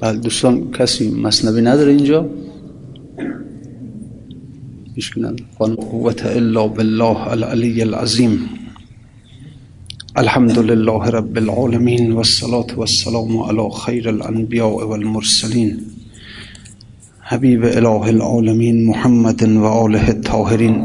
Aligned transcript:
بله 0.00 0.18
دوستان 0.18 0.70
کسی 0.70 1.10
مصنبی 1.10 1.60
نداره 1.60 1.92
اینجا؟ 1.92 2.26
هیچ 4.96 5.12
قوت 5.76 6.26
الا 6.26 6.66
بالله 6.68 7.28
العلی 7.28 7.82
العظیم. 7.82 8.38
الحمد 10.16 10.58
لله 10.58 11.10
رب 11.10 11.38
العالمين 11.38 12.12
والصلاة 12.12 12.66
والسلام 12.76 13.38
على 13.38 13.70
خير 13.70 14.10
الأنبياء 14.10 14.86
والمرسلين 14.88 15.78
حبيب 17.20 17.64
إله 17.64 18.10
العالمين 18.10 18.86
محمد 18.86 19.42
وآله 19.42 20.10
الطاهرين 20.10 20.84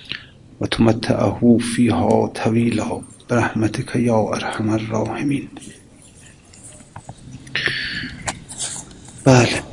وتمتعه 0.61 1.57
فيها 1.75 2.27
طويلا 2.27 3.01
برحمتك 3.29 3.95
يا 3.95 4.33
أرحم 4.35 4.69
الراحمين 4.73 5.47
بله. 9.25 9.63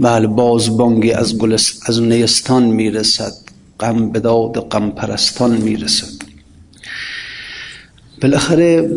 بله 0.00 0.26
باز 0.26 0.76
بانگی 0.76 1.12
از, 1.12 1.38
گلست 1.38 1.90
از 1.90 2.02
نیستان 2.02 2.62
می‌رسد. 2.62 3.32
غم 3.80 4.10
به 4.10 4.20
داد 4.20 4.68
غم 4.68 4.90
پرستان 4.90 5.56
می‌رسد. 5.56 6.22
بالاخره 8.22 8.90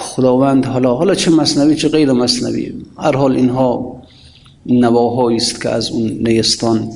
خداوند 0.00 0.66
حالا 0.66 0.94
حالا 0.94 1.14
چه 1.14 1.30
مصنوی 1.30 1.76
چه 1.76 1.88
غیر 1.88 2.12
مصنوی؟ 2.12 2.72
هر 2.98 3.16
حال 3.16 3.36
اینها 3.36 4.02
نواهایی 4.66 5.36
است 5.36 5.62
که 5.62 5.68
از 5.68 5.90
اون 5.90 6.10
نیستان 6.28 6.92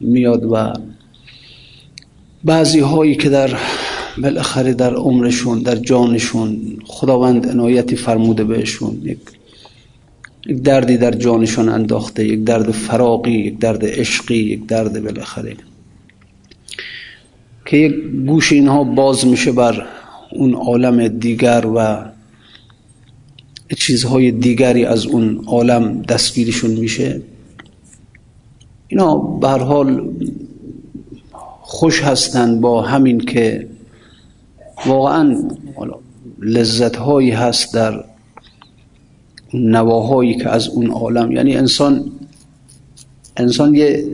میاد 0.00 0.44
و 0.44 0.72
بعضی 2.44 2.80
هایی 2.80 3.14
که 3.14 3.28
در 3.28 3.58
بالاخره 4.22 4.74
در 4.74 4.94
عمرشون 4.94 5.62
در 5.62 5.76
جانشون 5.76 6.78
خداوند 6.84 7.48
عنایتی 7.48 7.96
فرموده 7.96 8.44
بهشون. 8.44 9.00
یک 9.04 9.18
دردی 10.64 10.96
در 10.96 11.10
جانشان 11.10 11.68
انداخته 11.68 12.26
یک 12.26 12.44
درد 12.44 12.70
فراقی 12.70 13.30
یک 13.30 13.58
درد 13.58 13.84
عشقی 13.84 14.36
یک 14.36 14.66
درد 14.66 15.04
بالاخره. 15.04 15.56
که 17.66 17.76
یک 17.76 17.94
گوش 18.26 18.52
اینها 18.52 18.84
باز 18.84 19.26
میشه 19.26 19.52
بر 19.52 19.86
اون 20.32 20.54
عالم 20.54 21.08
دیگر 21.08 21.66
و 21.76 22.04
چیزهای 23.76 24.30
دیگری 24.30 24.84
از 24.84 25.06
اون 25.06 25.44
عالم 25.46 26.02
دستگیرشون 26.02 26.70
میشه. 26.70 27.20
اینا 28.90 29.16
به 29.16 29.48
هر 29.48 29.58
حال 29.58 30.14
خوش 31.60 32.02
هستند 32.02 32.60
با 32.60 32.82
همین 32.82 33.20
که 33.20 33.68
واقعا 34.86 35.36
لذت 36.38 36.96
هایی 36.96 37.30
هست 37.30 37.74
در 37.74 38.04
نواهایی 39.54 40.34
که 40.34 40.48
از 40.48 40.68
اون 40.68 40.90
عالم. 40.90 41.32
یعنی 41.32 41.56
انسان 41.56 42.10
انسان 43.36 43.74
یه 43.74 44.04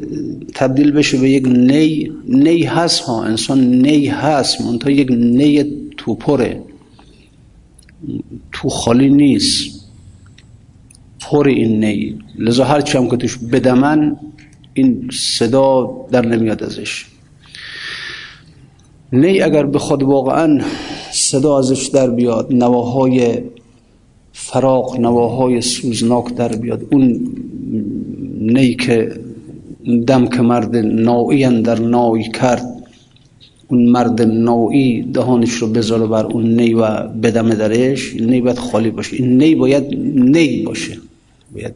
تبدیل 0.54 0.92
بشه 0.92 1.18
به 1.18 1.30
یک 1.30 1.46
نی 1.46 2.12
نی 2.28 2.62
هست 2.62 3.00
ها. 3.00 3.24
انسان 3.24 3.60
نی 3.60 4.06
هست 4.06 4.60
منتها 4.60 4.90
یک 4.90 5.08
نی 5.10 5.64
تو 5.96 6.14
پره 6.14 6.62
تو 8.52 8.68
خالی 8.68 9.10
نیست. 9.10 9.76
پر 11.20 11.48
این 11.48 11.84
نی. 11.84 12.18
لذا 12.38 12.64
هر 12.64 12.96
هم 12.96 13.08
که 13.08 13.16
توش 13.16 13.38
بدمن 13.38 14.16
این 14.76 15.10
صدا 15.12 15.96
در 16.10 16.26
نمیاد 16.26 16.62
ازش. 16.62 17.06
نی 19.12 19.40
اگر 19.40 19.66
به 19.66 19.78
خود 19.78 20.02
واقعا 20.02 20.60
صدا 21.12 21.58
ازش 21.58 21.86
در 21.86 22.10
بیاد 22.10 22.46
نواهای 22.50 23.38
فراق 24.32 25.00
نواهای 25.00 25.60
سوزناک 25.60 26.34
در 26.34 26.48
بیاد 26.48 26.82
اون 26.92 27.34
نی 28.40 28.74
که 28.74 29.20
دم 30.06 30.26
که 30.26 30.42
مرد 30.42 30.76
نایی 30.76 31.62
در 31.62 31.78
نای 31.78 32.22
کرد 32.22 32.66
اون 33.68 33.88
مرد 33.88 34.22
نایی 34.22 35.02
دهانش 35.02 35.52
رو 35.52 35.66
بذاره 35.66 36.06
بر 36.06 36.26
اون 36.26 36.60
نی 36.60 36.74
و 36.74 37.08
بدمه 37.08 37.54
درش 37.54 38.14
نی 38.14 38.40
باید 38.40 38.58
خالی 38.58 38.90
باشه. 38.90 39.16
این 39.16 39.42
نی 39.42 39.54
باید 39.54 39.84
نی 40.34 40.62
باشه. 40.62 40.98
باید 41.54 41.74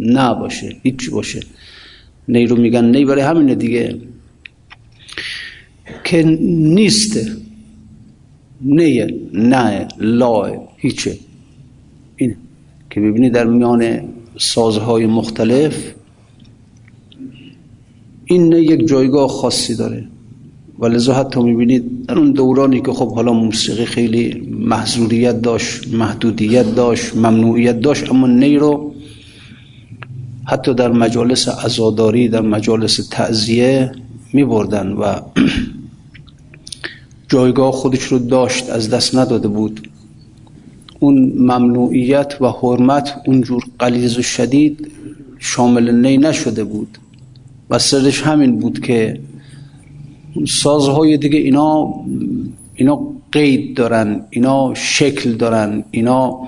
نه 0.00 0.34
باشه 0.34 0.76
هیچ 0.82 1.10
باشه. 1.10 1.40
نی 2.28 2.46
رو 2.46 2.56
میگن 2.56 2.84
نی 2.84 3.04
برای 3.04 3.22
همینه 3.22 3.54
دیگه. 3.54 3.98
که 6.04 6.22
نیسته 6.40 7.36
نیه 8.60 9.14
نه 9.32 9.88
لاه 10.00 10.50
هیچه. 10.76 11.18
این 12.16 12.36
که 12.90 13.00
ببینید 13.00 13.32
در 13.32 13.44
میان 13.46 14.00
سازهای 14.38 15.06
مختلف 15.06 15.92
این 18.24 18.52
یک 18.52 18.86
جایگاه 18.86 19.28
خاصی 19.28 19.74
داره. 19.74 20.04
و 20.78 20.86
لذا 20.86 21.14
حتی 21.14 21.42
می‌بینید 21.42 22.06
در 22.06 22.18
اون 22.18 22.32
دورانی 22.32 22.80
که 22.80 22.92
خب 22.92 23.14
حالا 23.14 23.32
موسیقی 23.32 23.84
خیلی 23.84 24.48
محضوریت 24.50 25.42
داشت 25.42 25.94
محدودیت 25.94 26.74
داشت 26.74 27.16
ممنوعیت 27.16 27.80
داشت 27.80 28.10
اما 28.10 28.26
نی 28.26 28.56
رو 28.56 28.94
حتی 30.46 30.74
در 30.74 30.92
مجالس 30.92 31.48
ازاداری 31.48 32.28
در 32.28 32.40
مجالس 32.40 33.08
تعذیه 33.10 33.92
می 34.32 34.44
بردن 34.44 34.92
و 34.92 35.20
جایگاه 37.30 37.72
خودش 37.72 38.02
رو 38.02 38.18
داشت 38.18 38.70
از 38.70 38.90
دست 38.90 39.14
نداده 39.14 39.48
بود. 39.48 39.90
اون 41.00 41.32
ممنوعیت 41.36 42.36
و 42.40 42.46
حرمت 42.46 43.14
اونجور 43.26 43.62
قلیز 43.78 44.18
و 44.18 44.22
شدید 44.22 44.90
شامل 45.38 46.06
نی 46.06 46.18
نشده 46.18 46.64
بود 46.64 46.98
و 47.70 47.78
سرش 47.78 48.22
همین 48.22 48.58
بود 48.58 48.80
که 48.80 49.20
سازهای 50.48 51.16
دیگه 51.16 51.38
اینا 51.38 51.94
اینا 52.74 53.00
قید 53.32 53.76
دارن 53.76 54.24
اینا 54.30 54.74
شکل 54.74 55.32
دارن 55.32 55.84
اینا 55.90 56.40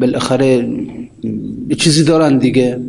بالاخره 0.00 0.68
چیزی 1.78 2.04
دارن 2.04 2.38
دیگه. 2.38 2.80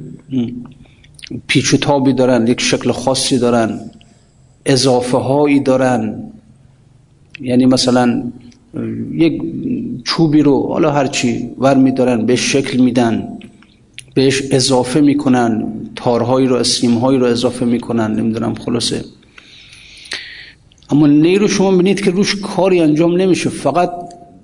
پیچ 1.47 1.73
و 1.73 1.77
تابی 1.77 2.13
دارن 2.13 2.47
یک 2.47 2.61
شکل 2.61 2.91
خاصی 2.91 3.37
دارن 3.37 3.79
اضافه 4.65 5.17
هایی 5.17 5.59
دارن. 5.59 6.23
یعنی 7.41 7.65
مثلا 7.65 8.23
یک 9.13 9.41
چوبی 10.03 10.41
رو 10.41 10.67
حالا 10.67 10.91
هرچی 10.91 11.49
ور 11.59 11.77
میدارن 11.77 12.25
به 12.25 12.35
شکل 12.35 12.79
میدن 12.79 13.27
بهش 14.13 14.41
اضافه 14.51 15.01
می‌کنن 15.01 15.67
تارهایی 15.95 16.47
رو 16.47 16.55
اسیمهایی 16.55 17.19
رو 17.19 17.25
اضافه 17.25 17.65
می‌کنن 17.65 18.11
نمی‌دونم 18.11 18.53
خلاصه. 18.53 19.05
اما 20.89 21.07
نی 21.07 21.37
رو 21.37 21.47
شما 21.47 21.77
بینید 21.77 22.01
که 22.01 22.11
روش 22.11 22.35
کاری 22.35 22.79
انجام 22.79 23.21
نمیشه. 23.21 23.49
فقط 23.49 23.91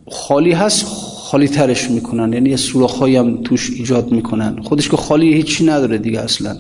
خالی 0.08 0.52
هست 0.52 0.86
خالی 1.34 1.48
ترش 1.48 1.92
می‌کنن. 1.92 2.34
یعنی 2.34 2.50
یه 2.50 2.56
سوراخ 2.56 3.04
هم 3.04 3.44
توش 3.44 3.70
ایجاد 3.70 4.12
می‌کنن. 4.12 4.62
خودش 4.62 4.90
که 4.90 4.98
خالی 4.98 5.34
هیچی 5.34 5.66
نداره 5.66 5.98
دیگه 5.98 6.20
اصلا. 6.20 6.58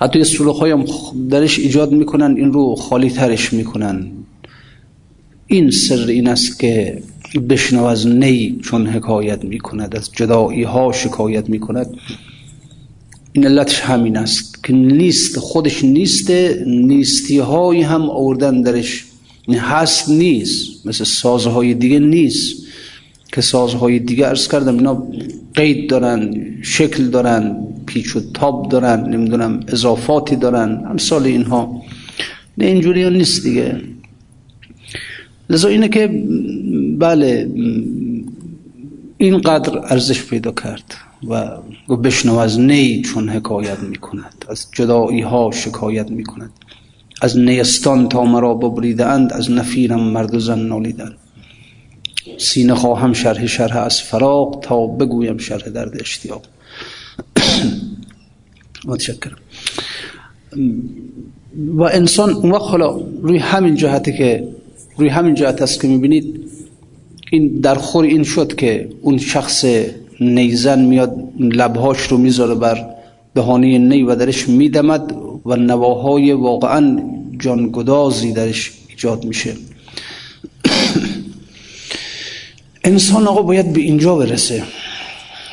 حتی 0.00 0.18
یه 0.18 0.24
سوراخ 0.24 0.62
هم 0.62 0.84
درش 1.30 1.58
ایجاد 1.58 1.92
می‌کنن 1.92 2.34
این 2.36 2.52
رو 2.52 2.74
خالی 2.74 3.10
ترش 3.10 3.52
می‌کنن. 3.52 4.10
این 5.46 5.70
سر 5.70 6.06
این 6.08 6.28
است 6.28 6.60
که 6.60 7.02
بشنو 7.48 7.84
از 7.84 8.06
نی 8.06 8.58
چون 8.62 8.86
حکایت 8.86 9.44
می‌کند 9.44 9.96
از 9.96 10.10
جدایی 10.12 10.62
ها 10.62 10.92
شکایت 10.92 11.48
می‌کند. 11.48 11.86
این 13.32 13.46
علتش 13.46 13.80
همین 13.80 14.16
است 14.16 14.64
که 14.64 14.72
نیست 14.72 15.38
خودش 15.38 15.84
نیست 15.84 16.30
نیستی 16.66 17.38
های 17.38 17.82
هم 17.82 18.10
آوردن 18.10 18.62
درش. 18.62 19.04
هست 19.48 20.08
نیست 20.08 20.86
مثل 20.86 21.04
سازهای 21.04 21.74
دیگه 21.74 21.98
نیست. 21.98 22.61
که 23.32 23.40
سازهای 23.40 23.98
دیگه 23.98 24.26
ارز 24.26 24.48
کردم 24.48 24.74
اینا 24.74 25.06
قید 25.54 25.90
دارن 25.90 26.34
شکل 26.62 27.04
دارن 27.04 27.56
پیچ 27.86 28.16
و 28.16 28.20
تاب 28.34 28.68
دارن 28.68 29.08
نمی‌دونم 29.08 29.60
اضافاتی 29.68 30.36
دارن 30.36 30.84
امثال 30.90 31.26
اینها. 31.26 31.82
نه 32.58 32.64
اینجوری 32.64 33.10
نیست 33.10 33.42
دیگه. 33.42 33.80
لذا 35.50 35.68
اینه 35.68 35.88
که 35.88 36.24
بله 36.98 37.50
اینقدر 39.18 39.78
ارزش 39.78 40.24
پیدا 40.24 40.52
کرد 40.52 40.94
و 41.88 41.96
بشنو 41.96 42.36
از 42.38 42.60
نی 42.60 43.02
چون 43.02 43.28
حکایت 43.28 43.78
می‌کند 43.78 44.44
از 44.48 44.66
جدایی 44.72 45.20
ها 45.20 45.50
شکایت 45.54 46.10
می‌کند 46.10 46.50
از 47.22 47.38
نیستان 47.38 48.08
تا 48.08 48.24
مرا 48.24 48.54
ببریده 48.54 49.06
اند 49.06 49.32
از 49.32 49.50
نفیرم 49.50 50.00
مرد 50.00 50.34
و 50.34 50.40
زن 50.40 50.58
نالیدند 50.58 51.16
سینه 52.42 52.74
خواهم 52.74 53.12
شرح 53.12 53.46
شرح 53.46 53.76
از 53.76 54.02
فراق 54.02 54.58
تا 54.62 54.86
بگویم 54.86 55.38
شرح 55.38 55.68
درد 55.68 56.00
اشتیاق. 56.00 56.42
متشکرم. 58.88 59.38
و 61.56 61.82
انسان 61.82 62.30
اون 62.30 62.50
وقت 62.50 62.74
روی 63.22 63.38
همین 63.38 63.74
جهتی 63.74 64.12
که 64.12 64.48
روی 64.96 65.08
همین 65.08 65.34
جهت 65.34 65.62
است 65.62 65.80
که 65.80 65.88
می‌بینید 65.88 66.40
این 67.30 67.60
در 67.60 67.74
خور 67.74 68.04
این 68.04 68.22
شد 68.22 68.54
که 68.54 68.88
اون 69.02 69.18
شخص 69.18 69.64
نیزن 70.20 70.84
میاد 70.84 71.16
لبهاش 71.38 72.00
رو 72.00 72.16
می‌ذاره 72.16 72.54
بر 72.54 72.86
بهانه 73.34 73.78
نی 73.78 74.02
و 74.02 74.14
درش 74.14 74.48
میدمد 74.48 75.14
و 75.46 75.56
نواهای 75.56 76.32
واقعا 76.32 77.02
جانگدازی 77.38 78.32
درش 78.32 78.72
ایجاد 78.88 79.24
میشه. 79.24 79.52
انسان 82.84 83.26
آقا 83.28 83.42
باید 83.42 83.72
به 83.72 83.80
اینجا 83.80 84.16
برسه. 84.16 84.62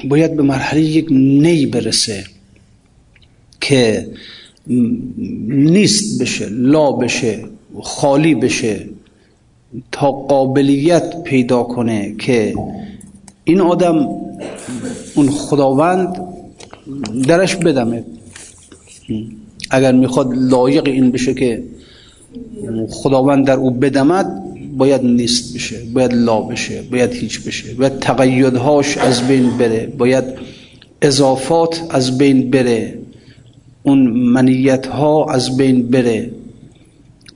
باید 0.03 0.35
به 0.35 0.43
مرحله 0.43 0.81
یک 0.81 1.07
نی 1.11 1.65
برسه 1.65 2.23
که 3.61 4.07
نیست 5.47 6.21
بشه 6.21 6.49
لا 6.49 6.91
بشه 6.91 7.45
خالی 7.81 8.35
بشه 8.35 8.89
تا 9.91 10.11
قابلیت 10.11 11.23
پیدا 11.23 11.63
کنه 11.63 12.15
که 12.19 12.55
این 13.43 13.61
آدم 13.61 14.07
اون 15.15 15.29
خداوند 15.29 16.21
درش 17.27 17.55
بدمه. 17.55 18.03
اگر 19.69 19.91
می‌خواد 19.91 20.29
لایق 20.33 20.87
این 20.87 21.11
بشه 21.11 21.33
که 21.33 21.63
خداوند 22.89 23.47
در 23.47 23.57
او 23.57 23.71
بدمد 23.71 24.48
باید 24.79 25.03
نیست 25.03 25.55
بشه 25.55 25.77
باید 25.93 26.13
لا 26.13 26.41
بشه 26.41 26.81
باید 26.91 27.11
هیچ 27.13 27.41
بشه 27.43 27.73
باید 27.73 27.99
تقیدهاش 27.99 28.97
از 28.97 29.27
بین 29.27 29.57
بره 29.57 29.93
باید 29.97 30.23
اضافات 31.01 31.81
از 31.89 32.17
بین 32.17 32.49
بره 32.49 32.99
اون 33.83 33.99
منیت 34.07 34.87
ها 34.87 35.31
از 35.31 35.57
بین 35.57 35.87
بره. 35.87 36.31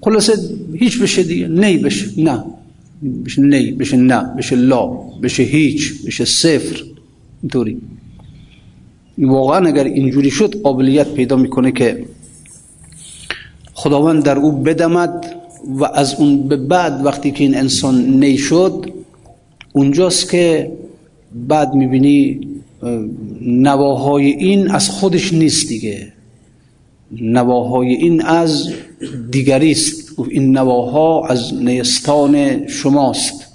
خلاصه 0.02 0.34
هیچ 0.74 1.02
بشه 1.02 1.24
دیگه 1.24 1.48
نی 1.48 1.78
بشه 1.78 2.06
نه. 2.18 2.44
بشه 3.26 3.42
نی 3.42 3.72
بشه 3.72 3.98
نه 3.98 4.20
بشه 4.38 4.56
لا 4.56 4.88
بشه 5.24 5.44
هیچ 5.44 6.06
بشه 6.06 6.26
صفر 6.26 6.84
اینطوری. 7.42 7.78
واقعا 9.18 9.68
اگر 9.68 9.84
اینجوری 9.84 10.32
شد 10.32 10.62
قابلیت 10.62 11.14
پیدا 11.14 11.36
می‌کنه 11.36 11.72
که 11.72 12.06
خداوند 13.74 14.24
در 14.24 14.38
او 14.38 14.52
بدمد. 14.52 15.43
و 15.68 15.86
از 15.86 16.16
اون 16.16 16.48
به 16.48 16.58
بعد 16.58 17.06
وقتی 17.06 17.32
که 17.32 17.44
این 17.44 17.58
انسان 17.58 18.20
نی 18.24 18.38
شد 18.38 18.94
اونجاست 19.74 20.32
که 20.32 20.72
بعد 21.34 21.74
می‌بینی 21.74 22.48
نواهای 23.42 24.26
این 24.26 24.72
از 24.72 24.90
خودش 24.90 25.34
نیست 25.34 25.68
دیگه. 25.68 26.14
نواهای 27.12 27.94
این 27.94 28.22
از 28.22 28.70
دیگری 29.32 29.72
است. 29.72 30.20
این 30.30 30.58
نواها 30.58 31.28
از 31.28 31.54
نیستان 31.54 32.68
شماست. 32.68 33.48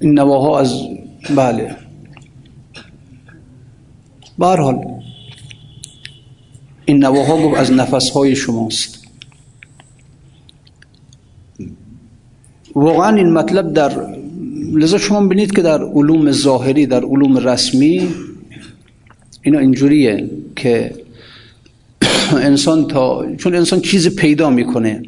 این 0.00 0.18
نواها 0.18 0.60
از 0.60 0.74
بله. 1.36 1.76
حال 4.38 4.84
این 6.84 6.98
نواها 7.04 7.42
گفت 7.42 7.60
از 7.60 7.72
نفسهای 7.72 8.36
شماست. 8.36 8.99
واقعا 12.74 13.16
این 13.16 13.32
مطلب 13.32 13.72
در 13.72 13.92
لذا 14.74 14.98
شما 14.98 15.26
بینید 15.26 15.56
که 15.56 15.62
در 15.62 15.84
علوم 15.84 16.30
ظاهری 16.30 16.86
در 16.86 17.04
علوم 17.04 17.38
رسمی 17.38 18.08
اینا 19.42 19.58
اینجوریه 19.58 20.30
که 20.56 20.94
انسان 22.32 22.86
تا 22.86 23.34
چون 23.36 23.54
انسان 23.54 23.80
چیز 23.80 24.16
پیدا 24.16 24.50
می‌کنه 24.50 25.02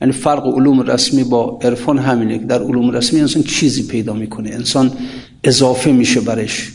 یعنی 0.00 0.12
فرق 0.12 0.46
علوم 0.46 0.80
رسمی 0.80 1.24
با 1.24 1.58
عرفان 1.62 1.98
همینه 1.98 2.38
که 2.38 2.44
در 2.44 2.62
علوم 2.62 2.90
رسمی 2.90 3.20
انسان 3.20 3.42
چیزی 3.42 3.82
پیدا 3.82 4.12
می‌کنه 4.12 4.50
انسان 4.50 4.92
اضافه 5.44 5.92
میشه 5.92 6.20
برش. 6.20 6.72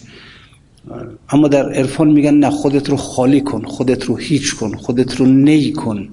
اما 1.29 1.47
در 1.47 1.73
عرفان 1.73 2.11
میگن 2.11 2.33
نه 2.33 2.49
خودت 2.49 2.89
رو 2.89 2.97
خالی 2.97 3.41
کن 3.41 3.61
خودت 3.61 4.03
رو 4.03 4.15
هیچ 4.15 4.55
کن 4.55 4.75
خودت 4.75 5.15
رو 5.15 5.25
نی 5.25 5.71
کن. 5.71 6.09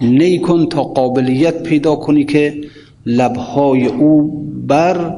نی 0.00 0.40
کن 0.40 0.66
تا 0.66 0.82
قابلیت 0.82 1.62
پیدا 1.62 1.96
کنی 1.96 2.24
که 2.24 2.60
لبهای 3.06 3.86
او 3.86 4.42
بر 4.66 5.16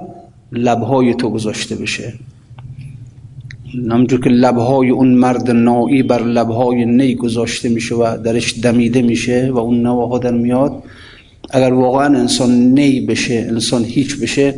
لبهای 0.52 1.14
تو 1.14 1.31
گذاشته 1.31 1.75
بشه. 1.75 2.12
همجور 3.90 4.20
که 4.20 4.31
لبهای 4.31 4.90
اون 4.90 5.08
مرد 5.08 5.50
نایی 5.50 6.02
بر 6.02 6.23
لبهای 6.23 6.85
نی 6.85 7.14
گذاشته 7.14 7.69
میشه 7.69 7.94
و 7.94 8.17
درش 8.25 8.58
دمیده 8.62 9.02
میشه 9.02 9.50
و 9.50 9.58
اون 9.58 9.82
نواها 9.82 10.19
در 10.19 10.31
میاد 10.31 10.82
اگر 11.50 11.73
واقعا 11.73 12.19
انسان 12.19 12.50
نی 12.50 13.00
بشه 13.00 13.46
انسان 13.50 13.85
هیچ 13.85 14.20
بشه 14.20 14.55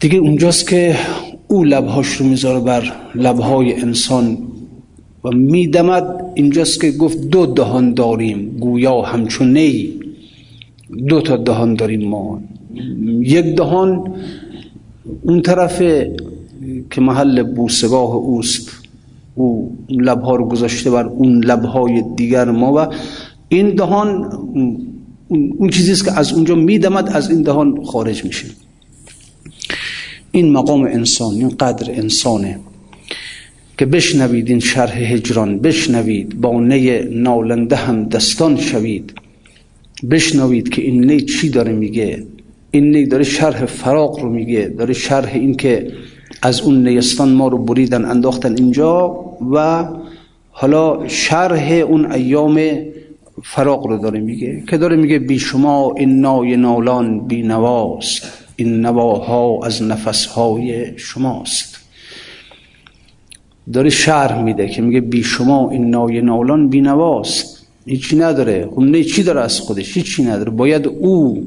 دیگه 0.00 0.18
اونجاست 0.18 0.68
که 0.68 0.96
او 1.48 1.64
لبهاش 1.64 2.06
رو 2.06 2.26
می‌ذاره 2.26 2.60
بر 2.60 2.92
لبهای 3.14 3.80
انسان 3.80 4.38
و 5.24 5.30
میدمد. 5.30 6.24
اینجاست 6.34 6.80
که 6.80 6.90
گفت 6.90 7.20
دو 7.20 7.46
دهان 7.46 7.94
داریم 7.94 8.56
گویا 8.60 9.02
همچون 9.02 9.52
نی. 9.52 10.05
دو 11.08 11.20
تا 11.20 11.36
دهان 11.36 11.74
داریم 11.74 12.08
ما. 12.08 12.42
یک 13.20 13.44
دهان 13.44 14.14
اون 15.22 15.42
طرف 15.42 15.82
که 16.90 17.00
محل 17.00 17.42
بوسگاه 17.42 18.14
اوست 18.14 18.70
او 19.34 19.76
لبها 19.88 20.36
رو 20.36 20.48
گذاشته 20.48 20.90
بر 20.90 21.06
اون 21.06 21.44
لبهای 21.44 22.04
دیگر 22.16 22.50
ما 22.50 22.72
و 22.72 22.94
این 23.48 23.74
دهان 23.74 24.24
اون 25.28 25.70
چیزی 25.70 25.92
است 25.92 26.04
که 26.04 26.12
از 26.18 26.32
اونجا 26.32 26.54
میدمد 26.54 27.08
از 27.08 27.30
این 27.30 27.42
دهان 27.42 27.84
خارج 27.84 28.24
میشه. 28.24 28.46
این 30.30 30.52
مقام 30.52 30.82
انسان 30.82 31.34
این 31.34 31.48
قدر 31.48 31.92
انسانه 31.92 32.58
که 33.78 33.86
بشنوید 33.86 34.48
این 34.48 34.60
شرح 34.60 34.98
هجران 34.98 35.58
بشنوید 35.58 36.40
با 36.40 36.60
نی 36.60 36.98
نالنده 37.00 37.76
هم 37.76 38.04
دستان 38.04 38.56
شوید. 38.56 39.12
بشنوید 40.10 40.68
که 40.68 40.82
این 40.82 41.10
نی 41.10 41.20
چی 41.20 41.50
داره 41.50 41.72
میگه. 41.72 42.24
این 42.70 42.90
نی 42.90 43.06
داره 43.06 43.24
شرح 43.24 43.64
فراق 43.64 44.20
رو 44.20 44.30
میگه. 44.30 44.68
داره 44.78 44.94
شرح 44.94 45.30
این 45.34 45.54
که 45.54 45.92
از 46.42 46.60
اون 46.60 46.88
نیستان 46.88 47.32
ما 47.32 47.48
رو 47.48 47.58
بریدن 47.58 48.04
انداختن 48.04 48.56
اینجا 48.56 49.08
و 49.52 49.88
حالا 50.50 51.08
شرح 51.08 51.72
اون 51.72 52.12
ایام 52.12 52.60
فراق 53.44 53.86
رو 53.86 53.98
داره 53.98 54.20
میگه. 54.20 54.62
که 54.68 54.76
داره 54.76 54.96
میگه 54.96 55.18
بی 55.18 55.38
شما 55.38 55.94
این 55.96 56.20
نای 56.20 56.56
نالان 56.56 57.26
بی 57.26 57.42
نواست. 57.42 58.22
این 58.56 58.80
نواها 58.80 59.66
از 59.66 59.82
نفسهای 59.82 60.98
شماست. 60.98 61.76
داره 63.72 63.90
شرح 63.90 64.42
میده 64.42 64.68
که 64.68 64.82
میگه 64.82 65.00
بی 65.00 65.22
شما 65.22 65.70
این 65.70 65.90
نای 65.90 66.20
نالان 66.20 66.68
بی 66.68 66.80
نواست. 66.80 67.55
هیچی 67.86 68.16
نداره. 68.16 68.68
اون 68.70 68.90
نی 68.90 69.04
چی 69.04 69.22
داره 69.22 69.40
از 69.40 69.60
خودش؟ 69.60 69.96
هیچی 69.96 70.22
نداره. 70.22 70.50
باید 70.50 70.86
او 70.86 71.46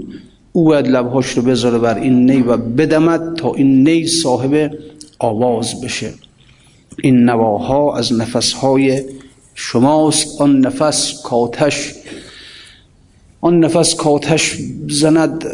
او 0.52 0.66
باید 0.66 0.88
لبهاش 0.88 1.30
رو 1.30 1.42
بذاره 1.42 1.78
بر 1.78 1.98
این 1.98 2.32
نی 2.32 2.42
و 2.42 2.58
بدمد 2.58 3.36
تا 3.36 3.54
این 3.54 3.88
نی 3.88 4.08
صاحب 4.08 4.72
آواز 5.20 5.82
بشه. 5.82 6.14
این 7.04 7.24
نواها 7.26 7.98
از 7.98 8.14
نفسهای 8.14 9.04
شماست. 9.56 10.42
آن 10.42 10.60
نفس 10.60 11.22
کاتش 11.24 11.94
آن 13.42 13.60
نفس 13.60 13.96
کاتش 13.96 14.58
زند. 14.90 15.46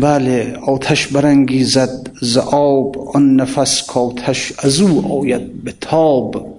بله 0.00 0.56
آتش 0.66 1.06
برانگیزد 1.06 2.10
ز 2.20 2.36
آب. 2.36 2.98
آن 3.14 3.36
نفس 3.36 3.86
کاتش 3.86 4.52
از 4.58 4.80
او 4.80 5.20
آید 5.20 5.64
به 5.64 5.74
تاب. 5.80 6.54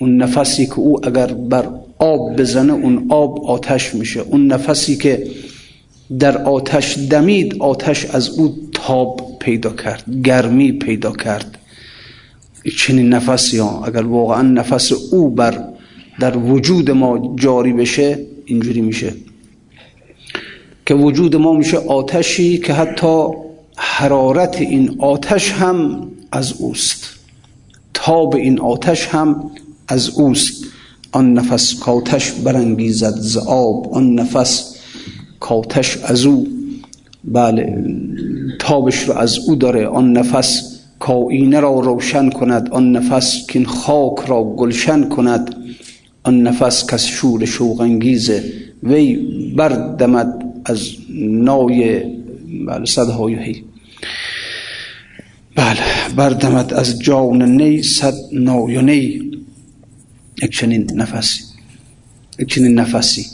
اون 0.00 0.16
نفسی 0.16 0.66
که 0.66 0.78
او 0.78 1.06
اگر 1.06 1.26
بر 1.26 1.68
آب 2.02 2.36
بزنه 2.36 2.72
اون 2.72 3.06
آب 3.08 3.44
آتش 3.44 3.94
میشه. 3.94 4.20
اون 4.20 4.46
نفسی 4.46 4.96
که 4.96 5.26
در 6.18 6.38
آتش 6.38 6.98
دمید 6.98 7.56
آتش 7.58 8.04
از 8.04 8.28
او 8.28 8.56
تاب 8.72 9.36
پیدا 9.40 9.70
کرد 9.70 10.04
گرمی 10.24 10.72
پیدا 10.72 11.12
کرد. 11.12 11.58
چنین 12.78 13.08
نفسی 13.08 13.58
ها 13.58 13.84
اگر 13.84 14.02
واقعا 14.02 14.42
نفس 14.42 14.92
او 14.92 15.30
بر 15.30 15.64
در 16.20 16.36
وجود 16.36 16.90
ما 16.90 17.36
جاری 17.36 17.72
بشه 17.72 18.18
اینجوری 18.44 18.80
میشه. 18.80 19.14
که 20.86 20.94
وجود 20.94 21.36
ما 21.36 21.52
میشه 21.52 21.76
آتشی 21.76 22.58
که 22.58 22.72
حتی 22.72 23.26
حرارت 23.76 24.60
این 24.60 24.96
آتش 24.98 25.52
هم 25.52 26.10
از 26.32 26.52
اوست. 26.58 27.04
تاب 27.94 28.34
این 28.34 28.60
آتش 28.60 29.06
هم 29.06 29.50
از 29.88 30.10
اوست. 30.10 30.71
آن 31.12 31.32
نفس 31.32 31.74
کاتش 31.74 32.30
برانگیزد 32.30 33.14
ز 33.16 33.36
آب 33.36 33.94
آن 33.94 34.14
نفس 34.14 34.76
کاتش 35.40 35.98
از 36.04 36.24
او. 36.24 36.46
بله 37.24 37.84
تابش 38.58 39.02
رو 39.08 39.14
از 39.14 39.38
او 39.46 39.54
داره. 39.54 39.86
آن 39.86 40.12
نفس 40.12 40.78
کائینه 40.98 41.60
را 41.60 41.80
روشن 41.80 42.30
کند. 42.30 42.68
آن 42.70 42.92
نفس 42.92 43.46
که 43.46 43.64
خاک 43.64 44.18
را 44.26 44.44
گلشن 44.44 45.08
کند. 45.08 45.56
آن 46.22 46.42
نفس 46.42 46.86
کس 46.86 47.06
شور 47.06 47.44
شوق 47.44 47.80
انگیزه 47.80 48.52
وی 48.82 49.16
بردمد 49.56 50.44
از 50.64 50.88
نای 51.18 52.02
بله 52.66 52.84
صدهای 52.84 53.34
هی 53.34 53.64
بله 55.56 55.80
بردمد 56.16 56.74
از 56.74 56.98
جان 56.98 57.42
نی 57.42 57.82
صد 57.82 58.14
نای 58.32 58.82
نی. 58.82 59.32
یک 60.42 60.50
چنین 60.50 60.90
نفسی. 60.94 61.44
یک 62.38 62.48
چنین 62.48 62.74
نفسی. 62.74 63.26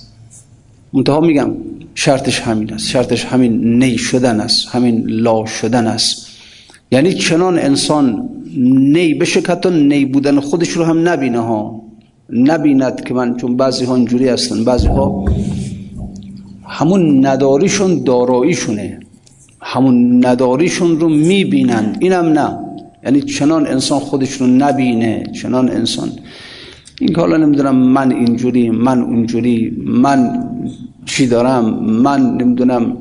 منتها 0.92 1.20
میگم 1.20 1.50
شرطش 1.94 2.40
همین 2.40 2.72
است. 2.72 2.86
شرطش 2.86 3.24
همین 3.24 3.82
نی 3.82 3.98
شدن 3.98 4.40
است. 4.40 4.68
همین 4.68 5.04
لا 5.06 5.46
شدن 5.46 5.86
است. 5.86 6.26
یعنی 6.90 7.14
چنان 7.14 7.58
انسان 7.58 8.28
نی 8.94 9.14
بشه 9.14 9.40
که 9.40 9.52
حتی 9.52 9.70
نی 9.70 10.04
بودن 10.04 10.40
خودش 10.40 10.68
رو 10.68 10.84
هم 10.84 11.08
نبینه 11.08 11.40
ها. 11.40 11.82
نبیند 12.30 13.04
که 13.04 13.14
من 13.14 13.36
چون 13.36 13.56
بعضی 13.56 13.84
ها 13.84 13.94
اینجوری 13.96 14.28
هستن. 14.28 14.64
بعضی 14.64 14.86
ها 14.86 15.24
همون 16.66 17.26
نداریشون 17.26 18.04
داراییشونه. 18.04 19.00
همون 19.60 20.26
نداریشون 20.26 21.00
رو 21.00 21.08
می‌بینند 21.08 21.96
اینم 22.00 22.26
نه. 22.26 22.58
یعنی 23.04 23.22
چنان 23.22 23.66
انسان 23.66 24.00
خودش 24.00 24.32
رو 24.32 24.46
نبینه. 24.46 25.24
چنان 25.42 25.68
انسان 25.68 26.12
این 27.00 27.17
حالا 27.17 27.37
نمی‌دونم 27.37 27.76
من 27.76 28.12
اینجوری 28.12 28.71
من 28.71 29.02
اونجوری 29.02 29.83
من 29.87 30.45
چی 31.07 31.26
دارم 31.26 31.64
من 31.85 32.37
نمی‌دونم 32.37 32.97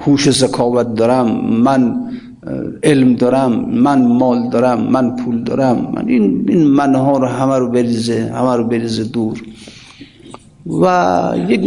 هوش 0.00 0.30
زکاوت 0.30 0.94
دارم 0.94 1.26
من 1.50 1.94
علم 2.82 3.14
دارم 3.14 3.52
من 3.70 4.06
مال 4.06 4.50
دارم 4.50 4.80
من 4.80 5.16
پول 5.16 5.44
دارم 5.44 5.92
من 5.94 6.08
این 6.08 6.44
این 6.48 6.66
منها 6.66 7.18
رو 7.18 7.26
همه 7.26 7.58
رو 7.58 7.68
بریزه 7.68 8.32
همه 8.34 8.56
رو 8.56 8.64
بریزه 8.64 9.04
دور. 9.04 9.42
و 10.66 11.34
یک 11.48 11.60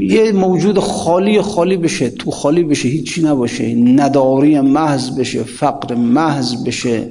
یه 0.00 0.32
موجود 0.32 0.78
خالی 0.78 1.40
خالی 1.40 1.76
بشه 1.76 2.10
تو 2.10 2.30
خالی 2.30 2.62
بشه 2.62 2.88
هیچی 2.88 3.22
نباشه 3.22 3.74
نداری 3.74 4.60
محض 4.60 5.18
بشه 5.18 5.42
فقر 5.42 5.94
محض 5.94 6.64
بشه. 6.64 7.08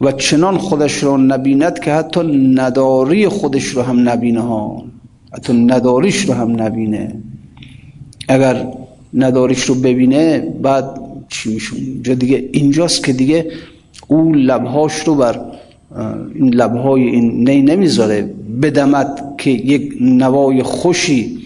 و 0.00 0.12
چنان 0.12 0.58
خودش 0.58 1.02
رو 1.02 1.16
نبیند 1.16 1.78
که 1.78 1.92
حتی 1.92 2.20
نداری 2.54 3.28
خودش 3.28 3.64
رو 3.64 3.82
هم 3.82 4.08
نبینه 4.08 4.40
ها. 4.40 4.84
حتی 5.32 5.52
نداریش 5.52 6.16
رو 6.16 6.34
هم 6.34 6.62
نبینه. 6.62 7.14
اگر 8.28 8.66
نداریش 9.14 9.62
رو 9.62 9.74
ببینه 9.74 10.40
بعد 10.62 11.00
چی 11.28 11.54
میشون؟ 11.54 11.78
اینجا 11.78 12.14
دیگه 12.14 12.48
اینجاست 12.52 13.04
که 13.04 13.12
دیگه 13.12 13.46
او 14.08 14.32
لبهاش 14.32 14.94
رو 14.94 15.14
بر 15.14 15.40
این 16.34 16.54
لبهای 16.54 17.02
این 17.02 17.48
نی 17.48 17.62
نمی‌ذاره. 17.62 18.34
بدمد 18.62 19.34
که 19.38 19.50
یک 19.50 19.94
نوای 20.00 20.62
خوشی 20.62 21.38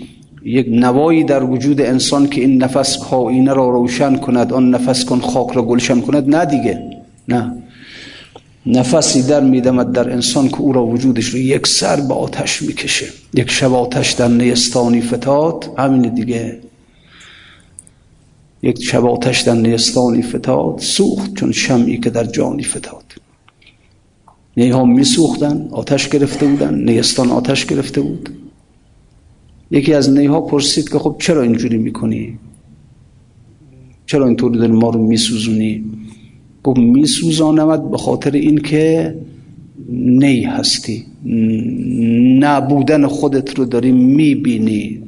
یک 0.45 0.67
نوایی 0.71 1.25
در 1.25 1.45
وجود 1.45 1.81
انسان 1.81 2.27
که 2.27 2.41
این 2.41 2.63
نفس 2.63 2.99
کائینه 2.99 3.53
را 3.53 3.71
روشن 3.71 4.17
کند 4.17 4.53
آن 4.53 4.71
نفس 4.71 5.05
کن 5.05 5.19
خاک 5.21 5.51
را 5.51 5.63
گلشن 5.63 6.01
کند. 6.01 6.37
نه 6.37 6.45
دیگه. 6.45 6.83
نه. 7.29 7.53
نفسی 8.69 9.23
در 9.23 9.41
میدمد 9.41 9.93
در 9.93 10.13
انسان 10.13 10.49
که 10.49 10.61
او 10.61 10.73
را 10.73 10.87
وجودش 10.87 11.29
رو 11.29 11.39
یک 11.39 11.67
سر 11.67 12.01
به 12.01 12.15
آتش 12.15 12.63
می‌کشه. 12.63 13.07
یک 13.35 13.51
شب 13.51 13.75
آتش 13.75 14.13
در 14.13 14.29
نیستانی 14.29 15.01
فتاد. 15.01 15.71
همین 15.79 16.15
دیگه. 16.15 16.59
یک 18.63 18.85
شب 18.85 19.07
آتش 19.07 19.41
در 19.41 19.55
نیستانی 19.55 20.23
فتاد. 20.23 20.79
سوخت 20.79 21.35
چون 21.35 21.53
شمعی 21.53 21.99
که 21.99 22.11
در 22.11 22.25
جانی 22.25 22.63
فتاد. 22.63 23.05
نیها 24.57 24.85
می 24.85 25.05
سوختن 25.05 25.69
آتش 25.71 26.09
گرفته 26.09 26.47
بودن 26.47 26.75
نیستان 26.75 27.31
آتش 27.31 27.67
گرفته 27.67 28.01
بود. 28.01 28.31
یکی 29.71 29.95
از 29.95 30.11
نیها 30.11 30.41
پرسید 30.41 30.89
که 30.89 30.99
خب 30.99 31.17
چرا 31.19 31.43
اینجوری 31.43 31.79
می‌کنی؟ 31.79 32.39
چرا 34.07 34.27
اینطوری 34.27 34.59
داری 34.59 34.73
ما 34.73 34.91
رو 34.91 35.03
میسوزونی؟ 35.03 35.85
گفت 36.65 36.79
میسوزانمد 36.81 37.91
به 37.91 37.97
خاطر 37.99 38.31
اینکه 38.31 39.15
نی 39.91 40.43
هستی. 40.43 41.05
نبودن 42.39 43.07
خودت 43.07 43.59
رو 43.59 43.65
داری 43.65 43.93
می‌بینی. 43.93 45.03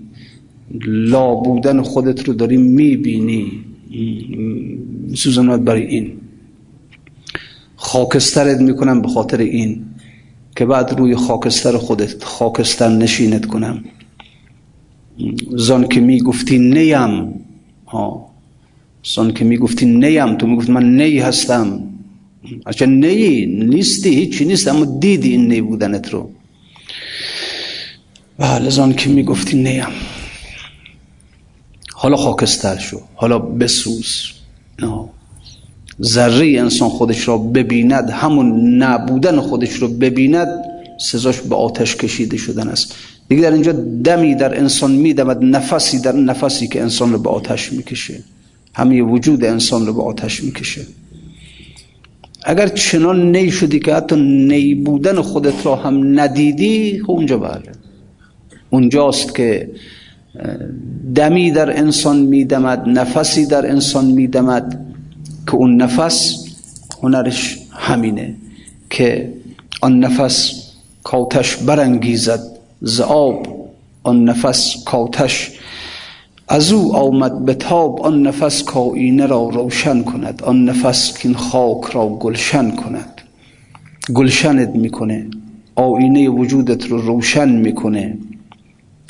لا 0.87 1.35
بودن 1.35 1.83
خودت 1.83 2.29
رو 2.29 2.35
داری 2.35 2.57
می‌بینی. 2.57 3.53
میسوزانمد 5.09 5.65
برای 5.65 5.87
این. 5.87 6.13
خاکسترت 7.77 8.61
می‌کنم 8.61 9.03
به 9.03 9.09
خاطر 9.09 9.39
این 9.39 9.85
که 10.57 10.65
بعد 10.65 10.95
روی 10.99 11.17
خاکستر 11.17 11.77
خودت 11.77 12.25
خاکستر 12.25 12.89
نشینت 12.89 13.47
کنم. 13.47 13.85
زان 15.51 15.89
که 15.89 16.01
می‌گفتی 16.01 16.59
نیم. 16.59 17.35
ها 17.87 18.30
سان 19.03 19.33
که 19.33 19.45
می‌گفتی 19.45 19.87
نیم 19.87 20.37
تو 20.37 20.47
می‌گفتی 20.47 20.73
من 20.73 20.97
نی 20.97 21.19
هستم. 21.19 21.83
اچه 22.67 22.87
نی 22.87 23.47
نیستی 23.47 24.15
هیچی 24.15 24.45
نیست 24.45 24.69
اما 24.69 24.85
دیدی 24.85 25.31
این 25.31 25.49
نی 25.49 25.61
بودنت 25.61 26.09
رو. 26.11 26.31
بله 28.39 28.71
زان 28.71 28.93
که 28.93 29.11
می‌گفتی 29.11 29.57
نیم. 29.57 29.87
حالا 31.95 32.17
خاکستر 32.17 32.79
شو 32.79 33.01
حالا 33.15 33.39
بسوز. 33.39 34.31
نه. 34.79 35.09
ذره 36.03 36.47
انسان 36.47 36.89
خودش 36.89 37.29
را 37.29 37.39
ببیند 37.39 38.11
همون 38.11 38.77
نبودن 38.83 39.41
خودش 39.41 39.73
رو 39.73 39.89
ببیند 39.89 40.49
سزاش 41.01 41.41
به 41.41 41.57
آتش 41.57 41.97
کشیده 41.97 42.37
شدن 42.37 42.69
است. 42.69 42.95
دیگه 43.29 43.43
در 43.43 43.53
اینجا 43.53 43.73
دمی 44.05 44.35
در 44.35 44.59
انسان 44.59 44.91
میدمد 44.91 45.45
نفسی 45.45 46.01
در 46.01 46.13
نفسی 46.13 46.69
که 46.69 46.83
انسان 46.83 47.13
رو 47.13 47.19
به 47.19 47.31
آتش 47.31 47.73
می‌کشه. 47.73 48.23
همه 48.81 49.03
وجود 49.03 49.45
انسان 49.45 49.87
رو 49.87 49.93
به 49.93 50.03
آتش 50.03 50.45
می‌کشه. 50.45 50.87
اگر 52.45 52.69
چنان 52.69 53.37
نی 53.37 53.51
شدی 53.51 53.79
که 53.79 53.95
حتی 53.95 54.17
نی 54.17 54.75
بودن 54.75 55.21
خودت 55.21 55.67
را 55.67 55.77
هم 55.77 56.21
ندیدی 56.21 57.01
خب 57.03 57.11
اونجا 57.11 57.39
بله. 57.39 57.73
اونجاست 58.71 59.35
که 59.35 59.71
دمی 61.15 61.51
در 61.51 61.79
انسان 61.79 62.19
میدمد 62.19 62.89
نفسی 62.89 63.47
در 63.47 63.71
انسان 63.71 64.05
میدمد 64.05 64.87
که 65.47 65.55
اون 65.55 65.83
نفس 65.83 66.45
هنرش 67.03 67.59
همینه 67.73 68.35
که 68.91 69.33
آن 69.81 69.99
نفس 69.99 70.53
کاتش 71.05 71.57
برانگیزد 71.57 72.41
ز 72.83 73.01
آب 73.01 73.47
آن 74.03 74.25
نفس 74.25 74.85
کاتش 74.85 75.60
از 76.53 76.73
او 76.73 76.97
آمد 76.97 77.45
به 77.45 77.55
تاب 77.55 78.01
آن 78.01 78.23
نفس 78.23 78.63
کائینه 78.63 79.27
را 79.27 79.49
روشن 79.49 80.03
کند 80.03 80.43
آن 80.43 80.65
نفس 80.65 81.19
که 81.19 81.33
خاک 81.33 81.85
را 81.85 82.09
گلشن 82.09 82.71
کند. 82.71 83.21
گلشنت 84.15 84.69
می‌کنه 84.69 85.27
آینه 85.75 86.29
وجودت 86.29 86.87
رو 86.87 86.99
روشن 86.99 87.49
می‌کنه. 87.49 88.19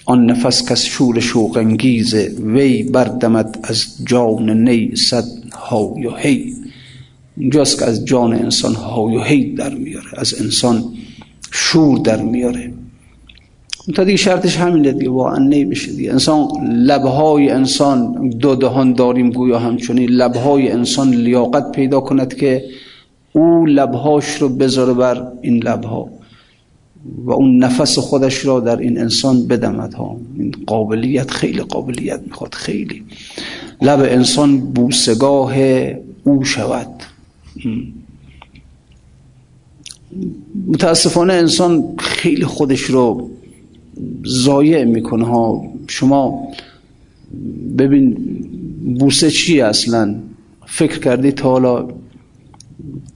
آن 0.07 0.31
نفس 0.31 0.69
کس 0.69 0.85
شور 0.85 1.21
شوق 1.21 1.57
انگیزه 1.57 2.33
وی 2.45 2.83
بردمد 2.83 3.59
از 3.63 3.87
جان 4.07 4.69
نی 4.69 4.97
صد 4.97 5.25
های 5.53 6.07
و 6.07 6.17
هی. 6.17 6.55
اینجاست 7.37 7.79
که 7.79 7.85
از 7.85 8.05
جان 8.05 8.33
انسان 8.33 8.75
های 8.75 9.17
و 9.17 9.23
هی 9.23 9.55
در 9.55 9.75
میاره 9.75 10.09
از 10.17 10.41
انسان 10.41 10.85
شور 11.53 11.99
در 11.99 12.23
میاره 12.23 12.73
تا 13.95 14.05
دیگه 14.05 14.17
شرطش 14.17 14.57
همینه 14.57 14.93
دیگه 14.93 15.11
واقعا 15.11 15.39
نمیشه 15.39 15.93
دیگه. 15.93 16.13
انسان 16.13 16.49
لبهای 16.73 17.51
انسان 17.51 18.29
دو 18.29 18.55
دهان 18.55 18.93
داریم 18.93 19.31
گویا 19.31 19.59
همچنین. 19.59 20.11
لبهای 20.11 20.71
انسان 20.71 21.11
لیاقت 21.11 21.73
پیدا 21.73 22.01
کند 22.01 22.35
که 22.35 22.65
او 23.33 23.67
لبهاش 23.67 24.37
رو 24.37 24.49
بذاره 24.49 24.93
بر 24.93 25.27
این 25.41 25.57
لبها 25.63 26.09
و 27.25 27.33
اون 27.33 27.65
نفس 27.65 27.99
خودش 27.99 28.45
را 28.47 28.61
در 28.61 28.77
این 28.79 29.01
انسان 29.01 29.47
بدمد 29.47 29.95
ها. 29.95 30.17
این 30.39 30.55
قابلیت 30.67 31.31
خیلی 31.31 31.61
قابلیت 31.61 32.21
می‌خواد 32.27 32.55
خیلی. 32.55 33.05
لب 33.83 34.01
انسان 34.01 34.61
بوسگاه 34.61 35.55
او 36.25 36.45
شود. 36.45 36.87
متاسفانه 40.67 41.33
انسان 41.33 41.85
خیلی 41.99 42.45
خودش 42.45 42.81
رو 42.81 43.31
ضایع 44.26 44.85
می‌کنه. 44.85 45.26
ها 45.26 45.62
شما 45.88 46.49
ببین 47.78 48.16
بوسه 49.00 49.30
چی 49.30 49.61
اصلا؟ 49.61 50.14
فکر 50.66 50.99
کردی 50.99 51.33
تا 51.33 51.50
حالا 51.50 51.88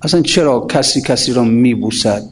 اصلا 0.03 0.23
چرا 0.23 0.67
کسی 0.71 1.03
کسی 1.03 1.33
رو 1.33 1.45
میبوسد؟ 1.45 2.25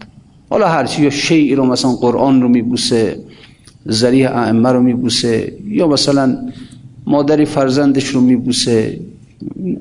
حالا 0.51 0.69
هرچی 0.69 1.03
یا 1.03 1.11
شیعی 1.11 1.55
رو 1.55 1.67
مثلا 1.67 1.93
قرآن 1.93 2.43
رو 2.43 2.49
میبوسه 2.49 3.19
زریح 3.87 4.31
ائمه 4.31 4.73
رو 4.73 4.83
میبوسه 4.83 5.57
یا 5.69 5.87
مثلا 5.89 6.39
مادری 7.07 7.45
فرزندش 7.45 8.07
رو 8.07 8.21
میبوسه. 8.21 9.01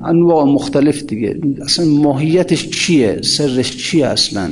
انواع 0.03 0.45
مختلف 0.45 1.03
دیگه. 1.03 1.39
اصلا 1.61 1.85
ماهیتش 1.85 2.69
چیه؟ 2.69 3.21
سرش 3.21 3.77
چیه 3.77 4.07
اصلا؟ 4.07 4.49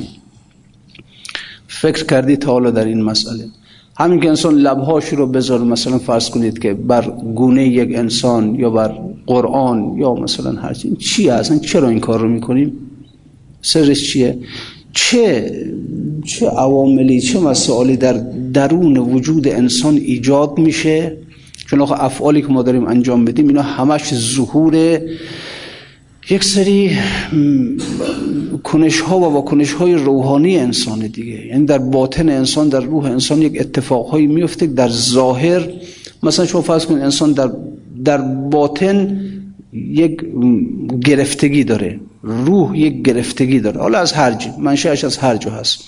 فکر 1.68 2.04
کردی 2.04 2.36
تا 2.36 2.52
حالا 2.52 2.70
در 2.70 2.84
این 2.84 3.02
مسئله؟ 3.02 3.44
همین 4.00 4.20
که 4.20 4.28
انسان 4.28 4.54
لبهاش 4.54 5.08
رو 5.08 5.26
بذار 5.26 5.60
مثلا 5.60 5.98
فرض 5.98 6.30
کنید 6.30 6.58
که 6.58 6.74
بر 6.74 7.02
گونه 7.34 7.68
یک 7.68 7.98
انسان 7.98 8.54
یا 8.54 8.70
بر 8.70 8.94
قرآن 9.26 9.94
یا 9.98 10.14
مثلا 10.14 10.52
هر 10.52 10.74
چی 10.74 10.96
چیه 10.96 11.32
اصلا 11.32 11.58
چرا 11.58 11.88
این 11.88 12.00
کار 12.00 12.20
رو 12.20 12.28
می‌کنیم؟ 12.28 12.72
سرش 13.62 14.12
چیه؟ 14.12 14.38
چه 14.92 15.52
چه 16.24 16.46
عواملی 16.46 17.20
چه 17.20 17.40
مسائلی 17.40 17.96
در 17.96 18.12
درون 18.52 18.96
وجود 18.96 19.48
انسان 19.48 19.96
ایجاد 19.96 20.58
میشه؟ 20.58 21.16
چون 21.66 21.80
افعالی 21.80 22.42
که 22.42 22.48
ما 22.48 22.62
داریم 22.62 22.86
انجام 22.86 23.24
بدیم 23.24 23.48
اینا 23.48 23.62
همش 23.62 24.14
ظهور 24.14 25.00
یک 26.30 26.44
سری 26.44 26.98
کنش 28.64 29.00
ها 29.00 29.18
و 29.18 29.24
واکنش 29.24 29.72
های 29.72 29.94
روحانی 29.94 30.58
انسان 30.58 30.98
دیگه. 30.98 31.46
یعنی 31.46 31.64
در 31.64 31.78
باطن 31.78 32.28
انسان 32.28 32.68
در 32.68 32.80
روح 32.80 33.04
انسان 33.04 33.42
یک 33.42 33.60
اتفاق 33.60 34.06
هایی 34.06 34.26
میفته 34.26 34.66
در 34.66 34.88
ظاهر. 34.88 35.68
مثلا 36.22 36.46
شما 36.46 36.60
فرض 36.62 36.86
کنید 36.86 37.02
انسان 37.02 37.32
در 37.32 37.50
در 38.04 38.18
باطن 38.50 39.20
یک 39.72 40.22
گرفتگی 41.04 41.64
داره. 41.64 42.00
روح 42.22 42.78
یک 42.78 43.02
گرفتگی 43.02 43.60
داره. 43.60 43.80
حالا 43.80 43.98
از 43.98 44.12
هر 44.12 44.32
جا 44.32 44.56
منشأش 44.58 45.04
از 45.04 45.18
هر 45.18 45.36
جا 45.36 45.50
هست. 45.50 45.84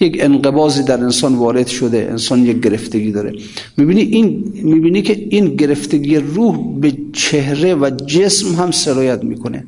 یک 0.00 0.16
انقباضی 0.20 0.82
در 0.82 1.00
انسان 1.04 1.34
وارد 1.34 1.66
شده 1.66 2.08
انسان 2.10 2.46
یک 2.46 2.60
گرفتگی 2.60 3.12
داره. 3.12 3.32
می‌بینی 3.76 4.00
این 4.00 4.52
می‌بینی 4.54 5.02
که 5.02 5.26
این 5.30 5.56
گرفتگی 5.56 6.16
روح 6.16 6.80
به 6.80 6.92
چهره 7.12 7.74
و 7.74 7.90
جسم 8.06 8.54
هم 8.54 8.70
سرایت 8.70 9.24
می‌کنه. 9.24 9.66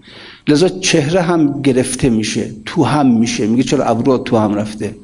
لذا 0.48 0.68
چهره 0.68 1.20
هم 1.20 1.62
گرفته 1.62 2.10
میشه 2.10 2.50
تو 2.66 2.84
هم 2.84 3.18
میشه. 3.18 3.46
میگه 3.46 3.62
چرا 3.62 3.84
ابرو 3.84 4.18
تو 4.18 4.36
هم 4.36 4.54
رفته؟ 4.54 4.94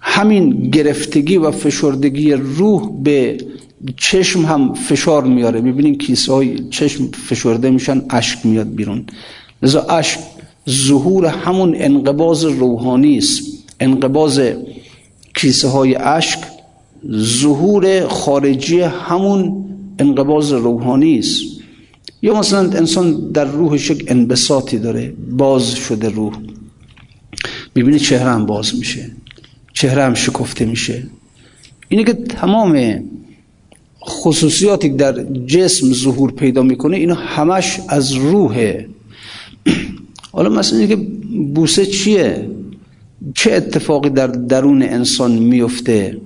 همین 0.00 0.70
گرفتگی 0.70 1.36
و 1.36 1.50
فشردگی 1.50 2.32
روح 2.32 3.02
به 3.02 3.38
چشم 3.96 4.44
هم 4.44 4.74
فشار 4.74 5.24
میاره. 5.24 5.60
می‌بینین 5.60 5.98
کیسه 5.98 6.32
های 6.32 6.68
چشم 6.70 7.08
فشرده 7.28 7.70
میشن 7.70 8.02
اشک 8.10 8.46
میاد 8.46 8.74
بیرون. 8.74 9.04
لذا 9.62 9.80
اشک 9.80 10.18
ظهور 10.68 11.26
همون 11.26 11.74
انقباز 11.78 12.44
روحانی 12.44 13.18
است. 13.18 13.59
انقباز 13.80 14.40
کیسه 15.34 15.68
های 15.68 15.94
اشک 15.94 16.38
ظهور 17.10 18.08
خارجی 18.08 18.80
همون 18.80 19.64
انقباز 19.98 20.52
روحانی 20.52 21.18
است. 21.18 21.42
یا 22.22 22.38
مثلا 22.38 22.70
انسان 22.70 23.30
در 23.32 23.44
روحش 23.44 23.90
یک 23.90 24.04
انبساطی 24.08 24.78
داره 24.78 25.12
باز 25.30 25.74
شده 25.74 26.08
روح. 26.08 26.32
می‌بینی 27.74 27.98
چهره 27.98 28.30
هم 28.30 28.46
باز 28.46 28.74
میشه 28.78 29.10
چهره 29.72 30.02
هم 30.02 30.14
شکفته 30.14 30.64
میشه. 30.64 31.02
اینه 31.88 32.04
که 32.04 32.12
تمام 32.12 33.04
خصوصیاتی 34.08 34.88
در 34.88 35.22
جسم 35.46 35.92
ظهور 35.92 36.32
پیدا 36.32 36.62
می‌کنه 36.62 36.96
اینا 36.96 37.14
همش 37.14 37.80
از 37.88 38.12
روحه. 38.12 38.88
حالا 40.32 40.48
مثلا 40.48 40.78
اینه 40.78 40.96
که 40.96 41.02
بوسه 41.54 41.86
چیه؟ 41.86 42.48
چه 43.34 43.52
اتفاقی 43.52 44.10
در 44.10 44.26
درون 44.26 44.82
انسان 44.82 45.32
میفته 45.32 46.16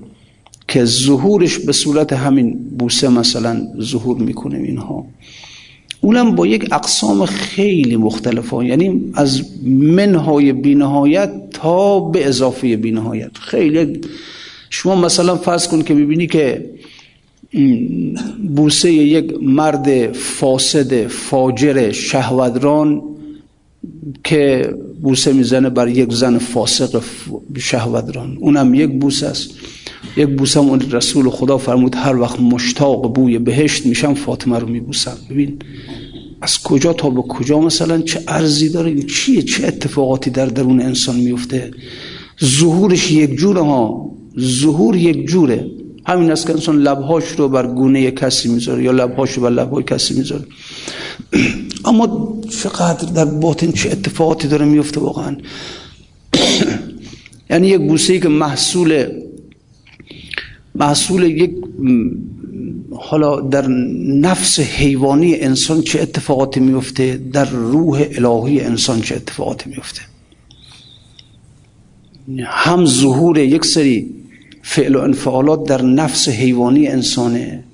که 0.68 0.84
ظهورش 0.84 1.58
به 1.58 1.72
صورت 1.72 2.12
همین 2.12 2.58
بوسه 2.78 3.08
مثلا 3.08 3.66
ظهور 3.80 4.18
می‌کنه 4.18 4.58
اینها؟ 4.58 5.06
اونم 6.00 6.34
با 6.34 6.46
یک 6.46 6.68
اقسام 6.72 7.26
خیلی 7.26 7.96
مختلفه 7.96 8.66
یعنی 8.66 9.12
از 9.14 9.42
منهای 9.72 10.52
بینهایت 10.52 11.50
تا 11.50 12.00
به 12.00 12.28
اضافه 12.28 12.76
بینهایت. 12.76 13.38
خیلی 13.38 14.00
شما 14.70 14.94
مثلا 14.94 15.36
فرض 15.36 15.68
کن 15.68 15.82
که 15.82 15.94
می‌بینی 15.94 16.26
که 16.26 16.70
بوسه 18.56 18.92
یک 18.92 19.34
مرد 19.42 20.12
فاسد 20.12 21.06
فاجر 21.06 21.92
شهودران 21.92 23.02
که 24.24 24.74
بوسه 25.04 25.32
می‌زنه 25.32 25.70
بر 25.70 25.88
یک 25.88 26.12
زن 26.12 26.38
فاسق 26.38 27.02
شهودران 27.58 28.36
اونم 28.40 28.74
یک 28.74 28.90
بوسه 29.00 29.26
است. 29.26 29.50
یک 30.16 30.28
بوسه 30.28 30.60
اون 30.60 30.80
رسول 30.80 31.30
خدا 31.30 31.58
فرمود 31.58 31.94
هر 31.94 32.16
وقت 32.16 32.40
مشتاق 32.40 33.14
بوی 33.14 33.38
بهشت 33.38 33.86
میشم 33.86 34.14
فاطمه 34.14 34.58
رو 34.58 34.68
میبوسم. 34.68 35.16
ببین 35.30 35.58
از 36.40 36.62
کجا 36.62 36.92
تا 36.92 37.10
به 37.10 37.22
کجا 37.22 37.60
مثلا 37.60 38.00
چه 38.02 38.20
ارزی 38.28 38.68
داره؟ 38.68 39.02
چیه؟ 39.02 39.42
چه 39.42 39.66
اتفاقاتی 39.66 40.30
در 40.30 40.46
درون 40.46 40.80
انسان 40.80 41.16
میفته؟ 41.16 41.70
ظهورش 42.44 43.12
یک 43.12 43.30
جوره 43.36 43.62
ها. 43.62 44.10
ظهور 44.38 44.96
یک 44.96 45.26
جوره. 45.26 45.66
همین 46.06 46.30
است 46.30 46.46
که 46.46 46.52
انسان 46.52 46.78
لبهاش 46.78 47.24
رو 47.38 47.48
بر 47.48 47.66
گونه 47.66 48.10
کسی 48.10 48.48
می‌ذاره 48.48 48.82
یا 48.82 48.92
لبهاش 48.92 49.32
رو 49.32 49.42
بر 49.42 49.50
لبهای 49.50 49.84
کسی 49.84 50.14
می‌ذاره. 50.14 50.44
اما 51.84 52.34
چقدر 52.62 53.12
در 53.12 53.24
باطن 53.24 53.72
چه 53.72 53.90
اتفاقاتی 53.90 54.48
داره 54.48 54.64
میفته 54.64 55.00
واقعا؟ 55.00 55.36
یعنی 57.50 57.68
یک 57.68 57.80
بوسه 57.80 58.12
ای 58.12 58.20
که 58.20 58.28
محصول 58.28 59.06
محصول 60.74 61.22
یک 61.22 61.50
حالا 62.96 63.40
در 63.40 63.66
نفس 64.20 64.60
حیوانی 64.60 65.34
انسان 65.34 65.82
چه 65.82 66.00
اتفاقاتی 66.00 66.60
میفته؟ 66.60 67.20
در 67.32 67.44
روح 67.44 68.04
الهی 68.12 68.60
انسان 68.60 69.00
چه 69.00 69.16
اتفاقاتی 69.16 69.70
میفته؟ 69.70 70.00
هم 72.44 72.86
ظهور 72.86 73.38
یک 73.38 73.64
سری 73.64 74.14
فعل 74.62 74.96
و 74.96 75.00
انفعالات 75.00 75.64
در 75.64 75.82
نفس 75.82 76.28
حیوانی 76.28 76.88
انسانه 76.88 77.64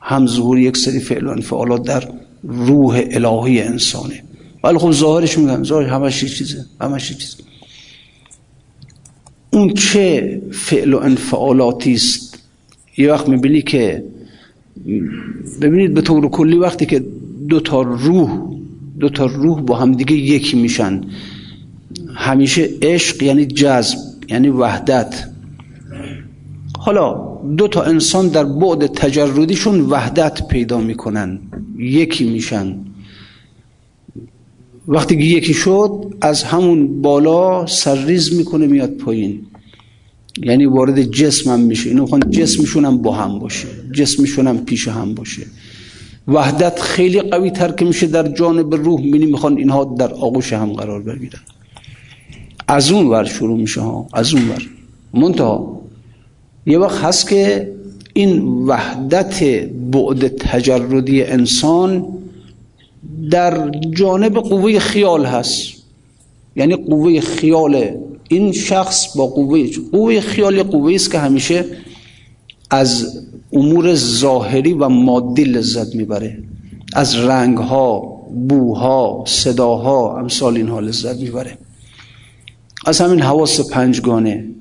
هم 0.00 0.26
ظهور 0.26 0.58
یک 0.58 0.76
سری 0.76 1.00
فعل 1.00 1.26
و 1.26 1.30
انفعالات 1.30 1.82
در 1.82 2.08
روح 2.48 3.02
الهی 3.10 3.62
انسانه. 3.62 4.22
ولی 4.64 4.78
خب 4.78 4.92
ظاهرش 4.92 5.38
میگن 5.38 5.62
ظاهر 5.62 5.86
همش 5.86 6.24
چیزه 6.24 6.64
همش 6.80 7.12
چیزه. 7.12 7.36
اون 9.50 9.74
چه 9.74 10.42
فعل 10.52 10.94
و 10.94 10.98
انفعالاتی 10.98 11.92
است؟ 11.92 12.38
یه 12.98 13.12
وقت 13.12 13.28
می‌بینی 13.28 13.62
که 13.62 14.04
ببینید 15.60 15.94
به 15.94 16.00
طور 16.00 16.28
کلی 16.28 16.56
وقتی 16.56 16.86
که 16.86 17.04
دو 17.48 17.60
تا 17.60 17.82
روح 17.82 18.56
دو 19.00 19.08
تا 19.08 19.26
روح 19.26 19.60
با 19.60 19.76
هم 19.76 19.92
دیگه 19.92 20.12
یکی 20.12 20.56
میشن 20.56 21.00
همیشه 22.14 22.70
عشق 22.82 23.22
یعنی 23.22 23.46
جذب 23.46 23.98
یعنی 24.28 24.48
وحدت. 24.48 25.28
حالا 26.78 27.35
دو 27.56 27.68
تا 27.68 27.82
انسان 27.82 28.28
در 28.28 28.44
بعد 28.44 28.86
تجردیشون 28.86 29.80
وحدت 29.80 30.48
پیدا 30.48 30.78
می‌کنن. 30.80 31.38
یکی 31.78 32.24
میشن. 32.24 32.78
وقتی 34.88 35.16
که 35.16 35.22
یکی 35.22 35.54
شد 35.54 36.14
از 36.20 36.42
همون 36.42 37.02
بالا 37.02 37.66
سرریز 37.66 38.34
می‌کنه 38.34 38.66
میاد 38.66 38.90
پایین. 38.90 39.46
یعنی 40.42 40.66
وارد 40.66 41.02
جسم 41.02 41.50
هم 41.50 41.60
میشه. 41.60 41.88
اینو 41.90 42.06
خواهن 42.06 42.30
جسمشون 42.30 42.84
هم 42.84 42.98
با 42.98 43.12
هم 43.12 43.38
باشه. 43.38 43.68
جسمشون 43.92 44.46
هم 44.46 44.64
پیش 44.64 44.88
هم 44.88 45.14
باشه. 45.14 45.46
وحدت 46.28 46.80
خیلی 46.80 47.20
قوی 47.20 47.50
تر 47.50 47.72
که 47.72 47.84
میشه 47.84 48.06
در 48.06 48.28
جانب 48.28 48.74
روح 48.74 49.02
بینی 49.02 49.26
می‌خوان 49.26 49.56
اینها 49.56 49.96
در 49.98 50.12
آغوش 50.12 50.52
هم 50.52 50.72
قرار 50.72 51.02
بگیرن. 51.02 51.40
از 52.68 52.90
اون 52.90 53.06
ور 53.06 53.24
شروع 53.24 53.58
میشه 53.58 53.80
ها. 53.80 54.06
از 54.12 54.34
اون 54.34 54.48
ور. 54.48 54.62
منتها 55.14 55.75
یه 56.66 56.78
وقت 56.78 57.04
هست 57.04 57.28
که 57.28 57.72
این 58.12 58.42
وحدت 58.42 59.42
بعد 59.92 60.28
تجردی 60.28 61.22
انسان 61.22 62.06
در 63.30 63.70
جانب 63.70 64.34
قوه 64.34 64.78
خیال 64.78 65.24
هست. 65.24 65.72
یعنی 66.56 66.76
قوه 66.76 67.20
خیال 67.20 67.90
این 68.28 68.52
شخص 68.52 69.16
با 69.16 69.26
قوه 69.26 69.66
قوه 69.92 70.20
خیال 70.20 70.62
قوه 70.62 70.94
است 70.94 71.12
که 71.12 71.18
همیشه 71.18 71.64
از 72.70 73.20
امور 73.52 73.94
ظاهری 73.94 74.72
و 74.72 74.88
مادی 74.88 75.44
لذت 75.44 75.94
می‌بره. 75.94 76.38
از 76.92 77.16
رنگ 77.16 77.58
ها 77.58 77.98
بوها 78.48 79.24
صداها 79.26 80.18
امثال 80.18 80.56
اینها 80.56 80.80
لذت 80.80 81.16
می‌بره. 81.16 81.58
از 82.86 83.00
همین 83.00 83.20
حواس 83.20 83.70
پنجگانه 83.70 84.55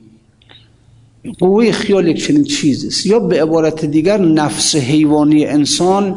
قوه 1.40 1.72
خیال 1.72 2.08
یک 2.08 2.26
چنین 2.26 2.44
چیزی 2.44 3.10
یا 3.10 3.20
به 3.20 3.42
عبارت 3.42 3.86
دیگر 3.86 4.18
نفس 4.18 4.76
حیوانی 4.76 5.46
انسان 5.46 6.16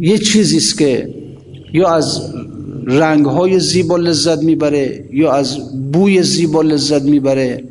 یه 0.00 0.18
چیزی 0.18 0.56
است 0.56 0.78
که 0.78 1.14
یا 1.72 1.88
از 1.88 2.34
رنگ 2.86 3.26
های 3.26 3.60
زیبا 3.60 3.96
لذت 3.96 4.42
می‌بره 4.42 5.04
یا 5.12 5.32
از 5.32 5.58
بوی 5.92 6.22
زیبا 6.22 6.62
لذت 6.62 7.02
می‌بره 7.02 7.64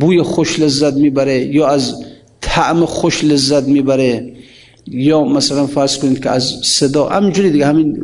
بوی 0.00 0.22
خوش 0.22 0.60
لذت 0.60 0.94
می‌بره 0.94 1.54
یا 1.54 1.66
از 1.66 1.94
طعم 2.40 2.84
خوش 2.84 3.24
لذت 3.24 3.68
می‌بره. 3.68 4.32
یا 4.86 5.24
مثلا 5.24 5.66
فرض 5.66 5.98
کنید 5.98 6.22
که 6.22 6.30
از 6.30 6.54
صدا 6.62 7.08
همینجوری 7.08 7.50
دیگه 7.50 7.66
همین 7.66 8.02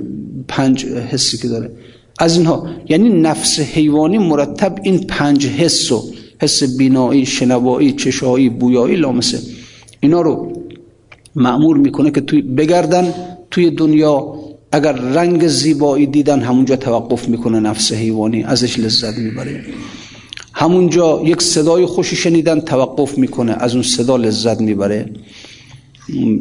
پنج 0.48 0.86
حسی 0.86 1.38
که 1.38 1.48
داره. 1.48 1.70
از 2.18 2.36
اینها 2.36 2.66
یعنی 2.88 3.08
نفس 3.08 3.60
حیوانی 3.60 4.18
مرتب 4.18 4.78
این 4.82 4.98
پنج 4.98 5.46
حس 5.46 5.92
و 5.92 6.04
حس 6.42 6.62
بینایی 6.78 7.26
شنوایی 7.26 7.92
چشایی 7.92 8.48
بویایی 8.48 8.96
لامسه. 8.96 9.38
اینا 10.00 10.20
رو 10.20 10.52
معمور 11.36 11.76
می‌کنه 11.76 12.10
که 12.10 12.20
توی 12.20 12.42
بگردن 12.42 13.14
توی 13.50 13.70
دنیا. 13.70 14.34
اگر 14.72 14.92
رنگ 14.92 15.46
زیبایی 15.48 16.06
دیدن 16.06 16.40
همونجا 16.40 16.76
توقف 16.76 17.28
می‌کنه 17.28 17.60
نفس 17.60 17.92
حیوانی 17.92 18.42
ازش 18.42 18.78
لذت 18.78 19.18
می‌بره. 19.18 19.64
همونجا 20.52 21.22
یک 21.24 21.42
صدای 21.42 21.86
خوشی 21.86 22.16
شنیدن 22.16 22.60
توقف 22.60 23.18
می‌کنه 23.18 23.52
از 23.58 23.74
اون 23.74 23.82
صدا 23.82 24.16
لذت 24.16 24.60
می‌بره. 24.60 25.10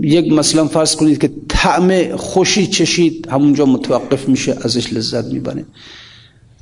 یک 0.02 0.32
مثلا 0.32 0.68
فرض 0.68 0.96
کنید 0.96 1.22
که 1.22 1.30
طعم 1.50 2.16
خوشی 2.16 2.68
چشید 2.68 3.28
همونجا 3.32 3.66
متوقف 3.66 4.30
میشه 4.30 4.58
ازش 4.62 4.94
لذت 4.94 5.26
می‌بره. 5.26 5.66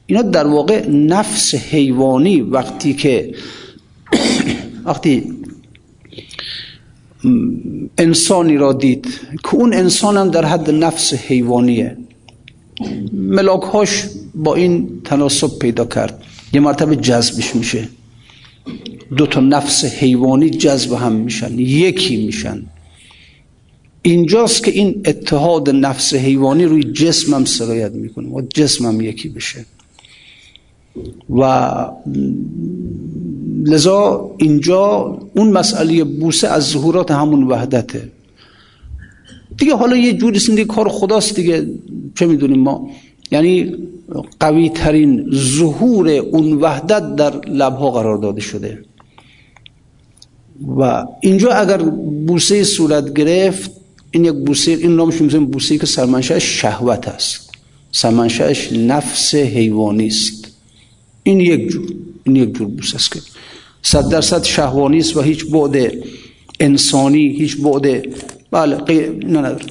اینا 0.07 0.21
در 0.21 0.47
واقع 0.47 0.87
نفس 0.87 1.55
حیوانی 1.55 2.41
وقتی 2.41 2.93
که 2.93 3.35
وقتی 4.85 5.23
انسانی 7.97 8.57
را 8.57 8.73
دید 8.73 9.07
که 9.43 9.55
اون 9.55 9.73
انسان 9.73 10.17
هم 10.17 10.31
در 10.31 10.45
حد 10.45 10.71
نفس 10.71 11.13
حیوانیه. 11.13 11.97
ملاک 13.13 13.63
هاش 13.63 14.03
با 14.35 14.55
این 14.55 15.01
تناسب 15.03 15.59
پیدا 15.59 15.85
کرد. 15.85 16.23
یه 16.53 16.59
مرتبه 16.59 16.95
جذبش 16.95 17.55
میشه. 17.55 17.87
دو 19.17 19.27
تا 19.27 19.41
نفس 19.41 19.85
حیوانی 19.85 20.49
جذب 20.49 20.93
هم 20.93 21.11
میشن 21.11 21.59
یکی 21.59 22.25
میشن. 22.25 22.63
اینجاست 24.01 24.63
که 24.63 24.71
این 24.71 25.01
اتحاد 25.05 25.69
نفس 25.69 26.13
حیوانی 26.13 26.65
روی 26.65 26.83
جسمم 26.83 27.45
سرایت 27.45 27.91
می‌کنه 27.91 28.29
و 28.29 28.41
جسمم 28.41 29.01
یکی 29.01 29.29
بشه. 29.29 29.65
و 31.29 31.73
لذا 33.65 34.31
اینجا 34.37 35.17
اون 35.35 35.51
مسئله 35.51 36.03
بوسه 36.03 36.47
از 36.47 36.63
ظهورات 36.63 37.11
همون 37.11 37.43
وحدته. 37.43 38.11
دیگه 39.57 39.75
حالا 39.75 39.95
یه 39.95 40.13
جوری 40.13 40.39
دیگه 40.39 40.65
کار 40.65 40.89
خداست 40.89 41.35
دیگه 41.35 41.67
چه 42.15 42.25
می‌دونیم 42.25 42.59
ما؟ 42.59 42.89
یعنی 43.31 43.75
قوی 44.39 44.69
ترین 44.69 45.29
ظهور 45.33 46.09
اون 46.09 46.53
وحدت 46.53 47.15
در 47.15 47.39
لبها 47.49 47.91
قرار 47.91 48.17
داده 48.17 48.41
شده. 48.41 48.79
و 50.77 51.05
اینجا 51.21 51.49
اگر 51.49 51.77
بوسه 52.27 52.63
صورت 52.63 53.13
گرفت 53.13 53.71
این 54.11 54.25
یک 54.25 54.33
بوسه 54.33 54.71
این 54.71 54.95
نامش 54.95 55.21
می‌ذاریم 55.21 55.47
بوسه 55.47 55.77
که 55.77 55.85
سرمنشأش 55.85 56.61
شهوت 56.61 57.07
است. 57.07 57.49
سرمنشأش 57.91 58.73
نفس 58.73 59.35
حیوانی 59.35 60.07
است. 60.07 60.44
این 61.27 61.39
یک 61.39 61.67
جور 61.67 61.93
این 62.23 62.35
یک 62.35 62.55
جور 62.55 62.67
بوسه 62.67 62.95
است 62.95 63.11
که 63.11 63.19
صد 63.81 64.09
درصد 64.09 64.43
شهوانی 64.43 64.97
است 64.97 65.17
و 65.17 65.21
هیچ 65.21 65.45
بعد 65.45 65.93
انسانی 66.59 67.27
هیچ 67.29 67.57
بعد 67.61 67.85
بله 68.51 68.77
نه 69.25 69.39
نداره 69.39 69.65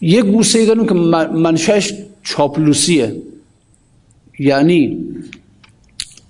یک 0.00 0.24
بوسه 0.24 0.66
داریم 0.66 0.86
که 0.86 0.94
منشأش 0.94 1.92
چاپلوسیه. 2.22 3.16
یعنی 4.38 4.98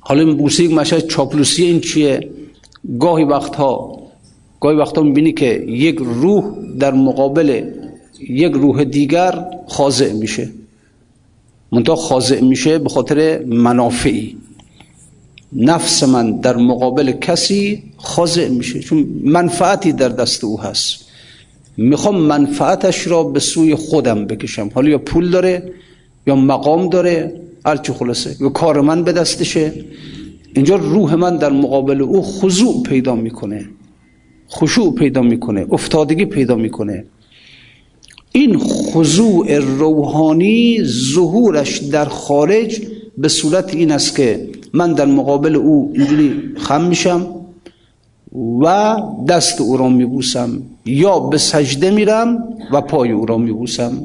حالا 0.00 0.20
این 0.22 0.36
بوسه 0.36 0.64
یک 0.64 0.70
منشأش 0.70 1.02
چاپلوسیه 1.02 1.66
این 1.66 1.80
چیه؟ 1.80 2.30
گاهی 3.00 3.24
وقتها 3.24 4.02
گاهی 4.60 4.76
وقتا 4.76 5.02
می‌بینی 5.02 5.32
که 5.32 5.64
یک 5.68 5.96
روح 5.98 6.44
در 6.78 6.92
مقابل 6.92 7.70
یک 8.28 8.52
روح 8.52 8.84
دیگر 8.84 9.44
خاضع 9.68 10.12
میشه. 10.12 10.48
منتها 11.72 11.96
خاضع 11.96 12.40
میشه 12.40 12.78
به 12.78 12.88
خاطر 12.88 13.44
منافعی. 13.44 14.36
نفس 15.52 16.02
من 16.02 16.40
در 16.40 16.56
مقابل 16.56 17.12
کسی 17.12 17.82
خاضع 17.96 18.48
میشه 18.48 18.80
چون 18.80 19.06
منفعتی 19.24 19.92
در 19.92 20.08
دست 20.08 20.44
او 20.44 20.60
هست. 20.60 21.04
می‌خوام 21.76 22.16
منفعتش 22.20 23.06
را 23.06 23.24
به 23.24 23.40
سوی 23.40 23.74
خودم 23.74 24.26
بکشم. 24.26 24.70
حالا 24.74 24.88
یا 24.88 24.98
پول 24.98 25.30
داره 25.30 25.72
یا 26.26 26.36
مقام 26.36 26.88
داره 26.88 27.40
هرچی 27.66 27.92
خلاصه. 27.92 28.36
یا 28.40 28.48
کار 28.48 28.80
من 28.80 29.04
به 29.04 29.12
دستشه. 29.12 29.72
اینجا 30.54 30.76
روح 30.76 31.14
من 31.14 31.36
در 31.36 31.52
مقابل 31.52 32.02
او 32.02 32.22
خضوع 32.22 32.82
پیدا 32.82 33.14
می‌کنه 33.14 33.68
خشوع 34.50 34.94
پیدا 34.94 35.22
می‌کنه 35.22 35.66
افتادگی 35.70 36.24
پیدا 36.24 36.54
می‌کنه. 36.54 37.04
این 38.38 38.58
خضوع 38.58 39.58
روحانی 39.58 40.84
ظهورش 41.14 41.78
در 41.78 42.04
خارج 42.04 42.80
به 43.18 43.28
صورت 43.28 43.74
این 43.74 43.92
است 43.92 44.16
که 44.16 44.48
من 44.72 44.92
در 44.92 45.06
مقابل 45.06 45.56
او 45.56 45.92
اینجوری 45.94 46.32
خم 46.56 46.84
میشم 46.84 47.26
و 48.62 48.96
دست 49.28 49.60
او 49.60 49.76
را 49.76 49.88
میبوسم 49.88 50.62
یا 50.86 51.18
به 51.18 51.38
سجده 51.38 51.90
میرم 51.90 52.44
و 52.72 52.80
پای 52.80 53.12
او 53.12 53.26
را 53.26 53.38
میبوسم. 53.38 54.02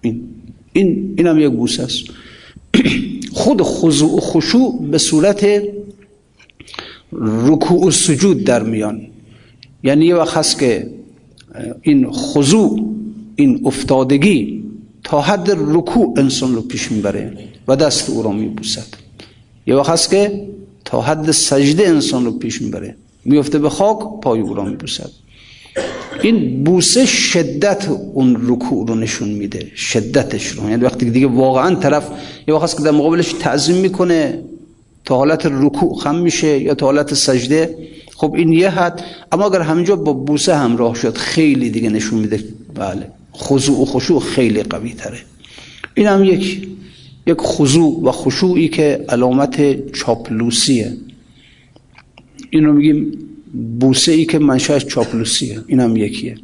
این 0.00 0.28
این 0.72 1.14
اینم 1.18 1.38
یک 1.38 1.52
بوس 1.52 1.80
است. 1.80 2.04
خود 3.42 3.62
خضوع 3.62 4.16
و 4.16 4.20
خشوع 4.20 4.86
به 4.90 4.98
صورت 4.98 5.62
رکوع 7.12 7.86
و 7.86 7.90
سجود 7.90 8.44
در 8.44 8.62
میان. 8.62 9.00
یعنی 9.82 10.06
یه 10.06 10.16
وقت 10.16 10.36
هست 10.36 10.58
که 10.58 10.90
این 11.82 12.10
خضوع 12.10 12.94
این 13.36 13.62
افتادگی 13.64 14.64
تا 15.04 15.20
حد 15.20 15.50
رکوع 15.50 16.14
انسان 16.16 16.54
رو 16.54 16.62
پیش 16.62 16.92
می‌بره 16.92 17.38
و 17.68 17.76
دست 17.76 18.10
او 18.10 18.22
را 18.22 18.32
میبوسد. 18.32 18.86
یه 19.66 19.74
وقت 19.74 19.88
هست 19.88 20.10
که 20.10 20.48
تا 20.84 21.00
حد 21.00 21.30
سجده 21.30 21.88
انسان 21.88 22.24
رو 22.24 22.32
پیش 22.32 22.62
می‌بره. 22.62 22.96
میفته 23.24 23.58
به 23.58 23.70
خاک 23.70 23.98
پای 24.22 24.40
او 24.40 24.54
را 24.54 24.64
میبوسد. 24.64 25.10
این 26.22 26.64
بوسه 26.64 27.06
شدت 27.06 27.88
اون 27.88 28.36
رکوع 28.48 28.88
رو 28.88 28.94
نشون 28.94 29.28
میده. 29.28 29.70
شدتش 29.74 30.46
رو. 30.46 30.70
یعنی 30.70 30.84
وقتی 30.84 31.10
دیگه 31.10 31.26
واقعا 31.26 31.74
طرف 31.74 32.10
یه 32.48 32.54
وقت 32.54 32.62
هست 32.62 32.76
که 32.76 32.82
در 32.82 32.90
مقابلش 32.90 33.32
تعظیم 33.32 33.76
می‌کنه 33.76 34.40
تا 35.04 35.16
حالت 35.16 35.46
رکوع 35.46 35.98
خم 35.98 36.14
میشه 36.14 36.60
یا 36.60 36.74
تا 36.74 36.86
حالت 36.86 37.14
سجده 37.14 37.78
خب 38.16 38.34
این 38.34 38.52
یه 38.52 38.70
حد. 38.70 39.04
اما 39.32 39.44
اگر 39.44 39.60
همینجا 39.60 39.96
با 39.96 40.12
بوسه 40.12 40.54
همراه 40.54 40.94
شد 40.94 41.16
خیلی 41.16 41.70
دیگه 41.70 41.90
نشون 41.90 42.18
میده. 42.18 42.44
بله. 42.74 43.10
خضوع 43.36 43.80
و 43.80 43.84
خشوع 43.84 44.20
خیلی 44.20 44.62
قوی 44.62 44.92
تره. 44.92 45.18
این 45.94 46.06
هم 46.06 46.24
یک 46.24 46.68
یک 47.26 47.38
خضوع 47.38 48.02
و 48.04 48.12
خشوعی 48.12 48.68
که 48.68 49.04
علامت 49.08 49.86
چاپلوسیه. 49.92 50.92
این 52.50 52.64
رو 52.64 52.72
میگیم 52.72 53.18
بوسه 53.80 54.12
ای 54.12 54.24
که 54.24 54.38
منشأش 54.38 54.84
چاپلوسیه. 54.84 55.60
این 55.66 55.80
هم 55.80 55.96
یکیه. 55.96 56.34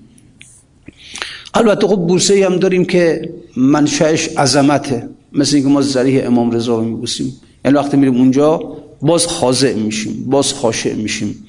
البته 1.54 1.86
خب 1.86 1.96
بوسه 1.96 2.46
هم 2.46 2.56
داریم 2.56 2.84
که 2.84 3.30
منشأش 3.56 4.28
عظمته. 4.28 5.08
مثل 5.32 5.56
اینکه 5.56 5.70
ما 5.70 5.82
ذریح 5.82 6.26
امام 6.26 6.50
رضا 6.50 6.78
رو 6.78 6.84
میبوسیم. 6.84 7.32
یعنی 7.64 7.76
وقتی 7.76 7.96
میریم 7.96 8.16
اونجا 8.16 8.76
باز 9.02 9.26
خاضع 9.26 9.74
میشیم 9.74 10.24
باز 10.26 10.52
خاشع 10.52 10.94
میشیم 10.94 11.44